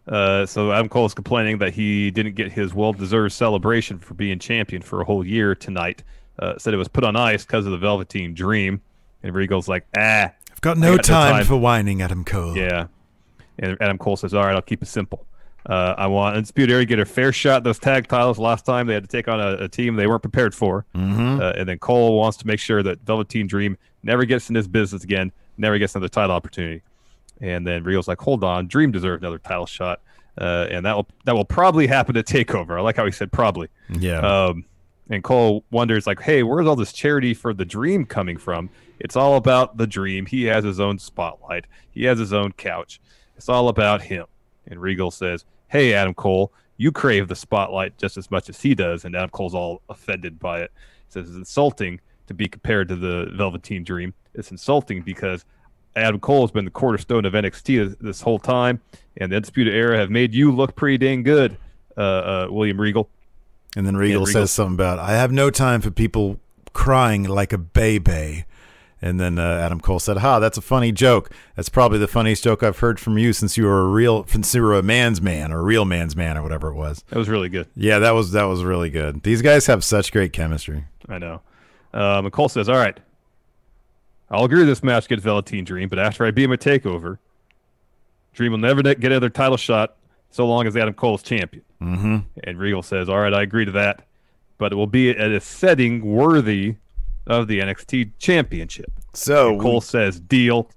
Uh, 0.06 0.44
so 0.46 0.72
Adam 0.72 0.88
Cole 0.88 1.06
is 1.06 1.14
complaining 1.14 1.58
that 1.58 1.72
he 1.74 2.10
didn't 2.10 2.34
get 2.34 2.50
his 2.50 2.74
well-deserved 2.74 3.32
celebration 3.32 3.98
for 3.98 4.14
being 4.14 4.38
champion 4.38 4.82
for 4.82 5.00
a 5.00 5.04
whole 5.04 5.24
year 5.24 5.54
tonight. 5.54 6.02
Uh, 6.38 6.58
said 6.58 6.72
it 6.74 6.78
was 6.78 6.88
put 6.88 7.04
on 7.04 7.14
ice 7.14 7.44
because 7.44 7.66
of 7.66 7.72
the 7.72 7.78
Velveteen 7.78 8.34
Dream. 8.34 8.80
And 9.22 9.34
Regal's 9.34 9.68
like, 9.68 9.86
ah, 9.96 10.32
I've 10.50 10.60
got 10.60 10.78
no 10.78 10.96
got 10.96 11.08
no 11.08 11.14
time, 11.14 11.32
time. 11.34 11.44
for 11.44 11.56
whining, 11.56 12.02
Adam 12.02 12.24
Cole. 12.24 12.56
yeah. 12.56 12.86
And 13.58 13.76
Adam 13.80 13.98
Cole 13.98 14.16
says, 14.16 14.34
all 14.34 14.44
right, 14.44 14.54
I'll 14.54 14.62
keep 14.62 14.82
it 14.82 14.88
simple. 14.88 15.26
Uh, 15.66 15.94
I 15.96 16.08
want 16.08 16.34
Undisputed 16.36 16.72
Era 16.72 16.82
to 16.82 16.86
get 16.86 16.98
a 16.98 17.04
fair 17.04 17.32
shot 17.32 17.58
at 17.58 17.64
those 17.64 17.78
tag 17.78 18.08
titles. 18.08 18.38
Last 18.38 18.66
time 18.66 18.86
they 18.88 18.94
had 18.94 19.04
to 19.04 19.08
take 19.08 19.28
on 19.28 19.40
a, 19.40 19.64
a 19.64 19.68
team 19.68 19.94
they 19.94 20.08
weren't 20.08 20.22
prepared 20.22 20.54
for. 20.54 20.84
Mm-hmm. 20.94 21.40
Uh, 21.40 21.52
and 21.52 21.68
then 21.68 21.78
Cole 21.78 22.18
wants 22.18 22.38
to 22.38 22.46
make 22.46 22.58
sure 22.58 22.82
that 22.82 23.00
Velveteen 23.02 23.46
Dream 23.46 23.78
never 24.02 24.24
gets 24.24 24.48
in 24.48 24.54
this 24.54 24.66
business 24.66 25.04
again, 25.04 25.30
never 25.58 25.78
gets 25.78 25.94
another 25.94 26.08
title 26.08 26.34
opportunity. 26.34 26.82
And 27.40 27.64
then 27.66 27.84
Regal's 27.84 28.08
like, 28.08 28.20
hold 28.20 28.42
on, 28.42 28.66
Dream 28.66 28.90
deserves 28.90 29.22
another 29.22 29.38
title 29.38 29.66
shot. 29.66 30.00
Uh, 30.40 30.66
and 30.70 30.86
that 30.86 30.96
will 30.96 31.06
that 31.26 31.34
will 31.34 31.44
probably 31.44 31.86
happen 31.86 32.16
at 32.16 32.26
Takeover. 32.26 32.78
I 32.78 32.80
like 32.80 32.96
how 32.96 33.04
he 33.04 33.12
said 33.12 33.30
probably. 33.30 33.68
Yeah. 33.90 34.18
Um, 34.20 34.64
and 35.10 35.22
Cole 35.22 35.64
wonders, 35.70 36.06
like, 36.06 36.20
hey, 36.20 36.42
where's 36.42 36.66
all 36.66 36.76
this 36.76 36.92
charity 36.92 37.34
for 37.34 37.52
the 37.52 37.64
dream 37.64 38.04
coming 38.04 38.36
from? 38.36 38.70
It's 38.98 39.16
all 39.16 39.36
about 39.36 39.76
the 39.76 39.86
dream. 39.86 40.26
He 40.26 40.44
has 40.44 40.64
his 40.64 40.80
own 40.80 40.98
spotlight, 40.98 41.66
he 41.90 42.04
has 42.04 42.18
his 42.18 42.32
own 42.32 42.52
couch. 42.52 43.00
It's 43.36 43.48
all 43.48 43.68
about 43.68 44.02
him. 44.02 44.26
And 44.66 44.80
Regal 44.80 45.10
says, 45.10 45.44
hey, 45.68 45.94
Adam 45.94 46.14
Cole, 46.14 46.52
you 46.76 46.92
crave 46.92 47.28
the 47.28 47.34
spotlight 47.34 47.98
just 47.98 48.16
as 48.16 48.30
much 48.30 48.48
as 48.48 48.60
he 48.60 48.74
does. 48.74 49.04
And 49.04 49.16
Adam 49.16 49.30
Cole's 49.30 49.54
all 49.54 49.82
offended 49.88 50.38
by 50.38 50.60
it. 50.60 50.70
He 51.08 51.12
says, 51.12 51.28
it's 51.28 51.36
insulting 51.36 52.00
to 52.28 52.34
be 52.34 52.46
compared 52.46 52.88
to 52.88 52.96
the 52.96 53.30
Velveteen 53.34 53.82
Dream. 53.84 54.14
It's 54.34 54.50
insulting 54.50 55.02
because 55.02 55.44
Adam 55.96 56.20
Cole 56.20 56.42
has 56.42 56.50
been 56.50 56.64
the 56.64 56.70
cornerstone 56.70 57.24
of 57.24 57.34
NXT 57.34 57.98
this- 58.00 58.20
whole 58.20 58.38
time, 58.38 58.80
and 59.18 59.30
the 59.30 59.36
Undisputed 59.36 59.74
Era 59.74 59.98
have 59.98 60.10
made 60.10 60.34
you 60.34 60.52
look 60.52 60.74
pretty 60.74 60.98
dang 60.98 61.22
good, 61.22 61.56
uh, 61.96 62.00
uh, 62.00 62.46
William 62.50 62.80
Regal. 62.80 63.10
And 63.76 63.86
then 63.86 63.96
Regal, 63.96 64.24
Regal- 64.24 64.32
says 64.32 64.50
something 64.50 64.74
about, 64.74 64.98
I 64.98 65.12
have 65.12 65.32
no 65.32 65.50
time 65.50 65.80
for 65.80 65.90
people 65.90 66.38
crying 66.72 67.24
like 67.24 67.52
a 67.52 67.58
baby. 67.58 68.44
And 69.04 69.18
then 69.18 69.36
uh, 69.36 69.42
Adam 69.42 69.80
Cole 69.80 69.98
said, 69.98 70.18
"Ha, 70.18 70.38
that's 70.38 70.56
a 70.56 70.60
funny 70.62 70.92
joke. 70.92 71.28
That's 71.56 71.68
probably 71.68 71.98
the 71.98 72.06
funniest 72.06 72.44
joke 72.44 72.62
I've 72.62 72.78
heard 72.78 73.00
from 73.00 73.18
you 73.18 73.32
since 73.32 73.56
you 73.56 73.64
were 73.64 73.80
a 73.80 73.88
real, 73.88 74.24
since 74.28 74.54
you 74.54 74.62
were 74.62 74.74
a 74.74 74.82
man's 74.82 75.20
man 75.20 75.50
or 75.50 75.58
a 75.58 75.62
real 75.62 75.84
man's 75.84 76.14
man 76.14 76.38
or 76.38 76.42
whatever 76.44 76.68
it 76.68 76.74
was." 76.74 77.02
That 77.08 77.18
was 77.18 77.28
really 77.28 77.48
good. 77.48 77.66
Yeah, 77.74 77.98
that 77.98 78.12
was 78.12 78.30
that 78.30 78.44
was 78.44 78.62
really 78.62 78.90
good. 78.90 79.24
These 79.24 79.42
guys 79.42 79.66
have 79.66 79.82
such 79.82 80.12
great 80.12 80.32
chemistry. 80.32 80.84
I 81.08 81.18
know. 81.18 81.42
Um, 81.92 82.26
and 82.26 82.32
Cole 82.32 82.48
says, 82.48 82.68
"All 82.68 82.76
right, 82.76 82.96
I'll 84.30 84.44
agree 84.44 84.62
this 84.62 84.84
match 84.84 85.08
gets 85.08 85.24
Velveteen 85.24 85.64
Dream, 85.64 85.88
but 85.88 85.98
after 85.98 86.24
I 86.24 86.30
beat 86.30 86.44
him 86.44 86.52
at 86.52 86.60
Takeover, 86.60 87.18
Dream 88.34 88.52
will 88.52 88.58
never 88.60 88.84
get 88.84 89.02
another 89.02 89.30
title 89.30 89.56
shot 89.56 89.96
so 90.30 90.46
long 90.46 90.68
as 90.68 90.76
Adam 90.76 90.94
Cole 90.94 91.16
is 91.16 91.24
champion." 91.24 91.64
Mm-hmm. 91.82 92.16
And 92.44 92.58
Regal 92.58 92.82
says, 92.82 93.08
"All 93.08 93.18
right, 93.18 93.34
I 93.34 93.42
agree 93.42 93.64
to 93.64 93.72
that, 93.72 94.06
but 94.58 94.72
it 94.72 94.76
will 94.76 94.86
be 94.86 95.10
at 95.10 95.30
a 95.30 95.40
setting 95.40 96.04
worthy 96.04 96.76
of 97.26 97.48
the 97.48 97.60
NXT 97.60 98.12
Championship." 98.18 98.90
So 99.14 99.50
And 99.50 99.60
Cole 99.60 99.80
says, 99.80 100.20
"Deal." 100.20 100.70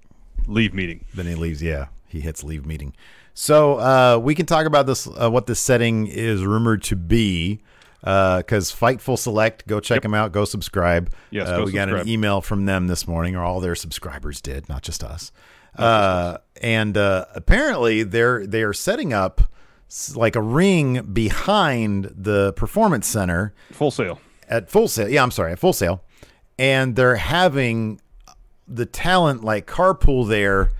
Leave 0.48 0.74
meeting. 0.74 1.04
Then 1.14 1.26
he 1.26 1.34
leaves. 1.34 1.60
Yeah, 1.62 1.86
he 2.06 2.20
hits 2.20 2.44
leave 2.44 2.66
meeting. 2.66 2.94
So 3.34 3.80
uh, 3.80 4.18
we 4.22 4.34
can 4.34 4.46
talk 4.46 4.66
about 4.66 4.86
this. 4.86 5.06
Uh, 5.06 5.30
what 5.30 5.46
this 5.46 5.60
setting 5.60 6.06
is 6.06 6.44
rumored 6.44 6.82
to 6.84 6.96
be. 6.96 7.60
Because 8.00 8.72
Fightful 8.72 9.18
Select, 9.18 9.66
go 9.66 9.80
check 9.80 10.02
them 10.02 10.14
out. 10.14 10.30
Go 10.30 10.44
subscribe. 10.44 11.12
Yes, 11.30 11.48
uh, 11.48 11.56
go 11.56 11.64
we 11.64 11.72
got 11.72 11.88
an 11.88 12.06
email 12.06 12.40
from 12.40 12.64
them 12.66 12.86
this 12.86 13.08
morning, 13.08 13.34
or 13.34 13.42
all 13.42 13.58
their 13.58 13.74
subscribers 13.74 14.40
did, 14.40 14.68
not 14.68 14.82
just 14.82 15.02
us. 15.02 15.32
Uh, 15.76 16.38
and 16.62 16.96
uh, 16.96 17.26
apparently, 17.34 18.02
they're 18.02 18.46
they 18.46 18.62
are 18.62 18.72
setting 18.72 19.12
up 19.12 19.42
like 20.14 20.36
a 20.36 20.42
ring 20.42 21.02
behind 21.12 22.12
the 22.16 22.52
performance 22.54 23.06
center 23.06 23.54
Full 23.72 23.90
Sail. 23.90 24.20
at 24.48 24.70
Full 24.70 24.88
Sail. 24.88 25.08
Yeah, 25.08 25.22
I'm 25.22 25.30
sorry, 25.30 25.52
at 25.52 25.58
Full 25.58 25.72
Sail, 25.72 26.02
and 26.58 26.96
they're 26.96 27.16
having 27.16 28.00
the 28.68 28.86
talent 28.86 29.44
like 29.44 29.66
carpool 29.66 30.28
there, 30.28 30.70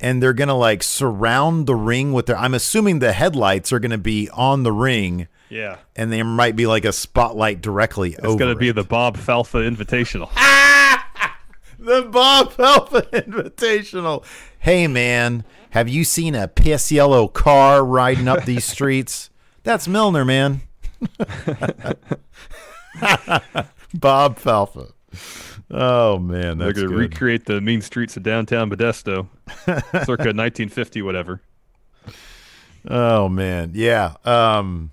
and 0.00 0.22
they're 0.22 0.32
gonna 0.32 0.56
like 0.56 0.82
surround 0.82 1.66
the 1.66 1.74
ring 1.74 2.12
with 2.12 2.26
their. 2.26 2.36
I'm 2.36 2.54
assuming 2.54 3.00
the 3.00 3.12
headlights 3.12 3.72
are 3.72 3.78
gonna 3.80 3.98
be 3.98 4.28
on 4.30 4.62
the 4.62 4.72
ring, 4.72 5.26
Yeah. 5.48 5.76
and 5.96 6.12
there 6.12 6.24
might 6.24 6.54
be 6.56 6.66
like 6.66 6.84
a 6.84 6.92
spotlight 6.92 7.60
directly 7.60 8.16
over 8.18 8.28
It's 8.28 8.36
going 8.36 8.54
to 8.54 8.58
be 8.58 8.70
the 8.70 8.84
Bob 8.84 9.16
Falfa 9.16 9.68
Invitational. 9.68 10.30
the 11.78 12.02
Bob 12.10 12.52
Falfa 12.52 13.02
Invitational. 13.10 14.24
Hey 14.62 14.86
man, 14.86 15.44
have 15.70 15.88
you 15.88 16.04
seen 16.04 16.34
a 16.36 16.46
piss 16.46 16.92
yellow 16.92 17.26
car 17.26 17.84
riding 17.84 18.28
up 18.28 18.44
these 18.44 18.64
streets? 18.72 19.28
That's 19.64 19.88
Milner, 19.88 20.24
man. 20.24 20.60
Bob 23.94 24.38
Falfa. 24.38 24.92
Oh 25.68 26.18
man, 26.18 26.58
They're 26.58 26.72
going 26.72 26.86
to 26.86 26.92
good. 26.94 26.96
recreate 26.96 27.46
the 27.46 27.60
mean 27.60 27.80
streets 27.80 28.16
of 28.16 28.22
downtown 28.22 28.70
Modesto, 28.70 29.26
circa 30.04 30.30
1950, 30.30 31.02
whatever. 31.02 31.40
Oh 32.88 33.28
man, 33.28 33.72
yeah, 33.74 34.14
um, 34.24 34.90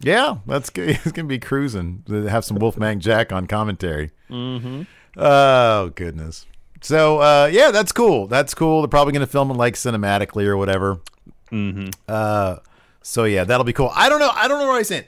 yeah. 0.00 0.36
That's 0.46 0.70
good. 0.70 0.90
It's 0.90 1.10
gonna 1.12 1.26
be 1.26 1.38
cruising. 1.40 2.04
Have 2.28 2.44
some 2.44 2.58
Wolfman 2.58 3.00
Jack 3.00 3.32
on 3.32 3.46
commentary. 3.46 4.10
Mm-hmm. 4.30 4.82
Oh 5.16 5.90
goodness. 5.96 6.46
So 6.80 7.20
uh, 7.20 7.50
yeah, 7.52 7.70
that's 7.70 7.92
cool. 7.92 8.26
That's 8.26 8.54
cool. 8.54 8.82
They're 8.82 8.88
probably 8.88 9.12
gonna 9.12 9.26
film 9.26 9.50
it 9.50 9.54
like 9.54 9.74
cinematically 9.74 10.46
or 10.46 10.56
whatever. 10.56 11.00
Mm-hmm. 11.50 11.88
Uh, 12.06 12.56
so 13.02 13.24
yeah, 13.24 13.44
that'll 13.44 13.64
be 13.64 13.72
cool. 13.72 13.90
I 13.94 14.08
don't 14.08 14.20
know. 14.20 14.30
I 14.32 14.48
don't 14.48 14.58
know 14.58 14.66
what 14.66 14.76
I 14.76 14.82
saying. 14.82 15.04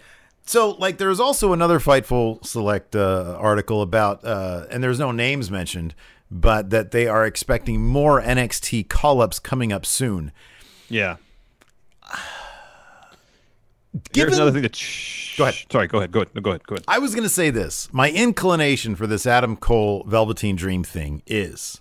So 0.46 0.70
like, 0.70 0.98
there's 0.98 1.20
also 1.20 1.52
another 1.52 1.78
Fightful 1.78 2.44
Select 2.44 2.96
uh, 2.96 3.36
article 3.38 3.82
about, 3.82 4.24
uh, 4.24 4.66
and 4.70 4.82
there's 4.82 4.98
no 4.98 5.12
names 5.12 5.50
mentioned, 5.50 5.94
but 6.30 6.70
that 6.70 6.90
they 6.90 7.06
are 7.06 7.24
expecting 7.24 7.84
more 7.84 8.20
NXT 8.20 8.88
call-ups 8.88 9.38
coming 9.38 9.72
up 9.72 9.86
soon. 9.86 10.32
Yeah. 10.88 11.16
Given- 14.12 14.28
Here's 14.30 14.38
another 14.38 14.52
thing 14.52 14.62
that. 14.62 14.76
Shh, 14.76 15.36
Go 15.38 15.44
ahead. 15.44 15.54
Sorry, 15.70 15.86
go 15.86 15.98
ahead. 15.98 16.12
Go 16.12 16.20
ahead. 16.20 16.34
No, 16.34 16.40
go 16.42 16.50
ahead. 16.50 16.66
Go 16.66 16.74
ahead. 16.74 16.84
I 16.88 16.98
was 16.98 17.14
going 17.14 17.22
to 17.22 17.32
say 17.32 17.50
this. 17.50 17.88
My 17.92 18.10
inclination 18.10 18.94
for 18.96 19.06
this 19.06 19.26
Adam 19.26 19.56
Cole 19.56 20.04
Velveteen 20.06 20.56
Dream 20.56 20.84
thing 20.84 21.22
is 21.26 21.80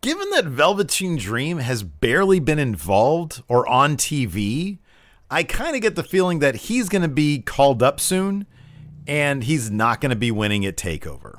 given 0.00 0.30
that 0.30 0.44
Velveteen 0.46 1.16
Dream 1.16 1.58
has 1.58 1.82
barely 1.82 2.40
been 2.40 2.58
involved 2.58 3.42
or 3.48 3.68
on 3.68 3.96
TV, 3.96 4.78
I 5.30 5.44
kind 5.44 5.76
of 5.76 5.82
get 5.82 5.94
the 5.94 6.02
feeling 6.02 6.40
that 6.40 6.54
he's 6.56 6.88
going 6.88 7.02
to 7.02 7.08
be 7.08 7.40
called 7.40 7.82
up 7.82 8.00
soon 8.00 8.46
and 9.06 9.44
he's 9.44 9.70
not 9.70 10.00
going 10.00 10.10
to 10.10 10.16
be 10.16 10.30
winning 10.30 10.66
at 10.66 10.76
TakeOver. 10.76 11.36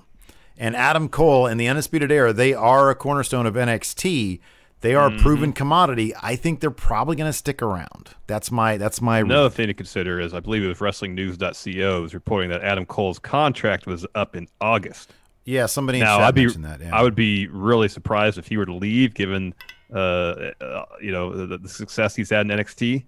And 0.57 0.75
Adam 0.75 1.09
Cole 1.09 1.45
and 1.47 1.59
the 1.59 1.67
Undisputed 1.67 2.11
Era, 2.11 2.31
they 2.31 2.53
are 2.53 2.89
a 2.89 2.95
cornerstone 2.95 3.45
of 3.45 3.55
NXT. 3.55 4.39
They 4.83 4.95
are 4.95 5.07
a 5.07 5.17
proven 5.17 5.53
commodity. 5.53 6.13
I 6.21 6.35
think 6.35 6.59
they're 6.59 6.69
probably 6.69 7.15
going 7.15 7.29
to 7.29 7.33
stick 7.33 7.61
around. 7.61 8.09
That's 8.27 8.51
my 8.51 8.75
that's 8.75 9.01
my 9.01 9.19
Another 9.19 9.49
thing 9.49 9.67
to 9.67 9.73
consider 9.73 10.19
is 10.19 10.33
I 10.33 10.41
believe 10.41 10.61
it 10.61 10.67
was 10.67 10.79
WrestlingNews.co 10.79 12.03
is 12.03 12.13
reporting 12.13 12.49
that 12.49 12.61
Adam 12.63 12.85
Cole's 12.85 13.17
contract 13.17 13.87
was 13.87 14.05
up 14.13 14.35
in 14.35 14.49
August. 14.59 15.13
yeah. 15.45 15.67
Somebody 15.67 16.01
now 16.01 16.19
I'd 16.19 16.35
be 16.35 16.41
mentioned 16.41 16.65
that. 16.65 16.81
Yeah. 16.81 16.93
I 16.93 17.01
would 17.01 17.15
be 17.15 17.47
really 17.47 17.87
surprised 17.87 18.37
if 18.37 18.45
he 18.45 18.57
were 18.57 18.65
to 18.65 18.73
leave, 18.73 19.13
given 19.13 19.53
uh, 19.93 20.51
uh 20.59 20.85
you 21.01 21.13
know 21.13 21.33
the, 21.33 21.57
the 21.57 21.69
success 21.69 22.13
he's 22.13 22.29
had 22.29 22.41
in 22.41 22.57
NXT. 22.57 23.05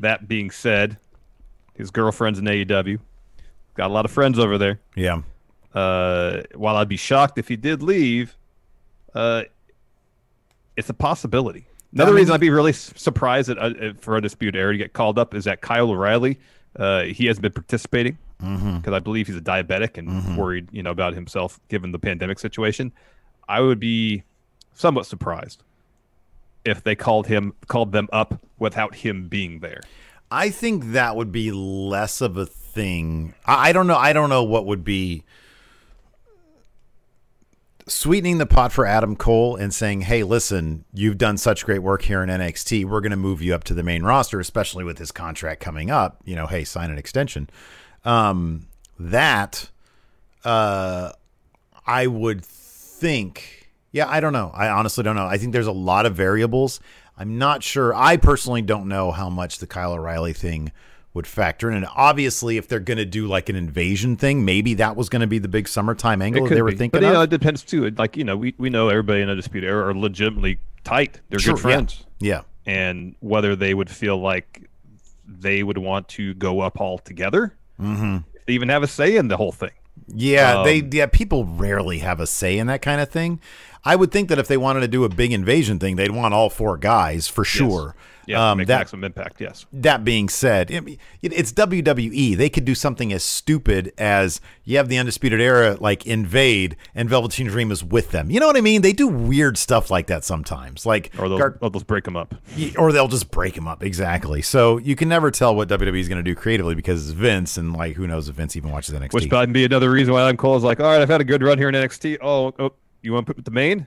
That 0.00 0.28
being 0.28 0.50
said, 0.50 0.98
his 1.72 1.90
girlfriend's 1.90 2.38
in 2.38 2.44
AEW, 2.44 2.98
got 3.74 3.90
a 3.90 3.92
lot 3.94 4.04
of 4.04 4.10
friends 4.10 4.38
over 4.38 4.58
there. 4.58 4.80
yeah. 4.94 5.22
Uh, 5.72 6.42
while 6.56 6.76
I'd 6.76 6.88
be 6.88 6.96
shocked 6.98 7.38
if 7.38 7.48
he 7.48 7.56
did 7.56 7.82
leave, 7.82 8.36
uh, 9.14 9.44
it's 10.80 10.90
a 10.90 10.94
possibility. 10.94 11.66
Another 11.92 12.10
I 12.10 12.12
mean- 12.12 12.20
reason 12.22 12.34
I'd 12.34 12.40
be 12.40 12.50
really 12.50 12.72
surprised 12.72 13.48
that, 13.48 13.58
uh, 13.58 13.92
for 14.00 14.16
Undisputed 14.16 14.56
Era 14.56 14.72
to 14.72 14.78
get 14.78 14.92
called 14.92 15.18
up 15.18 15.34
is 15.34 15.44
that 15.44 15.60
Kyle 15.60 15.90
O'Reilly, 15.90 16.38
uh, 16.76 17.02
he 17.02 17.26
has 17.26 17.38
been 17.38 17.52
participating 17.52 18.18
because 18.38 18.94
I 18.94 19.00
believe 19.00 19.26
he's 19.26 19.36
a 19.36 19.40
diabetic 19.40 19.98
and 19.98 20.36
worried, 20.38 20.68
you 20.72 20.82
know, 20.82 20.90
about 20.90 21.12
himself 21.14 21.60
given 21.68 21.92
the 21.92 21.98
pandemic 21.98 22.38
situation. 22.38 22.90
I 23.48 23.60
would 23.60 23.78
be 23.78 24.22
somewhat 24.72 25.04
surprised 25.06 25.62
if 26.64 26.82
they 26.82 26.94
called 26.94 27.26
him 27.26 27.52
called 27.66 27.92
them 27.92 28.08
up 28.12 28.40
without 28.58 28.94
him 28.94 29.28
being 29.28 29.60
there. 29.60 29.80
I 30.30 30.48
think 30.50 30.92
that 30.92 31.16
would 31.16 31.32
be 31.32 31.50
less 31.52 32.20
of 32.20 32.36
a 32.38 32.46
thing. 32.46 33.34
I, 33.44 33.70
I 33.70 33.72
don't 33.72 33.86
know. 33.86 33.96
I 33.96 34.12
don't 34.14 34.30
know 34.30 34.44
what 34.44 34.64
would 34.64 34.84
be 34.84 35.24
sweetening 37.90 38.38
the 38.38 38.46
pot 38.46 38.72
for 38.72 38.86
Adam 38.86 39.16
Cole 39.16 39.56
and 39.56 39.74
saying, 39.74 40.02
"Hey, 40.02 40.22
listen, 40.22 40.84
you've 40.92 41.18
done 41.18 41.36
such 41.36 41.64
great 41.64 41.80
work 41.80 42.02
here 42.02 42.22
in 42.22 42.30
NXT. 42.30 42.84
We're 42.84 43.00
going 43.00 43.10
to 43.10 43.16
move 43.16 43.42
you 43.42 43.54
up 43.54 43.64
to 43.64 43.74
the 43.74 43.82
main 43.82 44.02
roster, 44.02 44.40
especially 44.40 44.84
with 44.84 44.98
his 44.98 45.12
contract 45.12 45.60
coming 45.60 45.90
up. 45.90 46.20
You 46.24 46.36
know, 46.36 46.46
hey, 46.46 46.64
sign 46.64 46.90
an 46.90 46.98
extension." 46.98 47.50
Um, 48.04 48.66
that, 48.98 49.70
uh, 50.44 51.12
I 51.86 52.06
would 52.06 52.44
think. 52.44 53.68
Yeah, 53.92 54.08
I 54.08 54.20
don't 54.20 54.32
know. 54.32 54.52
I 54.54 54.68
honestly 54.68 55.02
don't 55.02 55.16
know. 55.16 55.26
I 55.26 55.36
think 55.36 55.52
there's 55.52 55.66
a 55.66 55.72
lot 55.72 56.06
of 56.06 56.14
variables. 56.14 56.80
I'm 57.18 57.38
not 57.38 57.62
sure. 57.62 57.94
I 57.94 58.16
personally 58.16 58.62
don't 58.62 58.88
know 58.88 59.10
how 59.10 59.28
much 59.28 59.58
the 59.58 59.66
Kyle 59.66 59.92
O'Reilly 59.92 60.32
thing 60.32 60.72
would 61.12 61.26
factor 61.26 61.70
in. 61.70 61.76
And 61.76 61.86
obviously, 61.96 62.56
if 62.56 62.68
they're 62.68 62.78
going 62.80 62.98
to 62.98 63.04
do 63.04 63.26
like 63.26 63.48
an 63.48 63.56
invasion 63.56 64.16
thing, 64.16 64.44
maybe 64.44 64.74
that 64.74 64.96
was 64.96 65.08
going 65.08 65.20
to 65.20 65.26
be 65.26 65.38
the 65.38 65.48
big 65.48 65.68
summertime 65.68 66.22
angle 66.22 66.46
they 66.46 66.62
were 66.62 66.70
be. 66.70 66.76
thinking 66.76 67.00
but, 67.00 67.06
you 67.06 67.12
know, 67.12 67.22
it 67.22 67.30
depends 67.30 67.62
too. 67.62 67.90
Like 67.90 68.16
you 68.16 68.24
know, 68.24 68.36
we, 68.36 68.54
we 68.58 68.70
know 68.70 68.88
everybody 68.88 69.22
in 69.22 69.28
Undisputed 69.28 69.68
Era 69.68 69.88
are 69.88 69.94
legitimately 69.94 70.58
tight. 70.84 71.20
They're 71.28 71.38
Sure, 71.40 71.54
good 71.54 71.62
friends, 71.62 72.04
Yeah. 72.20 72.42
and 72.66 73.14
whether 73.20 73.56
they 73.56 73.74
would 73.74 73.90
feel 73.90 74.18
like 74.18 74.68
they 75.26 75.62
would 75.62 75.78
want 75.78 76.08
to 76.08 76.34
go 76.34 76.60
up 76.60 76.80
all 76.80 76.98
together, 76.98 77.54
mm-hmm. 77.80 78.18
they 78.46 78.52
even 78.52 78.68
have 78.68 78.82
a 78.82 78.88
say 78.88 79.16
in 79.16 79.28
the 79.28 79.36
whole 79.36 79.52
thing. 79.52 79.70
Yeah, 80.06 80.62
they 80.64 80.80
Um, 80.80 80.90
yeah, 80.92 81.06
people 81.06 81.44
rarely 81.44 81.98
have 81.98 82.20
a 82.20 82.26
say 82.26 82.58
in 82.58 82.66
that 82.68 82.82
kind 82.82 83.00
of 83.00 83.10
thing. 83.10 83.40
I 83.84 83.96
would 83.96 84.12
think 84.12 84.28
that 84.28 84.38
if 84.38 84.46
they 84.48 84.56
wanted 84.56 84.80
to 84.80 84.88
do 84.88 85.04
a 85.04 85.08
big 85.08 85.32
invasion 85.32 85.78
thing, 85.78 85.96
they'd 85.96 86.10
want 86.10 86.34
all 86.34 86.50
four 86.50 86.76
guys 86.76 87.28
for 87.28 87.44
sure. 87.44 87.94
Yeah, 88.26 88.50
Um, 88.52 88.58
make 88.58 88.68
that 88.68 88.78
maximum 88.80 89.02
impact. 89.04 89.40
Yes. 89.40 89.66
that 89.72 90.04
being 90.04 90.28
said, 90.28 90.70
it- 90.70 90.98
it's 91.22 91.50
WWE. 91.52 92.36
They 92.36 92.48
could 92.48 92.64
do 92.64 92.76
something 92.76 93.12
as 93.12 93.24
stupid 93.24 93.92
as 93.98 94.40
you 94.64 94.76
have 94.76 94.88
the 94.88 94.98
Undisputed 94.98 95.40
Era 95.40 95.76
like 95.80 96.06
invade 96.06 96.76
and 96.94 97.08
Velveteen 97.08 97.48
Dream 97.48 97.72
is 97.72 97.82
with 97.82 98.12
them. 98.12 98.30
You 98.30 98.38
know 98.38 98.46
what 98.46 98.56
I 98.56 98.60
mean? 98.60 98.82
They 98.82 98.92
do 98.92 99.08
weird 99.08 99.58
stuff 99.58 99.90
like 99.90 100.06
that 100.08 100.24
sometimes. 100.24 100.86
Like 100.86 101.10
Or 101.18 101.28
they'll, 101.28 101.38
Gar- 101.38 101.58
or 101.60 101.70
they'll 101.70 101.80
break 101.82 102.04
them 102.04 102.16
up. 102.16 102.34
or 102.78 102.92
they'll 102.92 103.08
just 103.08 103.32
break 103.32 103.54
them 103.54 103.66
up 103.66 103.82
exactly. 103.82 104.42
So 104.42 104.76
you 104.78 104.94
can 104.94 105.08
never 105.08 105.32
tell 105.32 105.56
what 105.56 105.68
WWE 105.68 105.98
is 105.98 106.06
going 106.08 106.22
to 106.22 106.30
do 106.30 106.36
creatively 106.36 106.76
because 106.76 107.08
it's 107.08 107.18
Vince 107.18 107.56
and 107.56 107.72
like 107.72 107.96
who 107.96 108.06
knows 108.06 108.28
if 108.28 108.36
Vince 108.36 108.54
even 108.54 108.70
watches 108.70 108.94
NXT. 108.94 109.12
Which 109.14 109.30
might 109.30 109.52
be 109.52 109.64
another 109.64 109.90
reason 109.90 110.12
why 110.14 110.22
Adam 110.22 110.36
Cole 110.36 110.56
is 110.56 110.62
like, 110.62 110.78
all 110.78 110.86
right, 110.86 111.00
I've 111.02 111.08
had 111.08 111.22
a 111.22 111.24
good 111.24 111.42
run 111.42 111.58
here 111.58 111.68
in 111.70 111.74
NXT. 111.74 112.18
Oh, 112.22 112.54
oh 112.60 112.72
you 113.02 113.12
want 113.12 113.26
to 113.26 113.34
put 113.34 113.44
the 113.44 113.50
main? 113.50 113.86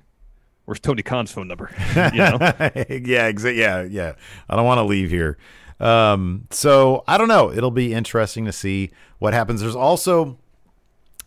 Where's 0.65 0.79
Tony 0.79 1.03
Khan's 1.03 1.31
phone 1.31 1.47
number? 1.47 1.69
you 1.95 2.19
know? 2.19 2.37
yeah, 2.39 3.31
exa- 3.31 3.55
yeah, 3.55 3.83
yeah. 3.83 4.13
I 4.49 4.55
don't 4.55 4.65
want 4.65 4.79
to 4.79 4.83
leave 4.83 5.09
here. 5.09 5.37
Um, 5.79 6.47
so 6.51 7.03
I 7.07 7.17
don't 7.17 7.27
know. 7.27 7.51
It'll 7.51 7.71
be 7.71 7.93
interesting 7.93 8.45
to 8.45 8.51
see 8.51 8.91
what 9.19 9.33
happens. 9.33 9.61
There's 9.61 9.75
also, 9.75 10.37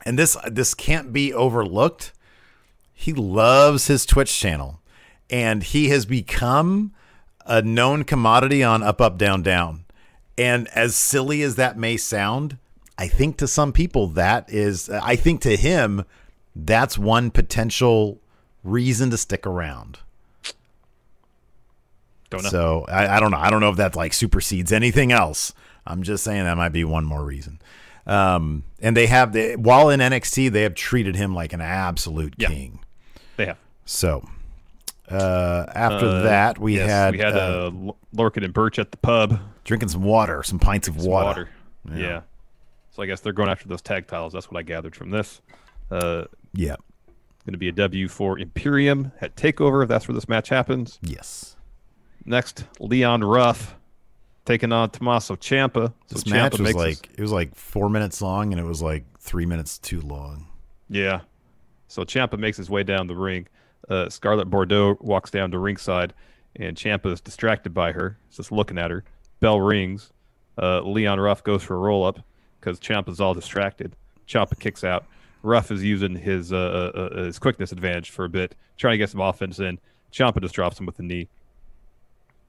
and 0.04 0.18
this 0.18 0.36
this 0.50 0.72
can't 0.72 1.12
be 1.12 1.34
overlooked. 1.34 2.12
He 2.94 3.12
loves 3.12 3.88
his 3.88 4.06
Twitch 4.06 4.38
channel, 4.38 4.80
and 5.28 5.62
he 5.62 5.90
has 5.90 6.06
become 6.06 6.92
a 7.44 7.60
known 7.60 8.04
commodity 8.04 8.62
on 8.62 8.82
Up 8.82 9.00
Up 9.00 9.18
Down 9.18 9.42
Down. 9.42 9.84
And 10.38 10.68
as 10.68 10.96
silly 10.96 11.42
as 11.42 11.56
that 11.56 11.76
may 11.76 11.96
sound, 11.96 12.58
I 12.98 13.08
think 13.08 13.36
to 13.38 13.48
some 13.48 13.72
people 13.72 14.06
that 14.08 14.50
is, 14.50 14.88
I 14.88 15.16
think 15.16 15.42
to 15.42 15.56
him, 15.56 16.04
that's 16.58 16.96
one 16.98 17.30
potential 17.30 18.18
reason 18.64 19.10
to 19.10 19.18
stick 19.18 19.46
around. 19.46 19.98
Don't 22.30 22.42
know. 22.42 22.50
So 22.50 22.84
I, 22.88 23.16
I 23.16 23.20
don't 23.20 23.30
know. 23.30 23.36
I 23.38 23.50
don't 23.50 23.60
know 23.60 23.70
if 23.70 23.76
that 23.76 23.94
like 23.94 24.12
supersedes 24.12 24.72
anything 24.72 25.12
else. 25.12 25.52
I'm 25.86 26.02
just 26.02 26.24
saying 26.24 26.44
that 26.44 26.56
might 26.56 26.70
be 26.70 26.82
one 26.84 27.04
more 27.04 27.24
reason. 27.24 27.60
Um, 28.06 28.64
and 28.80 28.96
they 28.96 29.06
have 29.06 29.32
the 29.32 29.56
while 29.56 29.90
in 29.90 30.00
NXT, 30.00 30.50
they 30.50 30.62
have 30.62 30.74
treated 30.74 31.14
him 31.16 31.34
like 31.34 31.52
an 31.52 31.60
absolute 31.60 32.34
Yeah. 32.36 32.48
king. 32.48 32.80
they 33.36 33.46
have. 33.46 33.58
So 33.84 34.26
uh, 35.10 35.66
after 35.74 36.06
Uh, 36.06 36.22
that, 36.22 36.58
we 36.58 36.76
yes, 36.76 36.88
had 36.90 37.12
we 37.14 37.18
had 37.20 37.34
uh, 37.36 37.66
uh, 37.68 37.70
Lorcan 38.16 38.44
and 38.44 38.52
Burch 38.52 38.78
at 38.80 38.90
the 38.90 38.96
pub. 38.96 39.38
drinking 39.64 39.88
some 39.90 40.02
water, 40.02 40.42
some 40.42 40.58
pints 40.58 40.88
of 40.88 41.00
Some 41.00 41.10
water. 41.10 41.48
Yeah. 41.94 42.22
So 42.90 43.02
I 43.02 43.06
guess 43.06 43.20
they're 43.20 43.32
going 43.32 43.48
after 43.50 43.68
those 43.68 43.82
tag 43.82 44.08
titles. 44.08 44.32
That's 44.32 44.50
what 44.50 44.58
I 44.58 44.62
gathered 44.62 44.96
from 44.96 45.10
this. 45.10 45.40
Uh, 45.90 46.24
Yeah. 46.56 46.76
going 47.44 47.52
to 47.52 47.58
be 47.58 47.68
a 47.68 47.72
W 47.72 48.08
for 48.08 48.38
Imperium 48.38 49.12
at 49.20 49.36
Takeover. 49.36 49.82
If 49.82 49.88
that's 49.88 50.08
where 50.08 50.14
this 50.14 50.28
match 50.28 50.48
happens. 50.48 50.98
Yes. 51.02 51.56
Next, 52.24 52.64
Leon 52.80 53.22
Ruff 53.22 53.76
taking 54.44 54.72
on 54.72 54.90
Tommaso 54.90 55.36
Ciampa. 55.36 55.92
So 56.06 56.14
This 56.14 56.24
Ciampa 56.24 56.30
match 56.30 56.52
was 56.52 56.60
makes 56.60 56.74
his- 56.74 56.76
like 57.02 57.10
it 57.18 57.20
was 57.22 57.32
like 57.32 57.54
four 57.54 57.88
minutes 57.88 58.20
long, 58.20 58.52
and 58.52 58.60
it 58.60 58.64
was 58.64 58.82
like 58.82 59.04
three 59.20 59.46
minutes 59.46 59.78
too 59.78 60.00
long. 60.00 60.46
Yeah. 60.88 61.20
So 61.88 62.02
Ciampa 62.04 62.38
makes 62.38 62.56
his 62.56 62.68
way 62.70 62.82
down 62.82 63.06
the 63.06 63.14
ring. 63.16 63.46
Uh, 63.88 64.08
Scarlett 64.08 64.50
Bordeaux 64.50 64.96
walks 65.00 65.30
down 65.30 65.52
to 65.52 65.58
ringside, 65.58 66.12
and 66.56 66.76
Ciampa 66.76 67.12
is 67.12 67.20
distracted 67.20 67.72
by 67.72 67.92
her. 67.92 68.18
He's 68.28 68.38
just 68.38 68.50
looking 68.50 68.78
at 68.78 68.90
her. 68.90 69.04
Bell 69.38 69.60
rings. 69.60 70.10
Uh, 70.60 70.80
Leon 70.80 71.20
Ruff 71.20 71.44
goes 71.44 71.62
for 71.62 71.74
a 71.76 71.78
roll 71.78 72.04
up 72.04 72.18
because 72.58 72.80
Ciampa's 72.80 73.20
all 73.20 73.34
distracted. 73.34 73.94
Ciampa 74.26 74.58
kicks 74.58 74.82
out. 74.82 75.06
Ruff 75.46 75.70
is 75.70 75.82
using 75.82 76.16
his 76.16 76.52
uh, 76.52 76.56
uh, 76.56 76.98
uh, 76.98 77.24
his 77.24 77.38
quickness 77.38 77.72
advantage 77.72 78.10
for 78.10 78.24
a 78.24 78.28
bit, 78.28 78.54
trying 78.76 78.92
to 78.94 78.98
get 78.98 79.10
some 79.10 79.20
offense 79.20 79.58
in. 79.58 79.78
Ciampa 80.12 80.40
just 80.42 80.54
drops 80.54 80.78
him 80.78 80.86
with 80.86 80.96
the 80.96 81.02
knee. 81.02 81.28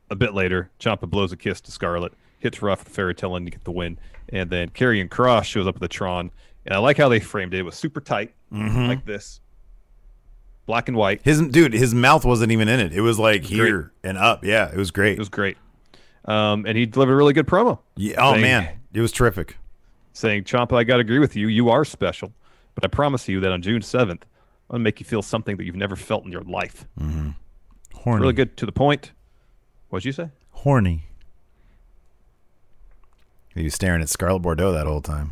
A 0.09 0.15
bit 0.15 0.33
later, 0.33 0.69
Ciampa 0.79 1.09
blows 1.09 1.31
a 1.31 1.37
kiss 1.37 1.61
to 1.61 1.71
Scarlett, 1.71 2.13
hits 2.39 2.61
Ruff 2.61 2.83
with 2.83 2.93
fairy 2.93 3.13
tale 3.13 3.37
to 3.37 3.49
get 3.49 3.63
the 3.63 3.71
win, 3.71 3.99
and 4.29 4.49
then 4.49 4.69
Karrion 4.69 5.09
Kross 5.09 5.43
shows 5.43 5.67
up 5.67 5.75
with 5.75 5.81
the 5.81 5.87
Tron. 5.87 6.31
And 6.65 6.73
I 6.73 6.79
like 6.79 6.97
how 6.97 7.07
they 7.07 7.19
framed 7.19 7.53
it. 7.53 7.59
It 7.59 7.63
was 7.63 7.75
super 7.75 8.01
tight, 8.01 8.33
like 8.51 9.05
this, 9.05 9.39
black 10.65 10.87
and 10.87 10.97
white. 10.97 11.21
His 11.23 11.41
dude, 11.41 11.73
his 11.73 11.93
mouth 11.93 12.25
wasn't 12.25 12.51
even 12.51 12.67
in 12.67 12.79
it. 12.79 12.93
It 12.93 13.01
was 13.01 13.19
like 13.19 13.43
here 13.43 13.91
and 14.03 14.17
up. 14.17 14.43
Yeah, 14.43 14.69
it 14.71 14.77
was 14.77 14.91
great. 14.91 15.13
It 15.13 15.19
was 15.19 15.29
great. 15.29 15.57
Um, 16.25 16.65
and 16.65 16.77
he 16.77 16.85
delivered 16.85 17.13
a 17.13 17.15
really 17.15 17.31
good 17.31 17.47
promo 17.47 17.79
yeah, 17.95 18.15
oh 18.17 18.31
saying- 18.33 18.41
man, 18.41 18.79
it 18.93 18.99
was 18.99 19.13
terrific. 19.13 19.55
saying, 20.11 20.43
Ciampa, 20.43 20.73
I 20.75 20.83
got 20.83 20.95
to 20.95 21.01
agree 21.01 21.19
with 21.19 21.35
you. 21.37 21.47
You 21.47 21.69
are 21.69 21.85
special. 21.85 22.33
But 22.79 22.85
I 22.85 22.89
promise 22.89 23.27
you 23.27 23.39
that 23.39 23.51
on 23.51 23.63
June 23.63 23.81
7th, 23.81 24.01
I'm 24.11 24.17
going 24.19 24.21
to 24.69 24.79
make 24.79 24.99
you 24.99 25.05
feel 25.07 25.23
something 25.23 25.57
that 25.57 25.63
you've 25.63 25.75
never 25.75 25.95
felt 25.95 26.25
in 26.25 26.31
your 26.31 26.43
life. 26.43 26.85
Horny, 27.95 28.21
Really 28.21 28.33
good 28.33 28.55
to 28.57 28.67
the 28.67 28.71
point. 28.71 29.13
What'd 29.89 30.05
you 30.05 30.11
say? 30.11 30.29
horny. 30.51 31.05
He 33.55 33.63
was 33.63 33.73
staring 33.73 34.01
at 34.03 34.09
Scarlett 34.09 34.43
Bordeaux 34.43 34.71
that 34.73 34.85
whole 34.85 35.01
time. 35.01 35.31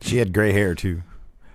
She 0.00 0.16
had 0.16 0.32
gray 0.34 0.50
hair 0.50 0.74
too. 0.74 1.04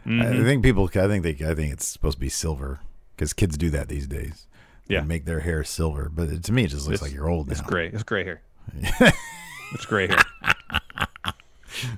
Mm-hmm. 0.07 0.21
I 0.21 0.43
think 0.45 0.63
people. 0.63 0.85
I 0.95 1.07
think 1.07 1.23
they. 1.23 1.31
I 1.45 1.53
think 1.53 1.73
it's 1.73 1.85
supposed 1.85 2.15
to 2.15 2.21
be 2.21 2.29
silver 2.29 2.79
because 3.15 3.33
kids 3.33 3.57
do 3.57 3.69
that 3.71 3.89
these 3.89 4.07
days. 4.07 4.47
They 4.87 4.95
Yeah. 4.95 5.01
make 5.01 5.25
their 5.25 5.41
hair 5.41 5.65
silver, 5.65 6.09
but 6.09 6.43
to 6.43 6.51
me, 6.53 6.63
it 6.63 6.67
just 6.69 6.87
looks 6.87 6.95
It's- 6.95 7.01
like 7.01 7.13
you're 7.13 7.29
old 7.29 7.51
It's 7.51 7.61
now. 7.61 7.67
gray. 7.67 7.87
It's 7.87 8.03
gray 8.03 8.23
hair. 8.23 8.41
it's 9.73 9.85
gray 9.85 10.07
hair. 10.07 10.23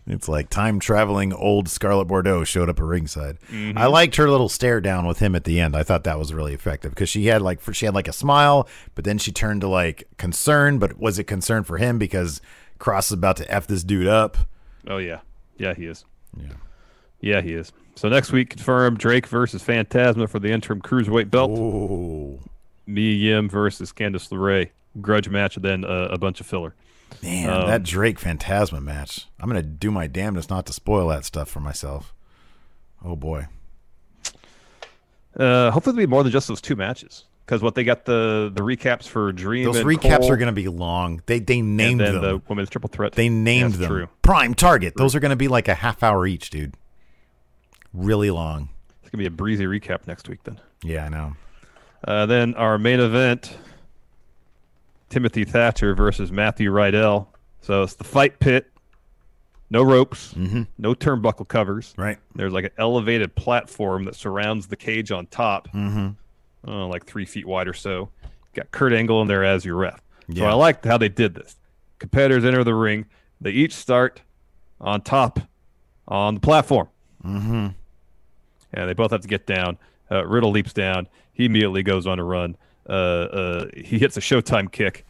It's 0.08 0.28
like 0.28 0.50
time 0.50 0.80
traveling 0.80 1.34
old 1.34 1.70
Scarlett 1.70 2.08
Bordeaux 2.08 2.44
showed 2.44 2.70
up 2.70 2.80
at 2.80 2.86
ringside. 2.86 3.40
Mm-hmm. 3.52 3.78
I 3.78 3.88
liked 3.88 4.16
her 4.18 4.30
little 4.30 4.50
stare 4.50 4.82
down 4.82 5.06
with 5.06 5.20
him 5.20 5.36
at 5.36 5.44
the 5.44 5.60
end. 5.60 5.76
I 5.76 5.84
thought 5.84 6.04
that 6.04 6.20
was 6.20 6.34
really 6.34 6.54
effective 6.54 6.92
because 6.92 7.10
she 7.10 7.28
had 7.28 7.42
like 7.42 7.60
she 7.74 7.86
had 7.86 7.96
like 7.96 8.08
a 8.08 8.14
smile, 8.14 8.68
but 8.96 9.06
then 9.06 9.18
she 9.18 9.32
turned 9.32 9.62
to 9.62 9.68
like 9.68 10.08
concern. 10.18 10.80
But 10.80 11.00
was 11.00 11.20
it 11.20 11.26
concern 11.26 11.64
for 11.64 11.78
him 11.78 11.98
because 11.98 12.42
Kross 12.80 13.06
is 13.06 13.14
about 13.14 13.38
to 13.38 13.52
f 13.52 13.68
this 13.68 13.84
dude 13.84 14.08
up? 14.08 14.38
Oh, 14.88 14.98
yeah. 14.98 15.20
Yeah, 15.58 15.74
he 15.74 15.86
is. 15.86 16.04
Yeah. 16.38 16.54
Yeah, 17.22 17.42
he 17.42 17.54
is. 17.54 17.72
So 17.96 18.10
next 18.10 18.32
week, 18.32 18.50
confirmed 18.50 18.98
Drake 18.98 19.28
versus 19.28 19.64
Fantasma 19.64 20.28
for 20.28 20.40
the 20.40 20.52
interim 20.52 20.82
cruiserweight 20.82 21.32
belt. 21.32 21.52
Oh 21.52 22.40
Mia 22.86 23.14
Yim 23.14 23.48
versus 23.48 23.94
Candice 23.94 24.30
LeRae. 24.30 24.72
Grudge 25.02 25.30
match, 25.30 25.56
and 25.56 25.66
then 25.66 25.86
uh, 25.86 26.10
a 26.12 26.18
bunch 26.18 26.40
of 26.40 26.46
filler. 26.48 26.76
man, 27.22 27.50
Um, 27.50 27.68
that 27.68 27.84
Drake 27.84 28.20
Fantasma 28.20 28.82
match. 28.82 29.28
I'm 29.40 29.48
gonna 29.50 29.62
do 29.64 29.92
my 29.92 30.08
damnedest 30.08 30.50
not 30.50 30.66
to 30.68 30.74
spoil 30.74 31.08
that 31.10 31.26
stuff 31.26 31.50
for 31.50 31.60
myself. 31.60 32.14
Oh 33.04 33.16
boy. 33.16 33.48
Uh, 35.38 35.72
hopefully, 35.72 35.94
it'll 35.94 36.06
be 36.08 36.10
more 36.10 36.24
than 36.24 36.32
just 36.32 36.48
those 36.48 36.62
two 36.62 36.76
matches. 36.76 37.26
Because 37.46 37.62
what 37.62 37.76
they 37.76 37.84
got 37.84 38.06
the 38.06 38.52
the 38.54 38.62
recaps 38.62 39.06
for 39.08 39.32
Dream. 39.34 39.66
Those 39.66 39.84
recaps 39.84 40.20
Cole, 40.22 40.32
are 40.32 40.38
going 40.38 40.48
to 40.48 40.54
be 40.54 40.68
long. 40.70 41.22
They 41.26 41.40
they 41.40 41.60
and 41.60 41.76
named 41.76 42.00
then 42.00 42.14
them. 42.14 42.22
the 42.22 42.42
women's 42.48 42.70
triple 42.70 42.88
threat. 42.88 43.14
They 43.14 43.28
named 43.30 43.74
them. 43.76 43.90
True. 43.90 44.10
Prime 44.22 44.54
Target. 44.54 44.94
Those 44.96 45.14
are 45.16 45.20
going 45.20 45.32
to 45.32 45.36
be 45.36 45.50
like 45.50 45.68
a 45.68 45.74
half 45.74 46.04
hour 46.04 46.26
each, 46.26 46.50
dude. 46.52 46.76
Really 47.94 48.32
long. 48.32 48.70
It's 49.02 49.10
gonna 49.12 49.22
be 49.22 49.26
a 49.28 49.32
breezy 49.32 49.66
recap 49.66 50.08
next 50.08 50.30
week 50.30 50.44
then. 50.46 50.60
Yeah, 50.84 51.06
I 51.06 51.10
know. 51.10 51.34
Uh, 52.08 52.26
then 52.26 52.56
our 52.56 52.78
main 52.78 53.00
event: 53.00 53.56
Timothy 55.14 55.46
Thatcher 55.46 55.94
versus 55.94 56.32
Matthew 56.32 56.72
Riddle. 56.72 57.32
So 57.62 57.84
it's 57.84 57.94
the 57.94 58.04
fight 58.04 58.40
pit. 58.40 58.72
No 59.70 59.84
ropes, 59.84 60.36
no 60.36 60.96
turnbuckle 60.96 61.48
covers. 61.48 61.94
Right. 61.98 62.18
There's 62.34 62.52
like 62.52 62.66
an 62.66 62.72
elevated 62.80 63.36
platform 63.36 64.06
that 64.06 64.16
surrounds 64.16 64.68
the 64.68 64.76
cage 64.76 65.12
on 65.12 65.28
top, 65.28 65.68
mm-hmm. 65.70 66.10
uh, 66.68 66.88
like 66.88 67.06
three 67.06 67.26
feet 67.26 67.46
wide 67.46 67.68
or 67.68 67.74
so. 67.74 68.10
Got 68.56 68.72
Kurt 68.72 68.92
Angle 68.92 69.22
in 69.22 69.28
there 69.28 69.44
as 69.44 69.64
your 69.66 69.76
ref. 69.76 70.02
Yeah. 70.28 70.44
So 70.44 70.46
I 70.48 70.54
liked 70.54 70.84
how 70.84 70.98
they 70.98 71.10
did 71.10 71.36
this. 71.36 71.58
Competitors 72.00 72.44
enter 72.44 72.64
the 72.64 72.74
ring. 72.74 73.06
They 73.40 73.52
each 73.52 73.74
start 73.74 74.22
on 74.82 75.02
top 75.02 75.40
on 76.08 76.36
the 76.36 76.42
platform. 76.42 76.90
Mm-hmm. 77.24 77.68
And 78.74 78.90
they 78.90 78.94
both 78.94 79.12
have 79.12 79.22
to 79.22 79.28
get 79.28 79.46
down. 79.46 79.78
Uh, 80.10 80.26
Riddle 80.26 80.52
leaps 80.52 80.74
down. 80.74 81.08
He 81.34 81.46
immediately 81.46 81.84
goes 81.84 82.08
on 82.08 82.20
a 82.20 82.24
run. 82.24 82.58
Uh, 82.88 82.92
uh, 82.92 83.66
he 83.76 83.98
hits 83.98 84.18
a 84.18 84.20
Showtime 84.20 84.72
kick, 84.72 85.06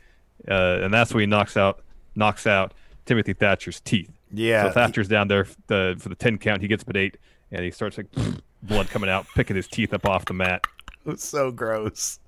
uh, 0.50 0.80
and 0.82 0.94
that's 0.94 1.14
when 1.14 1.22
he 1.22 1.28
knocks 1.28 1.56
out 1.58 1.82
knocks 2.16 2.46
out 2.48 2.74
Timothy 3.06 3.34
Thatcher's 3.34 3.80
teeth. 3.80 4.12
Yeah, 4.32 4.64
So 4.68 4.72
Thatcher's 4.72 5.08
down 5.08 5.28
there 5.28 5.42
f- 5.46 5.56
the, 5.68 5.96
for 6.00 6.10
the 6.10 6.16
ten 6.16 6.38
count. 6.38 6.62
He 6.62 6.68
gets 6.68 6.84
but 6.84 6.98
eight, 6.98 7.18
and 7.52 7.64
he 7.64 7.72
starts 7.72 7.98
like 7.98 8.08
blood 8.64 8.90
coming 8.90 9.10
out, 9.10 9.26
picking 9.36 9.56
his 9.56 9.68
teeth 9.68 9.94
up 9.94 10.06
off 10.08 10.26
the 10.26 10.34
mat. 10.34 10.66
It 11.06 11.10
was 11.12 11.22
so 11.22 11.52
gross. 11.52 12.20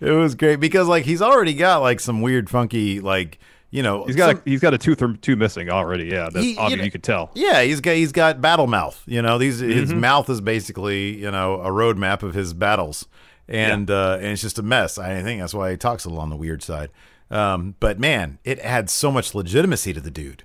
It 0.00 0.10
was 0.10 0.34
great 0.34 0.56
because 0.56 0.88
like 0.88 1.04
he's 1.04 1.22
already 1.22 1.54
got 1.54 1.78
like 1.82 2.00
some 2.00 2.20
weird 2.20 2.50
funky 2.50 3.00
like 3.00 3.38
you 3.70 3.82
know, 3.82 4.04
He's 4.04 4.16
got 4.16 4.36
some- 4.36 4.42
a, 4.44 4.50
he's 4.50 4.60
got 4.60 4.74
a 4.74 4.78
tooth 4.78 5.00
or 5.00 5.14
two 5.14 5.34
missing 5.34 5.70
already. 5.70 6.04
Yeah, 6.04 6.28
that's 6.30 6.44
He- 6.44 6.52
you 6.52 6.58
obvious. 6.58 6.78
know- 6.78 6.84
you 6.84 6.90
could 6.90 7.02
tell. 7.02 7.30
Yeah, 7.34 7.62
he's 7.62 7.80
got 7.80 7.94
he's 7.94 8.12
got 8.12 8.40
battle 8.42 8.66
mouth. 8.66 9.02
You 9.06 9.22
know, 9.22 9.38
these 9.38 9.60
his 9.60 9.90
Mm-hmm. 9.90 10.00
mouth 10.00 10.28
is 10.28 10.40
basically 10.42 11.16
you 11.18 11.30
know 11.30 11.54
a 11.62 11.68
roadmap 11.70 12.22
of 12.22 12.34
his 12.34 12.52
battles, 12.52 13.06
and 13.48 13.90
uh, 13.90 14.16
and 14.20 14.26
it's 14.26 14.42
just 14.42 14.58
a 14.58 14.62
mess. 14.62 14.98
I 14.98 15.22
think 15.22 15.40
that's 15.40 15.54
why 15.54 15.70
he 15.70 15.76
talks 15.78 16.04
a 16.04 16.08
little 16.10 16.20
on 16.22 16.28
the 16.28 16.36
weird 16.36 16.62
side. 16.62 16.90
Um, 17.32 17.74
but 17.80 17.98
man, 17.98 18.38
it 18.44 18.58
adds 18.60 18.92
so 18.92 19.10
much 19.10 19.34
legitimacy 19.34 19.92
to 19.94 20.00
the 20.00 20.10
dude. 20.10 20.44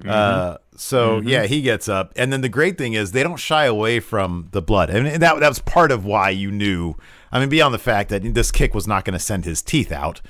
Mm-hmm. 0.00 0.10
Uh, 0.10 0.56
so 0.76 1.20
yeah, 1.20 1.44
he 1.46 1.62
gets 1.62 1.88
up, 1.88 2.12
and 2.16 2.30
then 2.30 2.42
the 2.42 2.50
great 2.50 2.76
thing 2.76 2.92
is 2.92 3.12
they 3.12 3.22
don't 3.22 3.38
shy 3.38 3.64
away 3.64 3.98
from 4.00 4.48
the 4.52 4.60
blood, 4.60 4.90
and 4.90 5.06
that 5.06 5.40
that 5.40 5.48
was 5.48 5.58
part 5.60 5.90
of 5.90 6.04
why 6.04 6.28
you 6.30 6.50
knew. 6.50 6.94
I 7.32 7.40
mean, 7.40 7.48
beyond 7.48 7.72
the 7.72 7.78
fact 7.78 8.10
that 8.10 8.34
this 8.34 8.52
kick 8.52 8.74
was 8.74 8.86
not 8.86 9.04
going 9.06 9.14
to 9.14 9.18
send 9.18 9.46
his 9.46 9.62
teeth 9.62 9.90
out, 9.90 10.20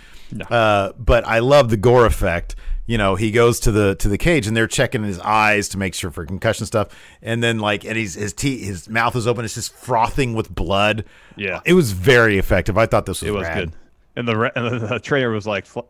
uh, 0.50 0.92
but 0.96 1.26
I 1.26 1.40
love 1.40 1.70
the 1.70 1.76
gore 1.76 2.06
effect. 2.06 2.54
You 2.86 2.96
know, 2.96 3.16
he 3.16 3.32
goes 3.32 3.58
to 3.60 3.72
the 3.72 3.96
to 3.96 4.08
the 4.08 4.18
cage, 4.18 4.46
and 4.46 4.56
they're 4.56 4.68
checking 4.68 5.02
his 5.02 5.18
eyes 5.18 5.68
to 5.70 5.78
make 5.78 5.94
sure 5.94 6.12
for 6.12 6.24
concussion 6.24 6.64
stuff, 6.66 6.88
and 7.20 7.42
then 7.42 7.58
like, 7.58 7.84
and 7.84 7.96
he's 7.96 8.14
his 8.14 8.32
teeth, 8.32 8.64
his 8.64 8.88
mouth 8.88 9.16
is 9.16 9.26
open, 9.26 9.44
it's 9.44 9.54
just 9.54 9.74
frothing 9.74 10.34
with 10.34 10.54
blood. 10.54 11.04
Yeah. 11.34 11.60
it 11.64 11.72
was 11.72 11.90
very 11.90 12.38
effective. 12.38 12.78
I 12.78 12.86
thought 12.86 13.06
this 13.06 13.20
was 13.22 13.28
It 13.28 13.32
was 13.34 13.42
rad. 13.48 13.58
good. 13.58 13.72
And 14.16 14.26
the, 14.26 14.52
and 14.56 14.80
the 14.88 14.98
trainer 14.98 15.30
was 15.30 15.46
like, 15.46 15.66
fl- 15.66 15.80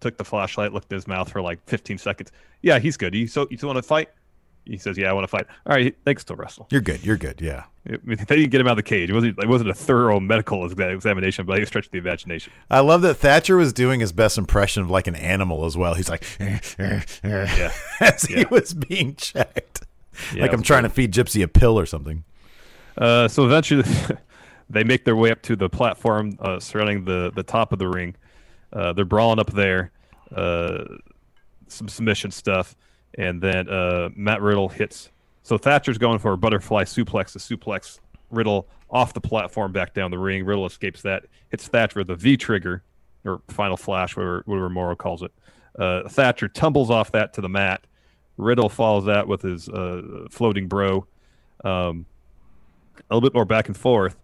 took 0.00 0.16
the 0.16 0.24
flashlight, 0.24 0.72
looked 0.72 0.90
in 0.92 0.96
his 0.96 1.06
mouth 1.06 1.30
for 1.30 1.42
like 1.42 1.60
15 1.66 1.98
seconds. 1.98 2.30
Yeah, 2.62 2.78
he's 2.78 2.96
good. 2.96 3.14
You 3.14 3.26
so 3.26 3.46
you 3.50 3.56
still 3.56 3.68
want 3.68 3.78
to 3.78 3.82
fight? 3.82 4.08
He 4.64 4.78
says, 4.78 4.96
"Yeah, 4.96 5.10
I 5.10 5.12
want 5.12 5.24
to 5.24 5.28
fight." 5.28 5.46
All 5.66 5.74
right, 5.74 5.92
they 6.04 6.14
can 6.14 6.20
still 6.20 6.36
wrestle. 6.36 6.68
You're 6.70 6.80
good. 6.82 7.04
You're 7.04 7.16
good. 7.16 7.40
Yeah. 7.40 7.64
I 7.88 7.98
mean, 8.04 8.16
they 8.28 8.36
didn't 8.36 8.50
get 8.50 8.60
him 8.60 8.68
out 8.68 8.72
of 8.72 8.76
the 8.76 8.84
cage. 8.84 9.10
It 9.10 9.12
wasn't. 9.12 9.36
It 9.40 9.48
wasn't 9.48 9.70
a 9.70 9.74
thorough 9.74 10.20
medical 10.20 10.64
examination, 10.64 11.46
but 11.46 11.58
he 11.58 11.64
stretched 11.66 11.90
the 11.90 11.98
imagination. 11.98 12.52
I 12.70 12.78
love 12.78 13.02
that 13.02 13.14
Thatcher 13.14 13.56
was 13.56 13.72
doing 13.72 13.98
his 13.98 14.12
best 14.12 14.38
impression 14.38 14.84
of 14.84 14.90
like 14.90 15.08
an 15.08 15.16
animal 15.16 15.64
as 15.64 15.76
well. 15.76 15.94
He's 15.94 16.08
like, 16.08 16.22
eh, 16.38 16.60
eh, 16.78 17.00
eh, 17.24 17.56
Yeah. 17.58 17.72
as 18.00 18.22
he 18.22 18.44
was 18.52 18.72
being 18.72 19.16
checked. 19.16 19.82
Yeah, 20.32 20.42
like 20.42 20.52
I'm 20.52 20.62
trying 20.62 20.84
to 20.84 20.90
feed 20.90 21.12
Gypsy 21.12 21.42
a 21.42 21.48
pill 21.48 21.76
or 21.76 21.86
something. 21.86 22.22
Uh, 22.96 23.26
so 23.26 23.44
eventually, 23.44 23.82
they 24.72 24.84
make 24.84 25.04
their 25.04 25.16
way 25.16 25.30
up 25.30 25.42
to 25.42 25.56
the 25.56 25.68
platform 25.68 26.36
uh, 26.40 26.58
surrounding 26.58 27.04
the 27.04 27.30
the 27.34 27.42
top 27.42 27.72
of 27.72 27.78
the 27.78 27.88
ring. 27.88 28.16
Uh, 28.72 28.92
they're 28.92 29.04
brawling 29.04 29.38
up 29.38 29.52
there, 29.52 29.92
uh, 30.34 30.84
some 31.68 31.88
submission 31.88 32.30
stuff, 32.30 32.74
and 33.18 33.40
then 33.40 33.68
uh, 33.68 34.08
Matt 34.16 34.40
Riddle 34.40 34.68
hits. 34.68 35.10
So 35.42 35.58
Thatcher's 35.58 35.98
going 35.98 36.18
for 36.18 36.32
a 36.32 36.38
butterfly 36.38 36.84
suplex 36.84 37.32
to 37.32 37.38
suplex 37.38 37.98
Riddle 38.30 38.68
off 38.90 39.12
the 39.12 39.20
platform 39.20 39.72
back 39.72 39.92
down 39.92 40.10
the 40.10 40.18
ring. 40.18 40.44
Riddle 40.44 40.66
escapes 40.66 41.02
that, 41.02 41.24
hits 41.50 41.68
Thatcher 41.68 42.00
with 42.00 42.10
a 42.10 42.16
V 42.16 42.36
trigger 42.36 42.82
or 43.24 43.42
final 43.48 43.76
flash, 43.76 44.16
whatever, 44.16 44.42
whatever 44.46 44.68
Mauro 44.70 44.96
calls 44.96 45.22
it. 45.22 45.32
Uh, 45.78 46.08
Thatcher 46.08 46.48
tumbles 46.48 46.90
off 46.90 47.12
that 47.12 47.34
to 47.34 47.40
the 47.40 47.48
mat. 47.48 47.86
Riddle 48.36 48.68
follows 48.68 49.04
that 49.04 49.28
with 49.28 49.42
his 49.42 49.68
uh, 49.68 50.26
floating 50.30 50.66
bro. 50.66 51.06
Um, 51.64 52.06
a 53.10 53.14
little 53.14 53.20
bit 53.20 53.34
more 53.34 53.44
back 53.44 53.68
and 53.68 53.76
forth. 53.76 54.16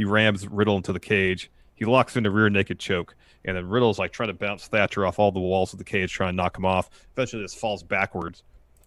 He 0.00 0.06
rams 0.06 0.48
Riddle 0.48 0.76
into 0.78 0.94
the 0.94 0.98
cage. 0.98 1.50
He 1.74 1.84
locks 1.84 2.16
in 2.16 2.24
a 2.24 2.30
rear 2.30 2.48
naked 2.48 2.78
choke, 2.78 3.14
and 3.44 3.54
then 3.54 3.68
Riddle's 3.68 3.98
like 3.98 4.12
trying 4.12 4.30
to 4.30 4.32
bounce 4.34 4.66
Thatcher 4.66 5.04
off 5.04 5.18
all 5.18 5.30
the 5.30 5.40
walls 5.40 5.74
of 5.74 5.78
the 5.78 5.84
cage, 5.84 6.10
trying 6.10 6.30
to 6.32 6.36
knock 6.36 6.56
him 6.56 6.64
off. 6.64 6.88
Eventually, 7.12 7.42
this 7.42 7.52
falls 7.54 7.82
backwards. 7.82 8.42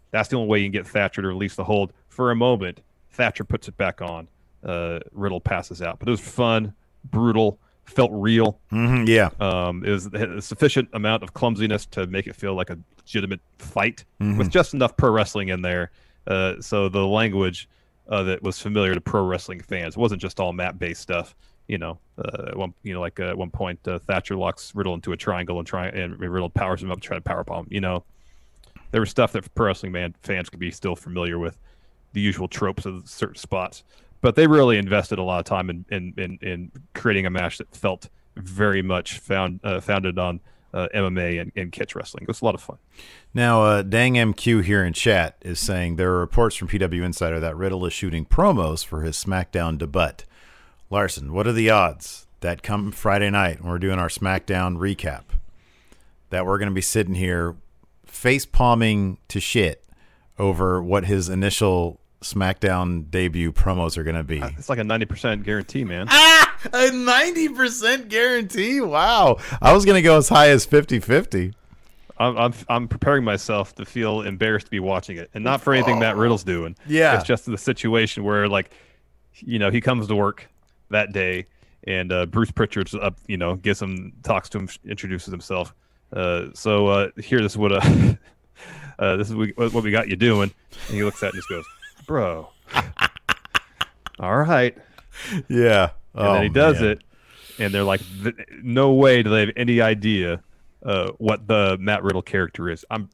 That's 0.09 0.27
the 0.29 0.37
only 0.37 0.47
way 0.49 0.57
you 0.57 0.65
can 0.65 0.71
get 0.71 0.87
Thatcher 0.87 1.21
to 1.21 1.27
release 1.27 1.55
the 1.55 1.63
hold. 1.63 1.93
For 2.09 2.31
a 2.31 2.35
moment, 2.35 2.81
Thatcher 3.11 3.43
puts 3.43 3.67
it 3.67 3.77
back 3.77 4.01
on. 4.01 4.27
Uh, 4.63 5.01
Riddle 5.11 5.39
passes 5.39 5.83
out, 5.83 5.99
but 5.99 6.07
it 6.07 6.11
was 6.11 6.19
fun, 6.19 6.73
brutal, 7.11 7.59
felt 7.85 8.09
real. 8.11 8.57
hmm 8.71 9.03
yeah. 9.05 9.29
Um, 9.39 9.85
it 9.85 9.91
was 9.91 10.07
a 10.07 10.41
sufficient 10.41 10.89
amount 10.93 11.21
of 11.21 11.35
clumsiness 11.35 11.85
to 11.91 12.07
make 12.07 12.25
it 12.25 12.35
feel 12.35 12.55
like 12.55 12.71
a 12.71 12.79
legitimate 12.97 13.41
fight 13.59 14.03
with 14.39 14.49
just 14.49 14.73
enough 14.73 14.97
pro 14.97 15.11
wrestling 15.11 15.49
in 15.49 15.61
there. 15.61 15.91
Uh, 16.25 16.59
so 16.59 16.89
the 16.89 17.05
language 17.05 17.69
of 18.07 18.27
it 18.27 18.43
was 18.43 18.59
familiar 18.59 18.93
to 18.93 19.01
pro 19.01 19.25
wrestling 19.25 19.61
fans. 19.61 19.95
It 19.95 19.99
wasn't 19.99 20.21
just 20.21 20.39
all 20.39 20.53
map 20.53 20.77
based 20.79 21.01
stuff. 21.01 21.35
You 21.67 21.77
know, 21.77 21.99
uh, 22.17 22.51
one 22.53 22.73
you 22.83 22.93
know 22.93 22.99
like 22.99 23.19
uh, 23.19 23.29
at 23.29 23.37
one 23.37 23.49
point 23.49 23.79
uh, 23.87 23.99
Thatcher 23.99 24.35
locks 24.35 24.75
Riddle 24.75 24.93
into 24.93 25.13
a 25.13 25.17
triangle 25.17 25.59
and 25.59 25.67
try 25.67 25.87
and 25.87 26.19
Riddle 26.19 26.49
powers 26.49 26.83
him 26.83 26.91
up 26.91 26.99
to 26.99 27.07
try 27.07 27.17
to 27.17 27.21
power 27.21 27.43
bomb. 27.43 27.67
You 27.69 27.81
know, 27.81 28.03
there 28.91 29.01
was 29.01 29.09
stuff 29.09 29.31
that 29.33 29.53
pro 29.55 29.67
wrestling 29.67 29.93
man 29.93 30.13
fans 30.23 30.49
could 30.49 30.59
be 30.59 30.71
still 30.71 30.95
familiar 30.95 31.39
with, 31.39 31.57
the 32.11 32.21
usual 32.21 32.47
tropes 32.47 32.85
of 32.85 33.07
certain 33.07 33.37
spots. 33.37 33.83
But 34.21 34.35
they 34.35 34.47
really 34.47 34.77
invested 34.77 35.19
a 35.19 35.23
lot 35.23 35.39
of 35.39 35.45
time 35.45 35.69
in 35.69 35.85
in, 35.89 36.13
in, 36.17 36.39
in 36.41 36.71
creating 36.93 37.25
a 37.25 37.29
match 37.29 37.59
that 37.59 37.73
felt 37.75 38.09
very 38.35 38.81
much 38.81 39.19
found 39.19 39.61
uh, 39.63 39.79
founded 39.79 40.19
on 40.19 40.41
uh, 40.73 40.87
MMA 40.93 41.41
and, 41.41 41.51
and 41.55 41.71
catch 41.71 41.95
wrestling. 41.95 42.23
It 42.23 42.27
was 42.27 42.41
a 42.41 42.45
lot 42.45 42.55
of 42.55 42.61
fun. 42.61 42.77
Now, 43.33 43.63
uh, 43.63 43.81
Dang 43.81 44.15
MQ 44.15 44.63
here 44.63 44.83
in 44.83 44.93
chat 44.93 45.37
is 45.41 45.59
saying 45.59 45.95
there 45.95 46.11
are 46.13 46.19
reports 46.19 46.55
from 46.55 46.67
PW 46.67 47.03
Insider 47.03 47.39
that 47.39 47.55
Riddle 47.55 47.85
is 47.85 47.93
shooting 47.93 48.25
promos 48.25 48.85
for 48.85 49.01
his 49.01 49.15
SmackDown 49.15 49.77
debut. 49.77 50.25
Larson, 50.89 51.33
what 51.33 51.47
are 51.47 51.53
the 51.53 51.69
odds 51.69 52.27
that 52.41 52.61
come 52.61 52.91
Friday 52.91 53.29
night 53.29 53.61
when 53.61 53.71
we're 53.71 53.79
doing 53.79 53.99
our 53.99 54.09
SmackDown 54.09 54.77
recap 54.77 55.23
that 56.29 56.45
we're 56.45 56.57
going 56.57 56.69
to 56.69 56.75
be 56.75 56.81
sitting 56.81 57.15
here 57.15 57.55
face 58.05 58.45
palming 58.45 59.17
to 59.27 59.39
shit 59.39 59.83
over 60.37 60.81
what 60.81 61.05
his 61.05 61.29
initial 61.29 61.99
SmackDown 62.23 63.09
debut 63.09 63.51
promos 63.51 63.97
are 63.97 64.03
going 64.03 64.15
to 64.15 64.23
be? 64.23 64.39
It's 64.57 64.69
like 64.69 64.79
a 64.79 64.83
ninety 64.83 65.05
percent 65.05 65.43
guarantee, 65.43 65.83
man. 65.83 66.07
Ah, 66.09 66.43
a 66.65 66.89
90% 66.89 68.07
guarantee? 68.07 68.79
Wow. 68.81 69.37
I 69.61 69.73
was 69.73 69.85
going 69.85 69.95
to 69.95 70.01
go 70.01 70.17
as 70.17 70.29
high 70.29 70.49
as 70.49 70.65
50 70.65 70.99
50. 70.99 71.53
I'm, 72.17 72.37
I'm 72.37 72.53
I'm 72.69 72.87
preparing 72.87 73.23
myself 73.23 73.73
to 73.75 73.85
feel 73.85 74.21
embarrassed 74.21 74.67
to 74.67 74.71
be 74.71 74.79
watching 74.79 75.17
it, 75.17 75.31
and 75.33 75.43
not 75.43 75.61
for 75.61 75.73
anything 75.73 75.97
Matt 75.97 76.15
Riddle's 76.15 76.43
doing. 76.43 76.75
Yeah. 76.85 77.15
it's 77.15 77.25
just 77.25 77.45
the 77.45 77.57
situation 77.57 78.23
where 78.23 78.47
like, 78.47 78.71
you 79.35 79.57
know, 79.57 79.71
he 79.71 79.81
comes 79.81 80.07
to 80.07 80.15
work 80.15 80.47
that 80.91 81.11
day, 81.11 81.47
and 81.85 82.11
uh, 82.11 82.27
Bruce 82.27 82.51
Pritchard's 82.51 82.93
up, 82.93 83.17
you 83.27 83.35
know, 83.35 83.55
gives 83.55 83.81
him 83.81 84.13
talks 84.23 84.47
to 84.49 84.59
him, 84.59 84.69
introduces 84.85 85.31
himself. 85.31 85.73
Uh, 86.15 86.45
so 86.53 86.87
uh, 86.87 87.09
here, 87.17 87.41
this 87.41 87.53
is 87.53 87.57
what 87.57 87.71
uh, 87.71 87.81
uh, 88.99 89.15
this 89.17 89.29
is 89.31 89.35
what 89.35 89.73
what 89.73 89.83
we 89.83 89.89
got 89.89 90.07
you 90.07 90.15
doing, 90.15 90.53
and 90.87 90.95
he 90.95 91.03
looks 91.03 91.23
at 91.23 91.29
it 91.29 91.33
and 91.33 91.37
just 91.39 91.49
goes, 91.49 91.65
"Bro, 92.05 92.49
all 94.19 94.37
right." 94.37 94.77
Yeah. 95.47 95.91
and 96.13 96.27
Oh, 96.27 96.33
then 96.33 96.43
he 96.43 96.49
does 96.49 96.79
man. 96.81 96.89
it, 96.91 97.03
and 97.59 97.73
they're 97.73 97.83
like, 97.83 98.01
"No 98.61 98.93
way 98.93 99.23
do 99.23 99.29
they 99.29 99.41
have 99.41 99.51
any 99.55 99.81
idea 99.81 100.41
uh, 100.85 101.11
what 101.17 101.47
the 101.47 101.77
Matt 101.79 102.03
Riddle 102.03 102.21
character 102.21 102.69
is." 102.69 102.85
I'm 102.91 103.09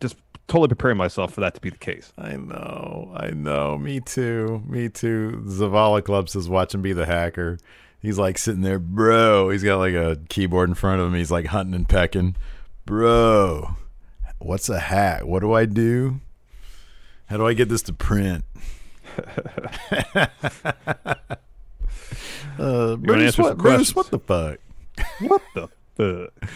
just 0.00 0.16
totally 0.48 0.68
preparing 0.68 0.96
myself 0.96 1.32
for 1.32 1.40
that 1.42 1.54
to 1.54 1.60
be 1.60 1.70
the 1.70 1.78
case. 1.78 2.12
I 2.18 2.36
know, 2.36 3.12
I 3.14 3.30
know. 3.30 3.78
Me 3.78 4.00
too. 4.00 4.62
Me 4.66 4.88
too. 4.88 5.42
Zavala 5.46 6.04
Club 6.04 6.28
says, 6.28 6.48
"Watch 6.48 6.74
him 6.74 6.82
be 6.82 6.92
the 6.92 7.06
hacker." 7.06 7.58
He's 8.02 8.18
like 8.18 8.38
sitting 8.38 8.62
there, 8.62 8.78
bro. 8.78 9.50
He's 9.50 9.62
got 9.62 9.76
like 9.78 9.94
a 9.94 10.18
keyboard 10.30 10.68
in 10.70 10.74
front 10.74 11.00
of 11.00 11.08
him. 11.08 11.14
He's 11.14 11.30
like 11.30 11.46
hunting 11.46 11.74
and 11.74 11.88
pecking, 11.88 12.34
bro. 12.86 13.76
What's 14.38 14.70
a 14.70 14.78
hack? 14.80 15.26
What 15.26 15.40
do 15.40 15.52
I 15.52 15.66
do? 15.66 16.20
How 17.30 17.36
do 17.36 17.46
I 17.46 17.54
get 17.54 17.68
this 17.68 17.82
to 17.82 17.92
print? 17.92 18.44
uh, 22.58 22.96
Bruce, 22.96 23.38
what, 23.38 23.56
Bruce, 23.56 23.94
what 23.94 24.10
the 24.10 24.18
fuck? 24.18 24.58
What 25.20 25.40
the? 25.54 25.68
fuck? 25.96 26.50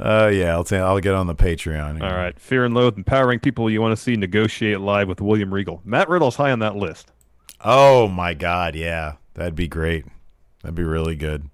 Uh, 0.00 0.30
yeah, 0.32 0.52
I'll 0.52 0.64
say 0.64 0.78
I'll 0.78 1.00
get 1.00 1.14
on 1.14 1.26
the 1.26 1.34
Patreon. 1.34 2.00
All 2.00 2.16
right, 2.16 2.38
Fear 2.38 2.66
and 2.66 2.72
Loath, 2.72 2.96
empowering 2.96 3.40
people 3.40 3.68
you 3.68 3.82
want 3.82 3.96
to 3.96 4.02
see 4.02 4.14
negotiate 4.14 4.78
live 4.78 5.08
with 5.08 5.20
William 5.20 5.52
Regal. 5.52 5.82
Matt 5.84 6.08
Riddle's 6.08 6.36
high 6.36 6.52
on 6.52 6.60
that 6.60 6.76
list. 6.76 7.10
Oh 7.60 8.06
my 8.06 8.32
God, 8.32 8.76
yeah, 8.76 9.14
that'd 9.34 9.56
be 9.56 9.66
great. 9.66 10.04
That'd 10.62 10.76
be 10.76 10.84
really 10.84 11.16
good. 11.16 11.50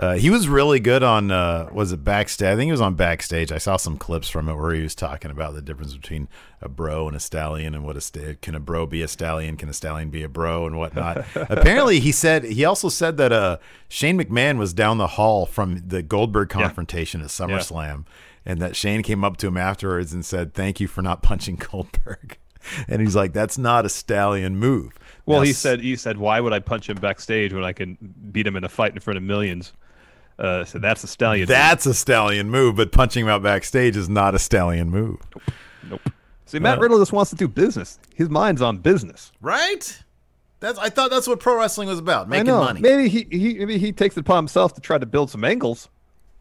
Uh, 0.00 0.14
he 0.14 0.30
was 0.30 0.48
really 0.48 0.80
good 0.80 1.02
on 1.02 1.30
uh, 1.30 1.68
was 1.72 1.92
it 1.92 2.02
backstage? 2.02 2.46
I 2.54 2.56
think 2.56 2.68
he 2.68 2.72
was 2.72 2.80
on 2.80 2.94
backstage. 2.94 3.52
I 3.52 3.58
saw 3.58 3.76
some 3.76 3.98
clips 3.98 4.30
from 4.30 4.48
it 4.48 4.54
where 4.54 4.72
he 4.72 4.80
was 4.80 4.94
talking 4.94 5.30
about 5.30 5.52
the 5.52 5.60
difference 5.60 5.94
between 5.94 6.26
a 6.62 6.70
bro 6.70 7.06
and 7.06 7.14
a 7.14 7.20
stallion, 7.20 7.74
and 7.74 7.84
what 7.84 7.98
a 7.98 8.00
sta- 8.00 8.36
can 8.40 8.54
a 8.54 8.60
bro 8.60 8.86
be 8.86 9.02
a 9.02 9.08
stallion? 9.08 9.58
Can 9.58 9.68
a 9.68 9.74
stallion 9.74 10.08
be 10.08 10.22
a 10.22 10.28
bro 10.28 10.66
and 10.66 10.78
whatnot? 10.78 11.26
Apparently, 11.34 12.00
he 12.00 12.12
said 12.12 12.44
he 12.44 12.64
also 12.64 12.88
said 12.88 13.18
that 13.18 13.30
uh, 13.30 13.58
Shane 13.90 14.18
McMahon 14.18 14.56
was 14.56 14.72
down 14.72 14.96
the 14.96 15.06
hall 15.06 15.44
from 15.44 15.82
the 15.86 16.02
Goldberg 16.02 16.48
confrontation 16.48 17.20
at 17.20 17.26
SummerSlam, 17.26 18.06
and 18.46 18.58
that 18.62 18.76
Shane 18.76 19.02
came 19.02 19.22
up 19.22 19.36
to 19.36 19.48
him 19.48 19.58
afterwards 19.58 20.14
and 20.14 20.24
said, 20.24 20.54
"Thank 20.54 20.80
you 20.80 20.88
for 20.88 21.02
not 21.02 21.22
punching 21.22 21.56
Goldberg." 21.56 22.38
And 22.88 23.02
he's 23.02 23.16
like, 23.16 23.34
"That's 23.34 23.58
not 23.58 23.84
a 23.84 23.90
stallion 23.90 24.56
move." 24.56 24.98
Well, 25.26 25.40
Now, 25.40 25.44
he 25.44 25.52
said 25.52 25.80
he 25.82 25.94
said, 25.94 26.16
"Why 26.16 26.40
would 26.40 26.54
I 26.54 26.60
punch 26.60 26.88
him 26.88 26.96
backstage 26.96 27.52
when 27.52 27.64
I 27.64 27.74
can 27.74 27.98
beat 28.32 28.46
him 28.46 28.56
in 28.56 28.64
a 28.64 28.70
fight 28.70 28.94
in 28.94 29.00
front 29.00 29.18
of 29.18 29.22
millions? 29.22 29.74
Uh, 30.40 30.64
so 30.64 30.78
that's 30.78 31.04
a 31.04 31.06
stallion. 31.06 31.46
That's 31.46 31.84
a 31.84 31.92
stallion 31.92 32.48
move, 32.48 32.76
but 32.76 32.92
punching 32.92 33.24
him 33.24 33.28
out 33.28 33.42
backstage 33.42 33.94
is 33.94 34.08
not 34.08 34.34
a 34.34 34.38
stallion 34.38 34.88
move. 34.88 35.18
nope. 35.34 35.42
nope. 35.88 36.00
See, 36.46 36.58
Matt 36.58 36.80
Riddle 36.80 36.98
just 36.98 37.12
wants 37.12 37.30
to 37.30 37.36
do 37.36 37.46
business. 37.46 38.00
His 38.14 38.28
mind's 38.28 38.62
on 38.62 38.78
business. 38.78 39.30
Right? 39.40 40.02
That's 40.58 40.78
I 40.78 40.88
thought 40.88 41.10
that's 41.10 41.28
what 41.28 41.40
pro 41.40 41.58
wrestling 41.58 41.88
was 41.88 41.98
about, 41.98 42.26
I 42.26 42.30
making 42.30 42.46
know. 42.46 42.60
money. 42.60 42.80
Maybe 42.80 43.08
he, 43.08 43.26
he 43.30 43.54
maybe 43.58 43.78
he 43.78 43.92
takes 43.92 44.16
it 44.16 44.20
upon 44.20 44.38
himself 44.38 44.74
to 44.74 44.80
try 44.80 44.98
to 44.98 45.06
build 45.06 45.30
some 45.30 45.44
angles. 45.44 45.88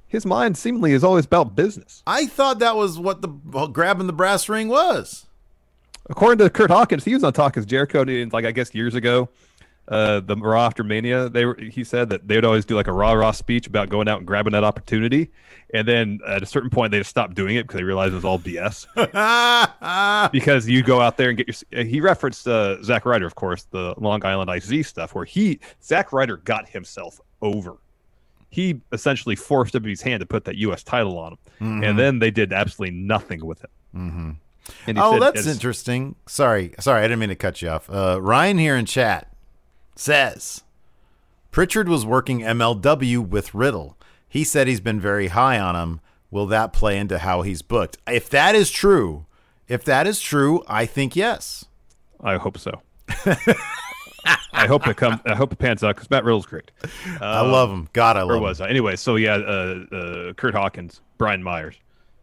his 0.08 0.26
mind 0.26 0.58
seemingly 0.58 0.94
is 0.94 1.04
always 1.04 1.26
about 1.26 1.56
business. 1.56 2.02
I 2.08 2.26
thought 2.26 2.60
that 2.60 2.76
was 2.76 2.98
what 2.98 3.22
the 3.22 3.30
well, 3.46 3.68
grabbing 3.68 4.08
the 4.08 4.14
brass 4.14 4.50
ring 4.50 4.68
was. 4.68 5.26
According 6.10 6.40
to 6.40 6.50
Kurt 6.50 6.72
Hawkins, 6.72 7.06
he 7.06 7.14
was 7.14 7.24
on 7.24 7.34
Talk 7.34 7.56
is 7.56 7.66
Jericho, 7.66 8.04
like 8.32 8.46
I 8.46 8.52
guess 8.52 8.74
years 8.74 8.96
ago. 8.96 9.30
Uh, 9.90 10.20
the 10.20 10.36
Raw 10.36 10.66
after 10.68 10.84
Mania, 10.84 11.30
they 11.30 11.46
were. 11.46 11.56
He 11.60 11.84
said 11.84 12.10
that 12.12 12.28
they 12.28 12.36
would 12.36 12.46
always 12.46 12.64
do 12.64 12.76
like 12.76 12.86
a 12.88 12.94
raw 12.94 13.12
raw 13.14 13.32
speech 13.32 13.66
about 13.66 13.90
going 13.90 14.08
out 14.08 14.20
and 14.20 14.28
grabbing 14.28 14.54
that 14.54 14.64
opportunity, 14.64 15.32
and 15.74 15.88
then 15.88 16.20
at 16.28 16.44
a 16.44 16.46
certain 16.46 16.70
point 16.70 16.92
they 16.92 17.00
just 17.00 17.10
stopped 17.10 17.34
doing 17.34 17.56
it 17.56 17.64
because 17.64 17.80
they 17.80 17.84
realized 17.84 18.12
it 18.14 18.16
was 18.16 18.24
all 18.26 18.38
BS. 18.38 18.86
because 20.32 20.68
you 20.70 20.84
go 20.84 21.02
out 21.02 21.18
there 21.18 21.30
and 21.30 21.38
get 21.38 21.48
your. 21.72 21.84
He 21.84 22.02
referenced 22.02 22.48
uh, 22.48 22.82
Zack 22.84 23.06
Ryder, 23.06 23.26
of 23.26 23.36
course, 23.36 23.64
the 23.72 23.94
Long 23.98 24.24
Island 24.26 24.50
IZ 24.50 24.88
stuff, 24.88 25.16
where 25.16 25.26
he 25.26 25.60
Zack 25.84 26.14
Ryder 26.14 26.38
got 26.38 26.70
himself 26.70 27.20
over. 27.42 27.78
He 28.52 28.82
essentially 28.92 29.36
forced 29.36 29.74
WWE's 29.76 30.02
hand 30.02 30.20
to 30.22 30.26
put 30.26 30.46
that 30.46 30.56
U.S. 30.58 30.84
title 30.84 31.18
on 31.18 31.34
him, 31.34 31.38
Mm-hmm. 31.62 31.84
and 31.84 32.00
then 32.00 32.20
they 32.20 32.32
did 32.32 32.54
absolutely 32.54 32.96
nothing 32.96 33.46
with 33.46 33.64
it. 33.64 33.70
Mhm. 33.96 34.36
Oh, 34.98 35.14
said 35.14 35.22
that's 35.22 35.48
interesting. 35.48 36.16
Sorry, 36.28 36.74
sorry, 36.80 37.00
I 37.00 37.04
didn't 37.04 37.20
mean 37.20 37.30
to 37.30 37.36
cut 37.36 37.62
you 37.62 37.70
off. 37.70 37.90
Uh, 37.90 38.20
Ryan 38.22 38.58
here 38.60 38.76
in 38.76 38.86
chat 38.86 39.29
says 39.96 40.64
Pritchard 41.52 41.90
was 41.90 42.06
working 42.06 42.40
MLW 42.40 43.28
with 43.28 43.54
Riddle. 43.54 43.98
He 44.28 44.44
said 44.44 44.68
he's 44.68 44.80
been 44.82 45.00
very 45.00 45.28
high 45.28 45.60
on 45.60 45.76
him. 45.76 46.02
Will 46.32 46.46
that 46.48 46.74
play 46.74 46.98
into 46.98 47.20
how 47.20 47.42
he's 47.42 47.62
booked? 47.62 47.98
If 48.08 48.30
that 48.30 48.54
is 48.54 48.70
true, 48.70 49.26
if 49.68 49.84
that 49.86 50.06
is 50.06 50.20
true, 50.20 50.64
I 50.68 50.86
think 50.86 51.16
yes. 51.16 51.66
I 52.22 52.38
hope 52.38 52.58
so. 52.58 52.82
I 54.54 54.68
hope 54.68 54.88
it 54.88 54.98
comes. 54.98 55.22
I 55.26 55.36
hope 55.36 55.54
it 55.54 55.60
pans 55.60 55.84
out 55.84 55.96
because 55.96 56.10
Matt 56.10 56.24
Riddle's 56.24 56.46
great. 56.46 56.72
I 57.22 57.42
love 57.42 57.72
him. 57.72 57.88
God, 57.94 58.18
I 58.18 58.22
love 58.22 58.28
Where 58.30 58.38
him. 58.38 58.44
was 58.44 58.62
I? 58.62 58.70
Anyway, 58.70 58.96
so 58.96 59.16
yeah, 59.16 59.36
uh, 59.36 59.86
uh, 59.92 60.34
Kurt 60.34 60.54
Hawkins, 60.54 61.02
Brian 61.18 61.42
Myers, 61.42 61.76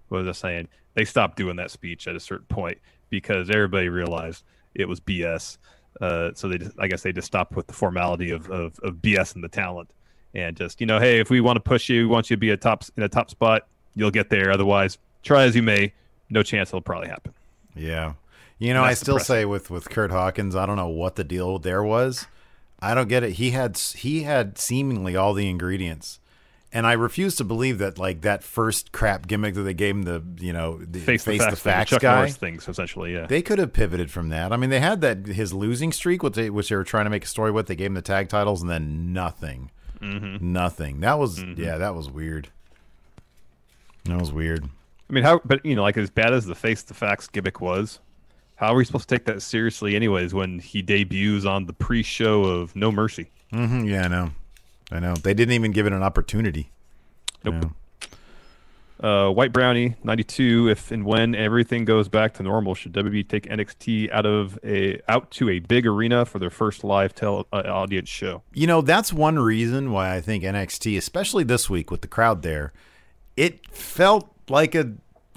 what 0.08 0.18
was 0.18 0.28
I 0.28 0.32
saying? 0.48 0.68
They 0.94 1.04
stopped 1.04 1.36
doing 1.36 1.56
that 1.56 1.70
speech 1.70 2.06
at 2.06 2.14
a 2.14 2.20
certain 2.20 2.46
point 2.46 2.78
because 3.10 3.50
everybody 3.50 3.88
realized 3.88 4.44
it 4.74 4.88
was 4.88 5.00
BS. 5.00 5.58
Uh, 6.00 6.30
so 6.34 6.48
they, 6.48 6.58
just, 6.58 6.72
I 6.78 6.88
guess, 6.88 7.02
they 7.02 7.12
just 7.12 7.26
stopped 7.26 7.56
with 7.56 7.66
the 7.66 7.72
formality 7.72 8.30
of, 8.30 8.50
of, 8.50 8.78
of 8.80 8.96
BS 8.96 9.34
and 9.34 9.42
the 9.42 9.48
talent, 9.48 9.90
and 10.34 10.56
just 10.56 10.80
you 10.80 10.86
know, 10.86 10.98
hey, 10.98 11.20
if 11.20 11.30
we 11.30 11.40
want 11.40 11.56
to 11.56 11.60
push 11.60 11.88
you, 11.88 12.02
we 12.02 12.06
want 12.06 12.30
you 12.30 12.36
to 12.36 12.40
be 12.40 12.50
a 12.50 12.56
top 12.56 12.84
in 12.96 13.02
a 13.02 13.08
top 13.08 13.30
spot, 13.30 13.66
you'll 13.94 14.10
get 14.10 14.30
there. 14.30 14.50
Otherwise, 14.50 14.98
try 15.22 15.44
as 15.44 15.56
you 15.56 15.62
may, 15.62 15.92
no 16.30 16.42
chance 16.42 16.70
it'll 16.70 16.80
probably 16.80 17.08
happen. 17.08 17.32
Yeah. 17.74 18.14
You 18.58 18.72
know, 18.72 18.82
I 18.82 18.94
still 18.94 19.16
depressing. 19.16 19.34
say 19.34 19.44
with 19.44 19.70
with 19.70 19.90
Kurt 19.90 20.10
Hawkins, 20.10 20.56
I 20.56 20.66
don't 20.66 20.76
know 20.76 20.88
what 20.88 21.16
the 21.16 21.24
deal 21.24 21.58
there 21.58 21.82
was. 21.82 22.26
I 22.80 22.94
don't 22.94 23.08
get 23.08 23.22
it. 23.22 23.32
He 23.32 23.50
had 23.50 23.76
he 23.76 24.22
had 24.22 24.58
seemingly 24.58 25.16
all 25.16 25.34
the 25.34 25.48
ingredients. 25.48 26.20
And 26.72 26.86
I 26.86 26.92
refuse 26.94 27.36
to 27.36 27.44
believe 27.44 27.78
that 27.78 27.96
like 27.98 28.22
that 28.22 28.42
first 28.42 28.90
crap 28.92 29.26
gimmick 29.28 29.54
that 29.54 29.62
they 29.62 29.72
gave 29.72 29.94
him 29.94 30.02
the, 30.02 30.22
you 30.38 30.52
know, 30.52 30.78
the 30.78 30.98
Face, 30.98 31.24
the 31.24 31.38
facts, 31.38 31.44
thing, 31.62 31.72
facts 31.72 31.90
Chuck 31.90 32.02
guy. 32.02 32.14
Norris 32.16 32.36
things, 32.36 32.68
essentially. 32.68 33.14
Yeah. 33.14 33.26
They 33.26 33.40
could 33.40 33.58
have 33.58 33.72
pivoted 33.72 34.10
from 34.10 34.28
that. 34.30 34.52
I 34.52 34.56
mean, 34.56 34.70
they 34.70 34.80
had 34.80 35.00
that 35.00 35.26
his 35.26 35.54
losing 35.54 35.92
streak, 35.92 36.22
which 36.22 36.34
they, 36.34 36.50
which 36.50 36.68
they 36.68 36.76
were 36.76 36.84
trying 36.84 37.04
to 37.06 37.10
make 37.10 37.24
a 37.24 37.28
story 37.28 37.50
with. 37.52 37.66
They 37.68 37.76
gave 37.76 37.86
him 37.86 37.94
the 37.94 38.02
tag 38.02 38.28
titles, 38.28 38.60
and 38.62 38.70
then 38.70 39.12
nothing, 39.12 39.70
Mm-hmm. 40.00 40.52
nothing. 40.52 41.00
That 41.00 41.18
was 41.18 41.42
yeah, 41.42 41.78
that 41.78 41.94
was 41.94 42.10
weird. 42.10 42.48
That 44.04 44.18
was 44.20 44.32
weird. 44.32 44.64
I 45.08 45.12
mean, 45.12 45.24
how? 45.24 45.40
But 45.44 45.64
you 45.64 45.74
know, 45.76 45.82
like 45.82 45.96
as 45.96 46.10
bad 46.10 46.32
as 46.34 46.46
the 46.46 46.54
face 46.54 46.82
the 46.82 46.94
facts 46.94 47.28
gimmick 47.28 47.60
was, 47.60 48.00
how 48.56 48.72
are 48.72 48.76
we 48.76 48.84
supposed 48.84 49.08
to 49.08 49.14
take 49.14 49.24
that 49.26 49.40
seriously, 49.40 49.96
anyways? 49.96 50.34
When 50.34 50.58
he 50.58 50.82
debuts 50.82 51.44
on 51.46 51.66
the 51.66 51.72
pre-show 51.72 52.44
of 52.44 52.74
No 52.76 52.90
Mercy. 52.92 53.30
hmm 53.52 53.84
yeah, 53.84 54.04
I 54.04 54.08
know, 54.08 54.30
I 54.90 55.00
know. 55.00 55.14
They 55.14 55.34
didn't 55.34 55.54
even 55.54 55.72
give 55.72 55.86
it 55.86 55.92
an 55.92 56.02
opportunity. 56.02 56.70
Nope. 57.44 57.72
Uh, 58.98 59.28
White 59.30 59.52
Brownie 59.52 59.94
ninety 60.02 60.24
two. 60.24 60.70
If 60.70 60.90
and 60.90 61.04
when 61.04 61.34
everything 61.34 61.84
goes 61.84 62.08
back 62.08 62.32
to 62.34 62.42
normal, 62.42 62.74
should 62.74 62.94
WWE 62.94 63.28
take 63.28 63.46
NXT 63.46 64.10
out 64.10 64.24
of 64.24 64.58
a 64.64 65.00
out 65.06 65.30
to 65.32 65.50
a 65.50 65.58
big 65.58 65.86
arena 65.86 66.24
for 66.24 66.38
their 66.38 66.48
first 66.48 66.82
live 66.82 67.14
tel- 67.14 67.46
uh, 67.52 67.62
audience 67.66 68.08
show? 68.08 68.42
You 68.54 68.66
know, 68.66 68.80
that's 68.80 69.12
one 69.12 69.38
reason 69.38 69.92
why 69.92 70.14
I 70.14 70.22
think 70.22 70.44
NXT, 70.44 70.96
especially 70.96 71.44
this 71.44 71.68
week 71.68 71.90
with 71.90 72.00
the 72.00 72.08
crowd 72.08 72.40
there, 72.40 72.72
it 73.36 73.68
felt 73.68 74.30
like 74.48 74.74
a 74.74 74.94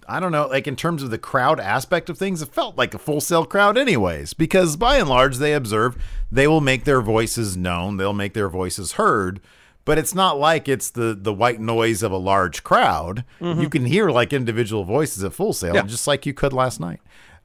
I 0.08 0.20
don't 0.22 0.32
know, 0.32 0.48
like 0.48 0.66
in 0.66 0.76
terms 0.76 1.04
of 1.04 1.12
the 1.12 1.18
crowd 1.20 1.60
aspect 1.60 2.10
of 2.10 2.18
things, 2.18 2.42
it 2.42 2.54
felt 2.54 2.78
like 2.78 2.94
a 2.94 2.98
Full 2.98 3.22
Sail 3.22 3.46
crowd 3.46 3.78
anyways, 3.78 4.34
because 4.34 4.78
by 4.78 4.98
and 4.98 5.10
large 5.10 5.38
they 5.38 5.54
observe 5.54 6.02
they 6.32 6.48
will 6.48 6.62
make 6.62 6.84
their 6.84 7.02
voices 7.02 7.58
known, 7.58 7.98
they'll 7.98 8.14
make 8.14 8.34
their 8.34 8.50
voices 8.50 8.94
heard, 8.94 9.40
but 9.86 9.98
it's 9.98 10.14
not 10.14 10.38
like 10.40 10.68
it's 10.68 10.90
the 10.92 11.18
the 11.20 11.34
white 11.34 11.60
noise 11.60 12.04
of 12.04 12.12
a 12.12 12.18
large 12.18 12.64
crowd. 12.64 13.24
You 13.42 13.70
can 13.70 13.86
hear 13.86 14.10
like 14.10 14.32
individual 14.34 14.84
voices 14.84 15.24
at 15.24 15.34
Full 15.34 15.54
Sail, 15.54 15.74
Yeah. 15.76 15.84
just 15.84 16.06
like 16.08 16.26
you 16.26 16.34
could 16.34 16.54
last 16.54 16.80
night. 16.80 17.00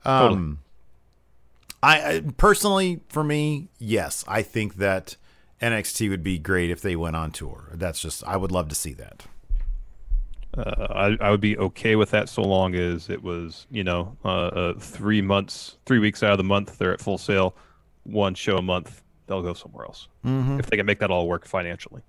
Totally. 0.05 0.39
Um, 0.39 0.59
I, 1.83 2.15
I 2.17 2.21
personally, 2.37 3.01
for 3.09 3.23
me, 3.25 3.69
yes, 3.79 4.25
I 4.27 4.43
think 4.43 4.77
that 4.77 5.17
NXT 5.63 6.09
would 6.11 6.23
be 6.23 6.39
great 6.39 6.71
if 6.71 6.81
they 6.81 6.97
went 6.97 7.17
on 7.17 7.31
tour. 7.31 7.71
That's 7.75 8.01
just 8.01 8.25
I 8.25 8.37
would 8.37 8.51
love 8.53 8.69
to 8.69 8.75
see 8.75 8.93
that. 8.95 9.25
Uh, 10.57 10.87
I, 11.21 11.27
I 11.27 11.31
would 11.31 11.41
be 11.41 11.59
okay 11.59 11.97
with 11.97 12.11
that 12.13 12.29
so 12.29 12.43
long 12.43 12.75
as 12.75 13.11
it 13.11 13.23
was, 13.23 13.67
you 13.71 13.83
know, 13.83 14.17
uh, 14.25 14.29
uh, 14.29 14.75
three 14.79 15.21
months, 15.21 15.77
three 15.85 15.99
weeks 15.99 16.23
out 16.23 16.31
of 16.33 16.39
the 16.39 16.45
month, 16.45 16.79
they're 16.79 16.93
at 16.93 17.01
Full 17.01 17.19
Sail, 17.19 17.57
one 18.05 18.35
show 18.35 18.57
a 18.57 18.63
month, 18.63 19.03
they'll 19.27 19.43
go 19.43 19.55
somewhere 19.55 19.87
else 19.87 20.09
if 20.25 20.67
they 20.67 20.77
can 20.77 20.87
make 20.87 20.99
that 21.01 21.11
all 21.11 21.27
work 21.29 21.47
financially. 21.47 22.03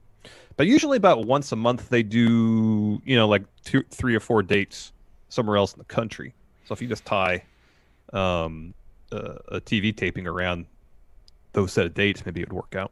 But 0.57 0.67
usually, 0.67 0.97
about 0.97 1.25
once 1.25 1.51
a 1.51 1.55
month, 1.55 1.89
they 1.89 2.03
do, 2.03 3.01
you 3.05 3.15
know, 3.15 3.27
like 3.27 3.43
two, 3.63 3.83
three 3.91 4.15
or 4.15 4.19
four 4.19 4.41
dates 4.41 4.93
somewhere 5.29 5.57
else 5.57 5.73
in 5.73 5.79
the 5.79 5.85
country. 5.85 6.33
So 6.65 6.73
if 6.73 6.81
you 6.81 6.87
just 6.87 7.05
tie 7.05 7.43
um, 8.13 8.73
uh, 9.11 9.35
a 9.49 9.61
TV 9.61 9.95
taping 9.95 10.27
around 10.27 10.65
those 11.53 11.73
set 11.73 11.85
of 11.85 11.93
dates, 11.93 12.25
maybe 12.25 12.41
it 12.41 12.49
would 12.49 12.55
work 12.55 12.75
out. 12.75 12.91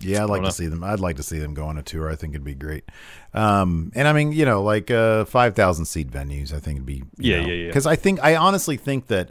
Yeah, 0.00 0.24
I'd 0.24 0.30
like 0.30 0.42
to 0.42 0.52
see 0.52 0.66
them. 0.66 0.82
I'd 0.82 1.00
like 1.00 1.16
to 1.16 1.22
see 1.22 1.38
them 1.38 1.54
go 1.54 1.66
on 1.66 1.78
a 1.78 1.82
tour. 1.82 2.10
I 2.10 2.16
think 2.16 2.34
it'd 2.34 2.44
be 2.44 2.54
great. 2.54 2.84
Um, 3.32 3.92
and 3.94 4.08
I 4.08 4.12
mean, 4.12 4.32
you 4.32 4.44
know, 4.44 4.62
like 4.62 4.90
uh, 4.90 5.24
five 5.24 5.54
thousand 5.54 5.84
seat 5.84 6.10
venues. 6.10 6.52
I 6.52 6.58
think 6.58 6.76
it'd 6.76 6.86
be 6.86 7.04
Yeah, 7.16 7.38
yeah, 7.38 7.52
yeah. 7.52 7.66
Because 7.68 7.86
I 7.86 7.96
think 7.96 8.22
I 8.22 8.34
honestly 8.36 8.76
think 8.76 9.06
that 9.06 9.30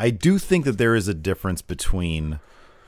I 0.00 0.08
do 0.08 0.38
think 0.38 0.64
that 0.64 0.78
there 0.78 0.94
is 0.94 1.08
a 1.08 1.14
difference 1.14 1.60
between 1.60 2.40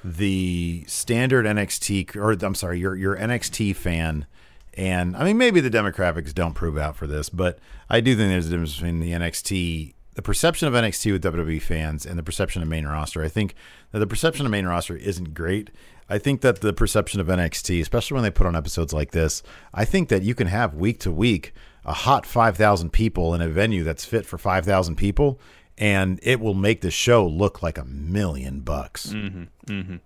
the 0.02 0.82
standard 0.88 1.44
NXT 1.44 2.16
or 2.16 2.32
I'm 2.44 2.54
sorry, 2.54 2.80
your 2.80 2.96
your 2.96 3.14
NXT 3.14 3.76
fan 3.76 4.26
and 4.74 5.14
I 5.14 5.24
mean 5.24 5.36
maybe 5.36 5.60
the 5.60 5.70
demographics 5.70 6.32
don't 6.32 6.54
prove 6.54 6.78
out 6.78 6.96
for 6.96 7.06
this, 7.06 7.28
but 7.28 7.58
I 7.90 8.00
do 8.00 8.16
think 8.16 8.30
there's 8.30 8.46
a 8.46 8.50
difference 8.50 8.76
between 8.76 9.00
the 9.00 9.12
NXT 9.12 9.92
the 10.14 10.22
perception 10.22 10.68
of 10.68 10.74
NXT 10.74 11.12
with 11.12 11.22
WWE 11.22 11.60
fans 11.60 12.06
and 12.06 12.18
the 12.18 12.22
perception 12.22 12.62
of 12.62 12.68
main 12.68 12.86
roster. 12.86 13.22
I 13.22 13.28
think 13.28 13.54
that 13.92 13.98
the 13.98 14.06
perception 14.06 14.46
of 14.46 14.52
main 14.52 14.66
roster 14.66 14.96
isn't 14.96 15.34
great. 15.34 15.68
I 16.08 16.18
think 16.18 16.40
that 16.40 16.60
the 16.62 16.72
perception 16.72 17.20
of 17.20 17.26
NXT, 17.28 17.80
especially 17.80 18.14
when 18.14 18.24
they 18.24 18.30
put 18.30 18.46
on 18.46 18.56
episodes 18.56 18.92
like 18.92 19.12
this, 19.12 19.42
I 19.72 19.84
think 19.84 20.08
that 20.08 20.22
you 20.22 20.34
can 20.34 20.46
have 20.48 20.74
week 20.74 20.98
to 21.00 21.10
week 21.10 21.52
a 21.84 21.92
hot 21.92 22.26
5,000 22.26 22.90
people 22.90 23.34
in 23.34 23.40
a 23.40 23.48
venue 23.48 23.84
that's 23.84 24.04
fit 24.04 24.26
for 24.26 24.38
5,000 24.38 24.96
people 24.96 25.40
and 25.82 26.20
it 26.22 26.38
will 26.38 26.54
make 26.54 26.80
the 26.80 26.92
show 26.92 27.26
look 27.26 27.60
like 27.60 27.76
a 27.76 27.84
million 27.84 28.60
bucks. 28.60 29.12
Uh, 29.12 29.98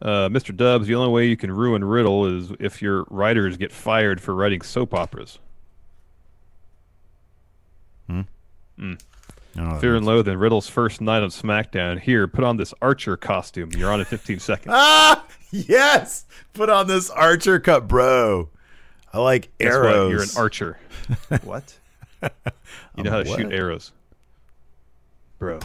Mr. 0.00 0.56
Dubs, 0.56 0.86
the 0.86 0.94
only 0.94 1.12
way 1.12 1.26
you 1.26 1.36
can 1.36 1.52
ruin 1.52 1.84
Riddle 1.84 2.24
is 2.24 2.50
if 2.58 2.80
your 2.80 3.04
writers 3.10 3.58
get 3.58 3.72
fired 3.72 4.22
for 4.22 4.34
writing 4.34 4.62
soap 4.62 4.94
operas. 4.94 5.38
I 8.08 8.24
don't 8.78 8.98
know. 9.54 9.78
Fear 9.80 9.96
and 9.96 10.06
Loathing, 10.06 10.38
Riddle's 10.38 10.68
first 10.68 11.02
night 11.02 11.22
on 11.22 11.28
SmackDown. 11.28 12.00
Here, 12.00 12.26
put 12.26 12.42
on 12.44 12.56
this 12.56 12.72
Archer 12.80 13.18
costume. 13.18 13.72
You're 13.76 13.92
on 13.92 14.00
in 14.00 14.06
15 14.06 14.38
seconds. 14.40 14.72
Ah, 14.74 15.26
yes. 15.50 16.24
Put 16.54 16.70
on 16.70 16.86
this 16.86 17.10
archer 17.10 17.60
cut, 17.60 17.86
bro. 17.86 18.48
I 19.12 19.18
like 19.18 19.50
Guess 19.58 19.74
what? 19.74 19.84
arrows. 19.84 20.10
You're 20.10 20.22
an 20.22 20.28
archer. 20.38 20.78
what? 21.44 21.76
You 22.96 23.04
know 23.04 23.10
how 23.10 23.22
to 23.22 23.26
shoot 23.26 23.52
arrows, 23.52 23.92
bro. 25.38 25.58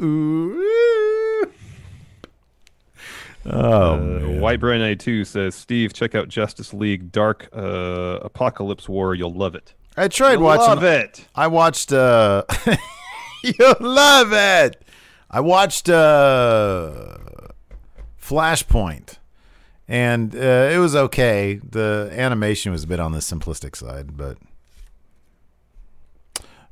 Ooh. 0.00 0.66
Oh, 3.46 3.94
Uh, 3.94 3.96
man. 3.96 4.40
White 4.42 4.60
Brand 4.60 4.82
92 4.82 5.24
says, 5.24 5.54
Steve, 5.54 5.94
check 5.94 6.14
out 6.14 6.28
Justice 6.28 6.74
League 6.74 7.10
Dark 7.10 7.48
uh, 7.54 8.18
Apokolips 8.28 8.86
War. 8.86 9.14
You'll 9.14 9.32
love 9.32 9.54
it. 9.54 9.72
I 9.96 10.08
tried 10.08 10.32
You'll 10.34 10.42
watching. 10.42 10.66
Love 10.66 10.84
it. 10.84 11.26
I 11.34 11.46
watched. 11.46 11.90
uh 11.90 12.42
You 13.42 13.74
love 13.80 14.28
it. 14.34 14.82
I 15.30 15.40
watched 15.40 15.88
uh 15.88 17.16
Flashpoint, 18.22 19.16
and 19.88 20.34
uh, 20.34 20.68
it 20.70 20.78
was 20.78 20.94
okay. 20.94 21.60
The 21.66 22.10
animation 22.12 22.72
was 22.72 22.84
a 22.84 22.86
bit 22.86 23.00
on 23.00 23.12
the 23.12 23.18
simplistic 23.20 23.74
side, 23.74 24.18
but 24.18 24.36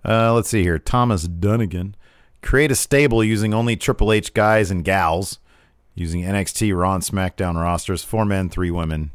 uh, 0.09 0.33
let's 0.35 0.49
see 0.49 0.63
here. 0.63 0.79
Thomas 0.79 1.25
Dunnigan 1.25 1.95
create 2.43 2.71
a 2.71 2.75
stable 2.75 3.23
using 3.23 3.53
only 3.53 3.77
Triple 3.77 4.13
H 4.13 4.33
guys 4.35 4.71
and 4.71 4.85
gals, 4.85 5.39
using 5.95 6.23
NXT, 6.23 6.77
Raw, 6.77 6.95
and 6.95 7.03
SmackDown 7.03 7.55
rosters, 7.61 8.03
four 8.05 8.25
men, 8.25 8.49
three 8.49 8.71
women. 8.71 9.11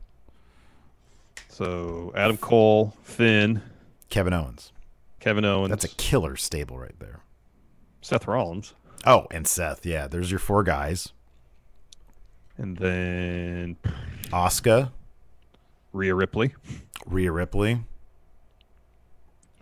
So 1.49 2.11
Adam 2.15 2.37
Cole, 2.37 2.95
Finn, 3.03 3.61
Kevin 4.09 4.33
Owens. 4.33 4.71
Kevin 5.19 5.45
Owens. 5.45 5.69
That's 5.69 5.85
a 5.85 5.89
killer 5.95 6.35
stable 6.35 6.77
right 6.77 6.97
there. 6.99 7.19
Seth 8.01 8.27
Rollins, 8.27 8.73
Oh, 9.05 9.27
and 9.31 9.47
Seth. 9.47 9.85
Yeah, 9.85 10.07
there's 10.07 10.29
your 10.31 10.39
four 10.39 10.63
guys. 10.63 11.09
and 12.57 12.77
then 12.77 13.77
Asuka, 14.31 14.91
Rhea 15.93 16.13
Ripley. 16.13 16.53
Rhea 17.05 17.31
Ripley, 17.31 17.81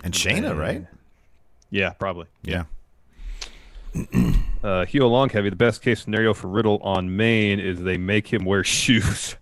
and 0.04 0.14
Shayna, 0.14 0.42
then- 0.42 0.58
right? 0.58 0.86
Yeah, 1.72 1.92
probably. 1.92 2.28
Yeah. 2.44 2.64
Uh, 4.64 4.86
Hugh 4.86 5.08
Long 5.08 5.28
Heavy. 5.30 5.50
The 5.50 5.56
best 5.56 5.82
case 5.82 6.04
scenario 6.04 6.36
for 6.36 6.48
Riddle 6.48 6.78
on 6.84 7.16
main 7.18 7.60
is 7.60 7.82
they 7.82 7.98
make 7.98 8.32
him 8.32 8.46
wear 8.46 8.64
shoes. 8.66 9.36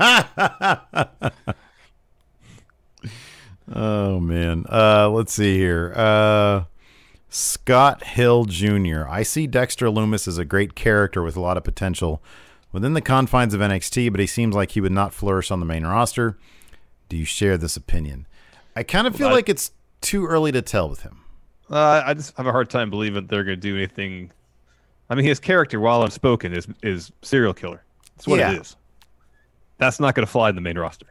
Oh 3.72 4.20
man. 4.20 4.64
Uh, 4.70 5.08
let's 5.10 5.32
see 5.32 5.56
here. 5.58 5.92
Uh, 5.96 6.64
Scott 7.28 8.04
Hill 8.04 8.44
Jr. 8.44 9.06
I 9.08 9.22
see 9.22 9.46
Dexter 9.46 9.86
Lumis 9.86 10.28
as 10.28 10.38
a 10.38 10.44
great 10.44 10.74
character 10.74 11.22
with 11.22 11.36
a 11.36 11.40
lot 11.40 11.56
of 11.56 11.64
potential 11.64 12.22
within 12.72 12.94
the 12.94 13.00
confines 13.00 13.54
of 13.54 13.60
NXT, 13.60 14.10
but 14.12 14.20
he 14.20 14.26
seems 14.26 14.54
like 14.54 14.72
he 14.72 14.80
would 14.80 14.92
not 14.92 15.12
flourish 15.12 15.50
on 15.50 15.58
the 15.60 15.66
main 15.66 15.84
roster. 15.84 16.38
Do 17.08 17.16
you 17.16 17.24
share 17.24 17.58
this 17.58 17.76
opinion? 17.76 18.26
I 18.76 18.82
kind 18.84 19.06
of 19.06 19.16
feel 19.16 19.28
I- 19.28 19.32
like 19.32 19.48
it's 19.48 19.72
too 20.00 20.26
early 20.26 20.52
to 20.52 20.62
tell 20.62 20.88
with 20.88 21.02
him. 21.02 21.22
Uh, 21.70 22.02
I 22.04 22.14
just 22.14 22.36
have 22.36 22.46
a 22.46 22.52
hard 22.52 22.70
time 22.70 22.90
believing 22.90 23.26
they're 23.26 23.42
going 23.44 23.56
to 23.56 23.60
do 23.60 23.76
anything. 23.76 24.30
I 25.10 25.14
mean, 25.14 25.24
his 25.24 25.40
character, 25.40 25.80
while 25.80 26.02
unspoken, 26.02 26.52
is 26.52 26.66
is 26.82 27.10
serial 27.22 27.54
killer. 27.54 27.82
That's 28.16 28.26
what 28.28 28.38
Yeah. 28.38 28.52
it 28.52 28.60
is. 28.60 28.76
That's 29.78 29.98
not 30.00 30.14
going 30.14 30.24
to 30.26 30.30
fly 30.30 30.48
in 30.48 30.54
the 30.54 30.60
main 30.60 30.78
roster. 30.78 31.06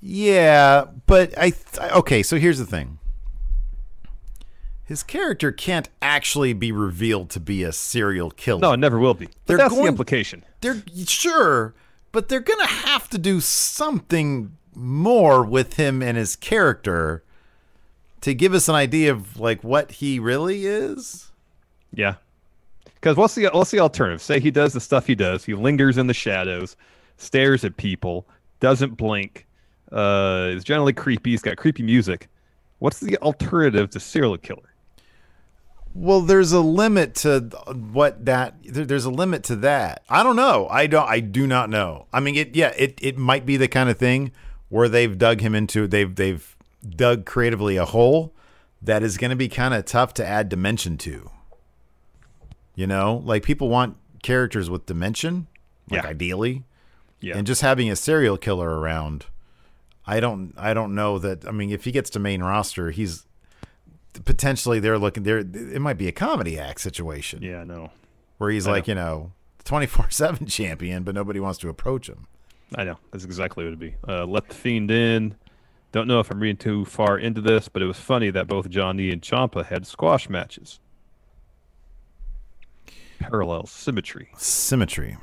Yeah, 0.00 0.86
but 1.06 1.36
I 1.36 1.50
th- 1.50 1.92
okay. 1.92 2.22
So 2.22 2.38
here's 2.38 2.58
the 2.58 2.64
thing: 2.64 2.98
his 4.84 5.02
character 5.02 5.52
can't 5.52 5.88
actually 6.00 6.52
be 6.54 6.72
revealed 6.72 7.28
to 7.30 7.40
be 7.40 7.62
a 7.62 7.72
serial 7.72 8.30
killer. 8.30 8.60
No, 8.60 8.72
it 8.72 8.78
never 8.78 8.98
will 8.98 9.14
be. 9.14 9.28
They're 9.46 9.58
that's 9.58 9.70
going- 9.74 9.82
the 9.84 9.88
implication. 9.88 10.44
they're 10.62 10.82
sure, 11.06 11.74
but 12.12 12.28
they're 12.30 12.40
gonna 12.40 12.66
have 12.66 13.10
to 13.10 13.18
do 13.18 13.40
something 13.40 14.56
more 14.74 15.44
with 15.44 15.74
him 15.74 16.02
and 16.02 16.16
his 16.16 16.36
character 16.36 17.22
to 18.20 18.34
give 18.34 18.54
us 18.54 18.68
an 18.68 18.74
idea 18.74 19.12
of 19.12 19.38
like 19.40 19.62
what 19.64 19.90
he 19.92 20.18
really 20.18 20.66
is. 20.66 21.30
Yeah. 21.92 22.14
Because 22.84 23.16
what's 23.16 23.34
the 23.34 23.46
what's 23.52 23.70
the 23.70 23.80
alternative? 23.80 24.20
Say 24.20 24.40
he 24.40 24.50
does 24.50 24.72
the 24.74 24.80
stuff 24.80 25.06
he 25.06 25.14
does. 25.14 25.44
He 25.44 25.54
lingers 25.54 25.96
in 25.96 26.06
the 26.06 26.14
shadows, 26.14 26.76
stares 27.16 27.64
at 27.64 27.76
people, 27.78 28.26
doesn't 28.60 28.96
blink, 28.98 29.46
uh, 29.90 30.48
is 30.50 30.64
generally 30.64 30.92
creepy. 30.92 31.30
He's 31.30 31.40
got 31.42 31.56
creepy 31.56 31.82
music. 31.82 32.28
What's 32.78 33.00
the 33.00 33.16
alternative 33.18 33.88
to 33.90 34.00
serial 34.00 34.36
killer? 34.36 34.62
Well, 35.94 36.20
there's 36.20 36.52
a 36.52 36.60
limit 36.60 37.14
to 37.16 37.40
what 37.92 38.24
that. 38.26 38.54
there- 38.64 38.84
There's 38.84 39.06
a 39.06 39.10
limit 39.10 39.42
to 39.44 39.56
that. 39.56 40.04
I 40.08 40.22
don't 40.22 40.36
know. 40.36 40.68
I 40.70 40.86
don't. 40.86 41.08
I 41.08 41.20
do 41.20 41.46
not 41.46 41.68
know. 41.70 42.06
I 42.12 42.20
mean, 42.20 42.36
it. 42.36 42.54
Yeah, 42.54 42.72
it. 42.76 42.98
It 43.02 43.18
might 43.18 43.44
be 43.44 43.56
the 43.56 43.66
kind 43.66 43.88
of 43.90 43.98
thing 43.98 44.30
where 44.70 44.88
they've 44.88 45.18
dug 45.18 45.40
him 45.42 45.54
into. 45.54 45.86
They've 45.86 46.12
they've 46.14 46.56
dug 46.88 47.26
creatively 47.26 47.76
a 47.76 47.84
hole 47.84 48.32
that 48.80 49.02
is 49.02 49.18
going 49.18 49.28
to 49.30 49.36
be 49.36 49.48
kind 49.48 49.74
of 49.74 49.84
tough 49.84 50.14
to 50.14 50.26
add 50.26 50.48
dimension 50.48 50.96
to. 50.98 51.30
You 52.74 52.86
know, 52.86 53.20
like 53.26 53.42
people 53.42 53.68
want 53.68 53.98
characters 54.22 54.70
with 54.70 54.86
dimension, 54.86 55.48
like 55.90 56.02
Yeah. 56.04 56.08
ideally, 56.08 56.64
Yeah. 57.20 57.36
and 57.36 57.46
just 57.46 57.60
having 57.60 57.90
a 57.90 57.96
serial 57.96 58.38
killer 58.38 58.78
around. 58.80 59.26
I 60.06 60.18
don't. 60.20 60.54
I 60.56 60.72
don't 60.72 60.94
know 60.94 61.18
that. 61.18 61.46
I 61.46 61.50
mean, 61.50 61.70
if 61.70 61.84
he 61.84 61.92
gets 61.92 62.08
to 62.10 62.18
main 62.18 62.42
roster, 62.42 62.90
he's 62.90 63.26
potentially 64.24 64.80
they're 64.80 64.98
looking 64.98 65.22
there. 65.24 65.38
It 65.38 65.80
might 65.80 65.98
be 65.98 66.08
a 66.08 66.12
comedy 66.12 66.58
act 66.58 66.80
situation 66.80 67.42
yeah, 67.42 67.60
I 67.60 67.64
know. 67.64 67.90
where 68.38 68.50
he's 68.50 68.66
I 68.66 68.72
like, 68.72 68.88
you 68.88 68.94
know, 68.94 69.32
twenty 69.64 69.86
four 69.86 70.08
seven 70.10 70.46
champion, 70.58 71.02
but 71.04 71.14
nobody 71.14 71.38
wants 71.38 71.58
to 71.60 71.68
approach 71.68 72.08
him. 72.08 72.26
I 72.76 72.84
know. 72.84 72.98
That's 73.10 73.24
exactly 73.24 73.64
what 73.64 73.68
it'd 73.68 73.78
be. 73.80 73.94
Uh, 74.06 74.24
let 74.26 74.48
the 74.48 74.54
fiend 74.54 74.90
in. 74.90 75.34
Don't 75.92 76.06
know 76.06 76.20
if 76.20 76.30
I'm 76.30 76.38
reading 76.38 76.56
too 76.56 76.84
far 76.84 77.18
into 77.18 77.40
this, 77.40 77.68
but 77.68 77.82
it 77.82 77.86
was 77.86 77.98
funny 77.98 78.30
that 78.30 78.46
both 78.46 78.70
Johnny 78.70 79.10
and 79.10 79.20
Ciampa 79.20 79.66
had 79.66 79.86
squash 79.86 80.28
matches. 80.28 80.78
Parallel 83.18 83.66
symmetry, 83.66 84.28
Symmetry. 84.38 85.16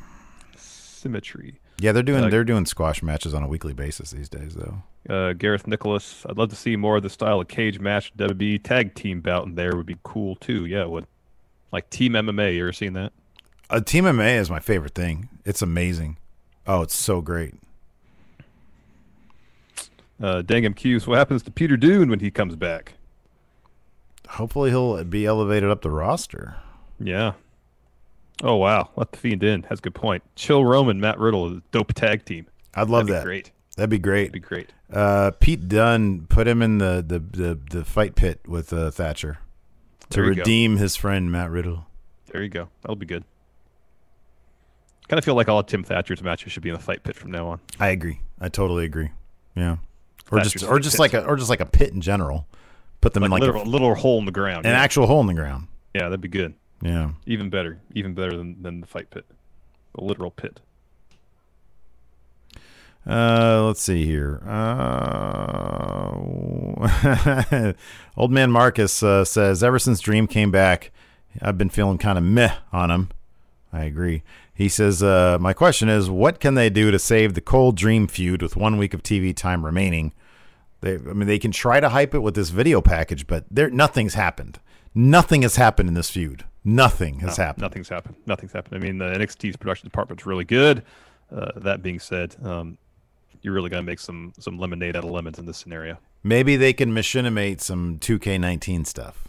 symmetry. 0.55 1.59
Yeah, 1.79 1.91
they're 1.93 2.03
doing 2.03 2.25
Uh, 2.25 2.29
they're 2.29 2.43
doing 2.43 2.65
squash 2.65 3.01
matches 3.01 3.33
on 3.33 3.43
a 3.43 3.47
weekly 3.47 3.73
basis 3.73 4.11
these 4.11 4.29
days, 4.29 4.55
though. 4.55 4.83
Uh, 5.09 5.33
Gareth 5.33 5.67
Nicholas. 5.67 6.25
I'd 6.27 6.37
love 6.37 6.49
to 6.49 6.55
see 6.55 6.75
more 6.75 6.97
of 6.97 7.03
the 7.03 7.09
style 7.09 7.39
of 7.39 7.47
cage 7.47 7.79
match 7.79 8.13
WWE 8.17 8.61
tag 8.61 8.93
team 8.93 9.21
bout 9.21 9.45
in 9.47 9.55
there 9.55 9.75
would 9.75 9.85
be 9.85 9.97
cool 10.03 10.35
too. 10.35 10.65
Yeah, 10.65 10.85
would. 10.85 11.07
Like 11.71 11.89
Team 11.89 12.13
MMA. 12.13 12.55
You 12.55 12.63
ever 12.63 12.73
seen 12.73 12.93
that? 12.93 13.13
Uh, 13.69 13.79
Team 13.81 14.05
MMA 14.05 14.37
is 14.37 14.49
my 14.49 14.59
favorite 14.59 14.93
thing. 14.95 15.29
It's 15.45 15.61
amazing. 15.61 16.17
Oh, 16.67 16.81
it's 16.81 16.95
so 16.95 17.21
great. 17.21 17.55
Uh, 20.21 20.41
Dangum 20.41 20.73
Q's. 20.75 21.07
What 21.07 21.17
happens 21.17 21.43
to 21.43 21.51
Peter 21.51 21.77
Dunne 21.77 22.09
when 22.09 22.19
he 22.19 22.31
comes 22.31 22.55
back? 22.55 22.93
Hopefully, 24.29 24.71
he'll 24.71 25.03
be 25.03 25.25
elevated 25.25 25.69
up 25.69 25.81
the 25.81 25.91
roster. 25.91 26.57
Yeah. 26.99 27.33
Oh 28.43 28.55
wow, 28.55 28.89
let 28.95 29.11
the 29.11 29.17
fiend 29.17 29.43
in. 29.43 29.61
That's 29.61 29.79
a 29.79 29.81
good 29.83 29.95
point. 29.95 30.23
Chill 30.35 30.63
Roman, 30.65 30.99
Matt 30.99 31.17
Riddle, 31.19 31.47
is 31.47 31.57
a 31.57 31.61
dope 31.71 31.93
tag 31.93 32.25
team. 32.25 32.45
I'd 32.75 32.89
love 32.89 33.07
That'd 33.07 33.21
that. 33.21 33.25
Great. 33.25 33.51
That'd 33.77 33.89
be 33.89 33.97
great. 33.99 34.31
That'd 34.31 34.33
be 34.33 34.39
great. 34.39 34.73
Uh, 34.91 35.31
Pete 35.39 35.67
Dunne 35.67 36.27
put 36.27 36.47
him 36.47 36.61
in 36.61 36.77
the 36.79 37.03
the 37.07 37.19
the, 37.19 37.59
the 37.71 37.85
fight 37.85 38.15
pit 38.15 38.41
with 38.47 38.73
uh, 38.73 38.91
Thatcher 38.91 39.39
to 40.09 40.19
you 40.21 40.33
go. 40.35 40.39
redeem 40.39 40.77
his 40.77 40.95
friend 40.95 41.31
Matt 41.31 41.49
Riddle. 41.51 41.87
There 42.31 42.43
you 42.43 42.49
go. 42.49 42.69
That'll 42.81 42.95
be 42.95 43.05
good. 43.05 43.23
Kind 45.07 45.17
of 45.19 45.23
feel 45.25 45.35
like 45.35 45.47
all 45.47 45.59
of 45.59 45.65
Tim 45.67 45.83
Thatcher's 45.83 46.21
matches 46.21 46.51
should 46.51 46.63
be 46.63 46.69
in 46.69 46.75
the 46.75 46.81
fight 46.81 47.03
pit 47.03 47.15
from 47.15 47.31
now 47.31 47.47
on. 47.47 47.59
I 47.79 47.89
agree. 47.89 48.19
I 48.41 48.49
totally 48.49 48.85
agree. 48.85 49.09
Yeah. 49.55 49.77
Or 50.31 50.39
Thatcher's 50.39 50.53
just 50.53 50.65
or 50.65 50.79
just 50.79 50.99
like 50.99 51.13
a 51.13 51.23
or 51.25 51.37
just 51.37 51.49
like 51.49 51.61
a 51.61 51.65
pit 51.65 51.93
in 51.93 52.01
general. 52.01 52.45
Put 52.99 53.13
them 53.13 53.21
Like, 53.21 53.27
in 53.27 53.31
like 53.31 53.41
literal, 53.41 53.63
a, 53.63 53.65
little 53.65 53.95
hole 53.95 54.19
in 54.19 54.25
the 54.25 54.31
ground. 54.31 54.65
an 54.65 54.71
yeah. 54.73 54.79
actual 54.79 55.07
hole 55.07 55.21
in 55.21 55.27
the 55.27 55.33
ground. 55.33 55.67
yeah, 55.93 56.03
that'd 56.03 56.19
be 56.19 56.27
good. 56.27 56.53
Yeah. 56.81 57.11
Even 57.25 57.49
better. 57.49 57.79
Even 57.93 58.13
better 58.13 58.35
than, 58.35 58.61
than 58.61 58.81
the 58.81 58.87
fight 58.87 59.09
pit. 59.09 59.25
The 59.95 60.03
literal 60.03 60.31
pit. 60.31 60.59
Uh, 63.09 63.63
let's 63.65 63.81
see 63.81 64.03
here. 64.05 64.41
Uh, 64.45 66.11
old 68.17 68.31
man 68.31 68.51
Marcus 68.51 69.01
uh, 69.01 69.23
says, 69.23 69.63
ever 69.63 69.79
since 69.79 69.99
Dream 70.01 70.27
came 70.27 70.51
back, 70.51 70.91
I've 71.41 71.57
been 71.57 71.69
feeling 71.69 71.97
kind 71.97 72.17
of 72.17 72.23
meh 72.23 72.53
on 72.73 72.91
him. 72.91 73.09
I 73.71 73.83
agree. 73.83 74.23
He 74.57 74.69
says, 74.69 75.03
uh, 75.03 75.37
my 75.39 75.53
question 75.53 75.87
is, 75.87 76.09
what 76.09 76.39
can 76.39 76.55
they 76.55 76.71
do 76.71 76.89
to 76.89 76.97
save 76.97 77.35
the 77.35 77.41
Cole 77.41 77.71
Dream 77.71 78.07
feud 78.07 78.41
with 78.41 78.55
one 78.55 78.77
week 78.77 78.95
of 78.95 79.03
TV 79.03 79.35
time 79.35 79.63
remaining? 79.63 80.13
They, 80.81 80.95
I 80.95 80.97
mean, 81.13 81.27
they 81.27 81.37
can 81.37 81.51
try 81.51 81.79
to 81.79 81.89
hype 81.89 82.15
it 82.15 82.21
with 82.21 82.33
this 82.33 82.49
video 82.49 82.81
package, 82.81 83.27
but 83.27 83.45
there, 83.51 83.69
nothing's 83.69 84.15
happened. 84.15 84.59
Nothing 84.95 85.43
has 85.43 85.57
happened 85.57 85.89
in 85.89 85.93
this 85.93 86.09
feud. 86.09 86.43
Nothing 86.63 87.19
has 87.19 87.37
No, 87.37 87.43
happened. 87.43 87.61
Nothing's 87.61 87.89
happened. 87.89 88.15
Nothing's 88.25 88.51
happened. 88.51 88.81
I 88.81 88.83
mean, 88.83 88.97
the 88.97 89.05
NXT's 89.05 89.57
production 89.57 89.85
department's 89.85 90.25
really 90.25 90.43
good. 90.43 90.81
Uh, 91.31 91.51
that 91.57 91.83
being 91.83 91.99
said, 91.99 92.35
um, 92.43 92.79
you're 93.43 93.53
really 93.53 93.69
gonna 93.69 93.83
make 93.83 93.99
some 93.99 94.33
some 94.39 94.57
lemonade 94.57 94.95
out 94.95 95.03
of 95.03 95.11
lemons 95.11 95.37
in 95.37 95.45
this 95.45 95.57
scenario. 95.57 95.99
Maybe 96.23 96.55
they 96.55 96.73
can 96.73 96.93
machinimate 96.95 97.61
some 97.61 97.99
2K19 97.99 98.87
stuff. 98.87 99.27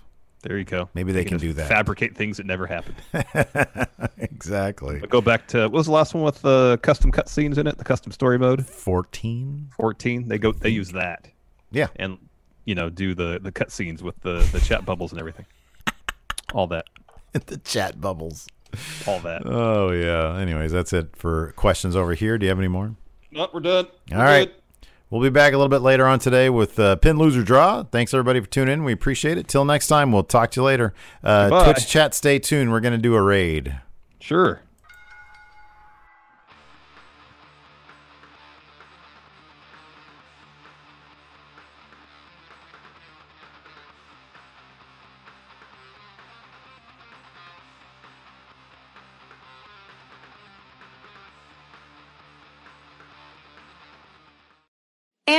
There 0.49 0.57
you 0.57 0.65
go. 0.65 0.89
Maybe 0.95 1.13
they 1.13 1.25
can 1.27 1.37
just 1.39 1.43
do 1.43 1.53
that. 1.53 1.69
Fabricate 1.69 2.17
things 2.17 2.39
that 2.39 2.47
never 2.47 2.67
happened. 2.67 2.97
exactly. 4.17 4.99
But 4.99 5.11
go 5.11 5.21
back 5.21 5.47
to 5.49 5.65
what 5.65 5.73
was 5.73 5.87
the 5.87 5.93
last 5.93 6.15
one 6.15 6.23
with 6.25 6.41
the 6.41 6.79
custom 6.83 7.13
cutscenes 7.13 7.59
in 7.59 7.67
it? 7.67 7.77
The 7.77 7.85
custom 7.85 8.13
story 8.13 8.39
mode. 8.39 8.65
14? 8.67 9.69
14. 9.77 10.27
They 10.29 10.39
go. 10.39 10.53
They 10.53 10.71
use 10.71 10.93
that 10.93 11.29
Yeah. 11.71 11.89
and 11.97 12.17
you 12.65 12.75
know 12.75 12.89
do 12.89 13.15
the 13.15 13.39
the 13.43 13.53
cutscenes 13.53 14.01
with 14.01 14.19
the 14.23 14.39
the 14.51 14.61
chat 14.61 14.87
bubbles 14.87 15.13
and 15.13 15.21
everything. 15.21 15.45
All 16.55 16.67
that. 16.69 16.87
the 17.33 17.59
chat 17.59 18.01
bubbles. 18.01 18.47
All 19.07 19.21
that. 19.21 19.43
Oh, 19.45 19.91
yeah. 19.91 20.39
Anyways, 20.39 20.73
that's 20.73 20.95
it 20.95 21.15
for 21.15 21.53
questions 21.57 21.95
over 21.95 22.15
here. 22.15 22.39
Do 22.39 22.47
you 22.47 22.49
have 22.51 22.59
any 22.59 22.69
more? 22.69 22.95
Nope, 23.31 23.51
we're 23.53 23.61
done. 23.61 23.87
All 24.13 24.19
right. 24.19 24.51
We'll 25.11 25.23
be 25.23 25.31
back 25.31 25.55
a 25.55 25.57
little 25.57 25.71
bit 25.71 25.81
later 25.81 26.07
on 26.07 26.19
today 26.19 26.51
with 26.51 26.79
uh, 26.79 26.97
Pin 26.97 27.17
Loser 27.17 27.43
Draw. 27.43 27.85
Thanks, 27.85 28.13
everybody, 28.13 28.41
for 28.41 28.47
tuning 28.47 28.75
in. 28.75 28.85
We 28.85 28.93
appreciate 28.93 29.39
it. 29.39 29.49
Till 29.49 29.65
next 29.65 29.87
time, 29.87 30.13
we'll 30.13 30.23
talk 30.23 30.51
to 30.51 30.61
you 30.61 30.65
later. 30.65 30.93
Uh, 31.25 31.65
Twitch 31.65 31.89
chat, 31.89 32.15
stay 32.15 32.39
tuned. 32.39 32.71
We're 32.71 32.81
going 32.81 32.93
to 32.93 32.99
do 32.99 33.15
a 33.15 33.23
raid. 33.23 33.81
Sure. 34.21 34.61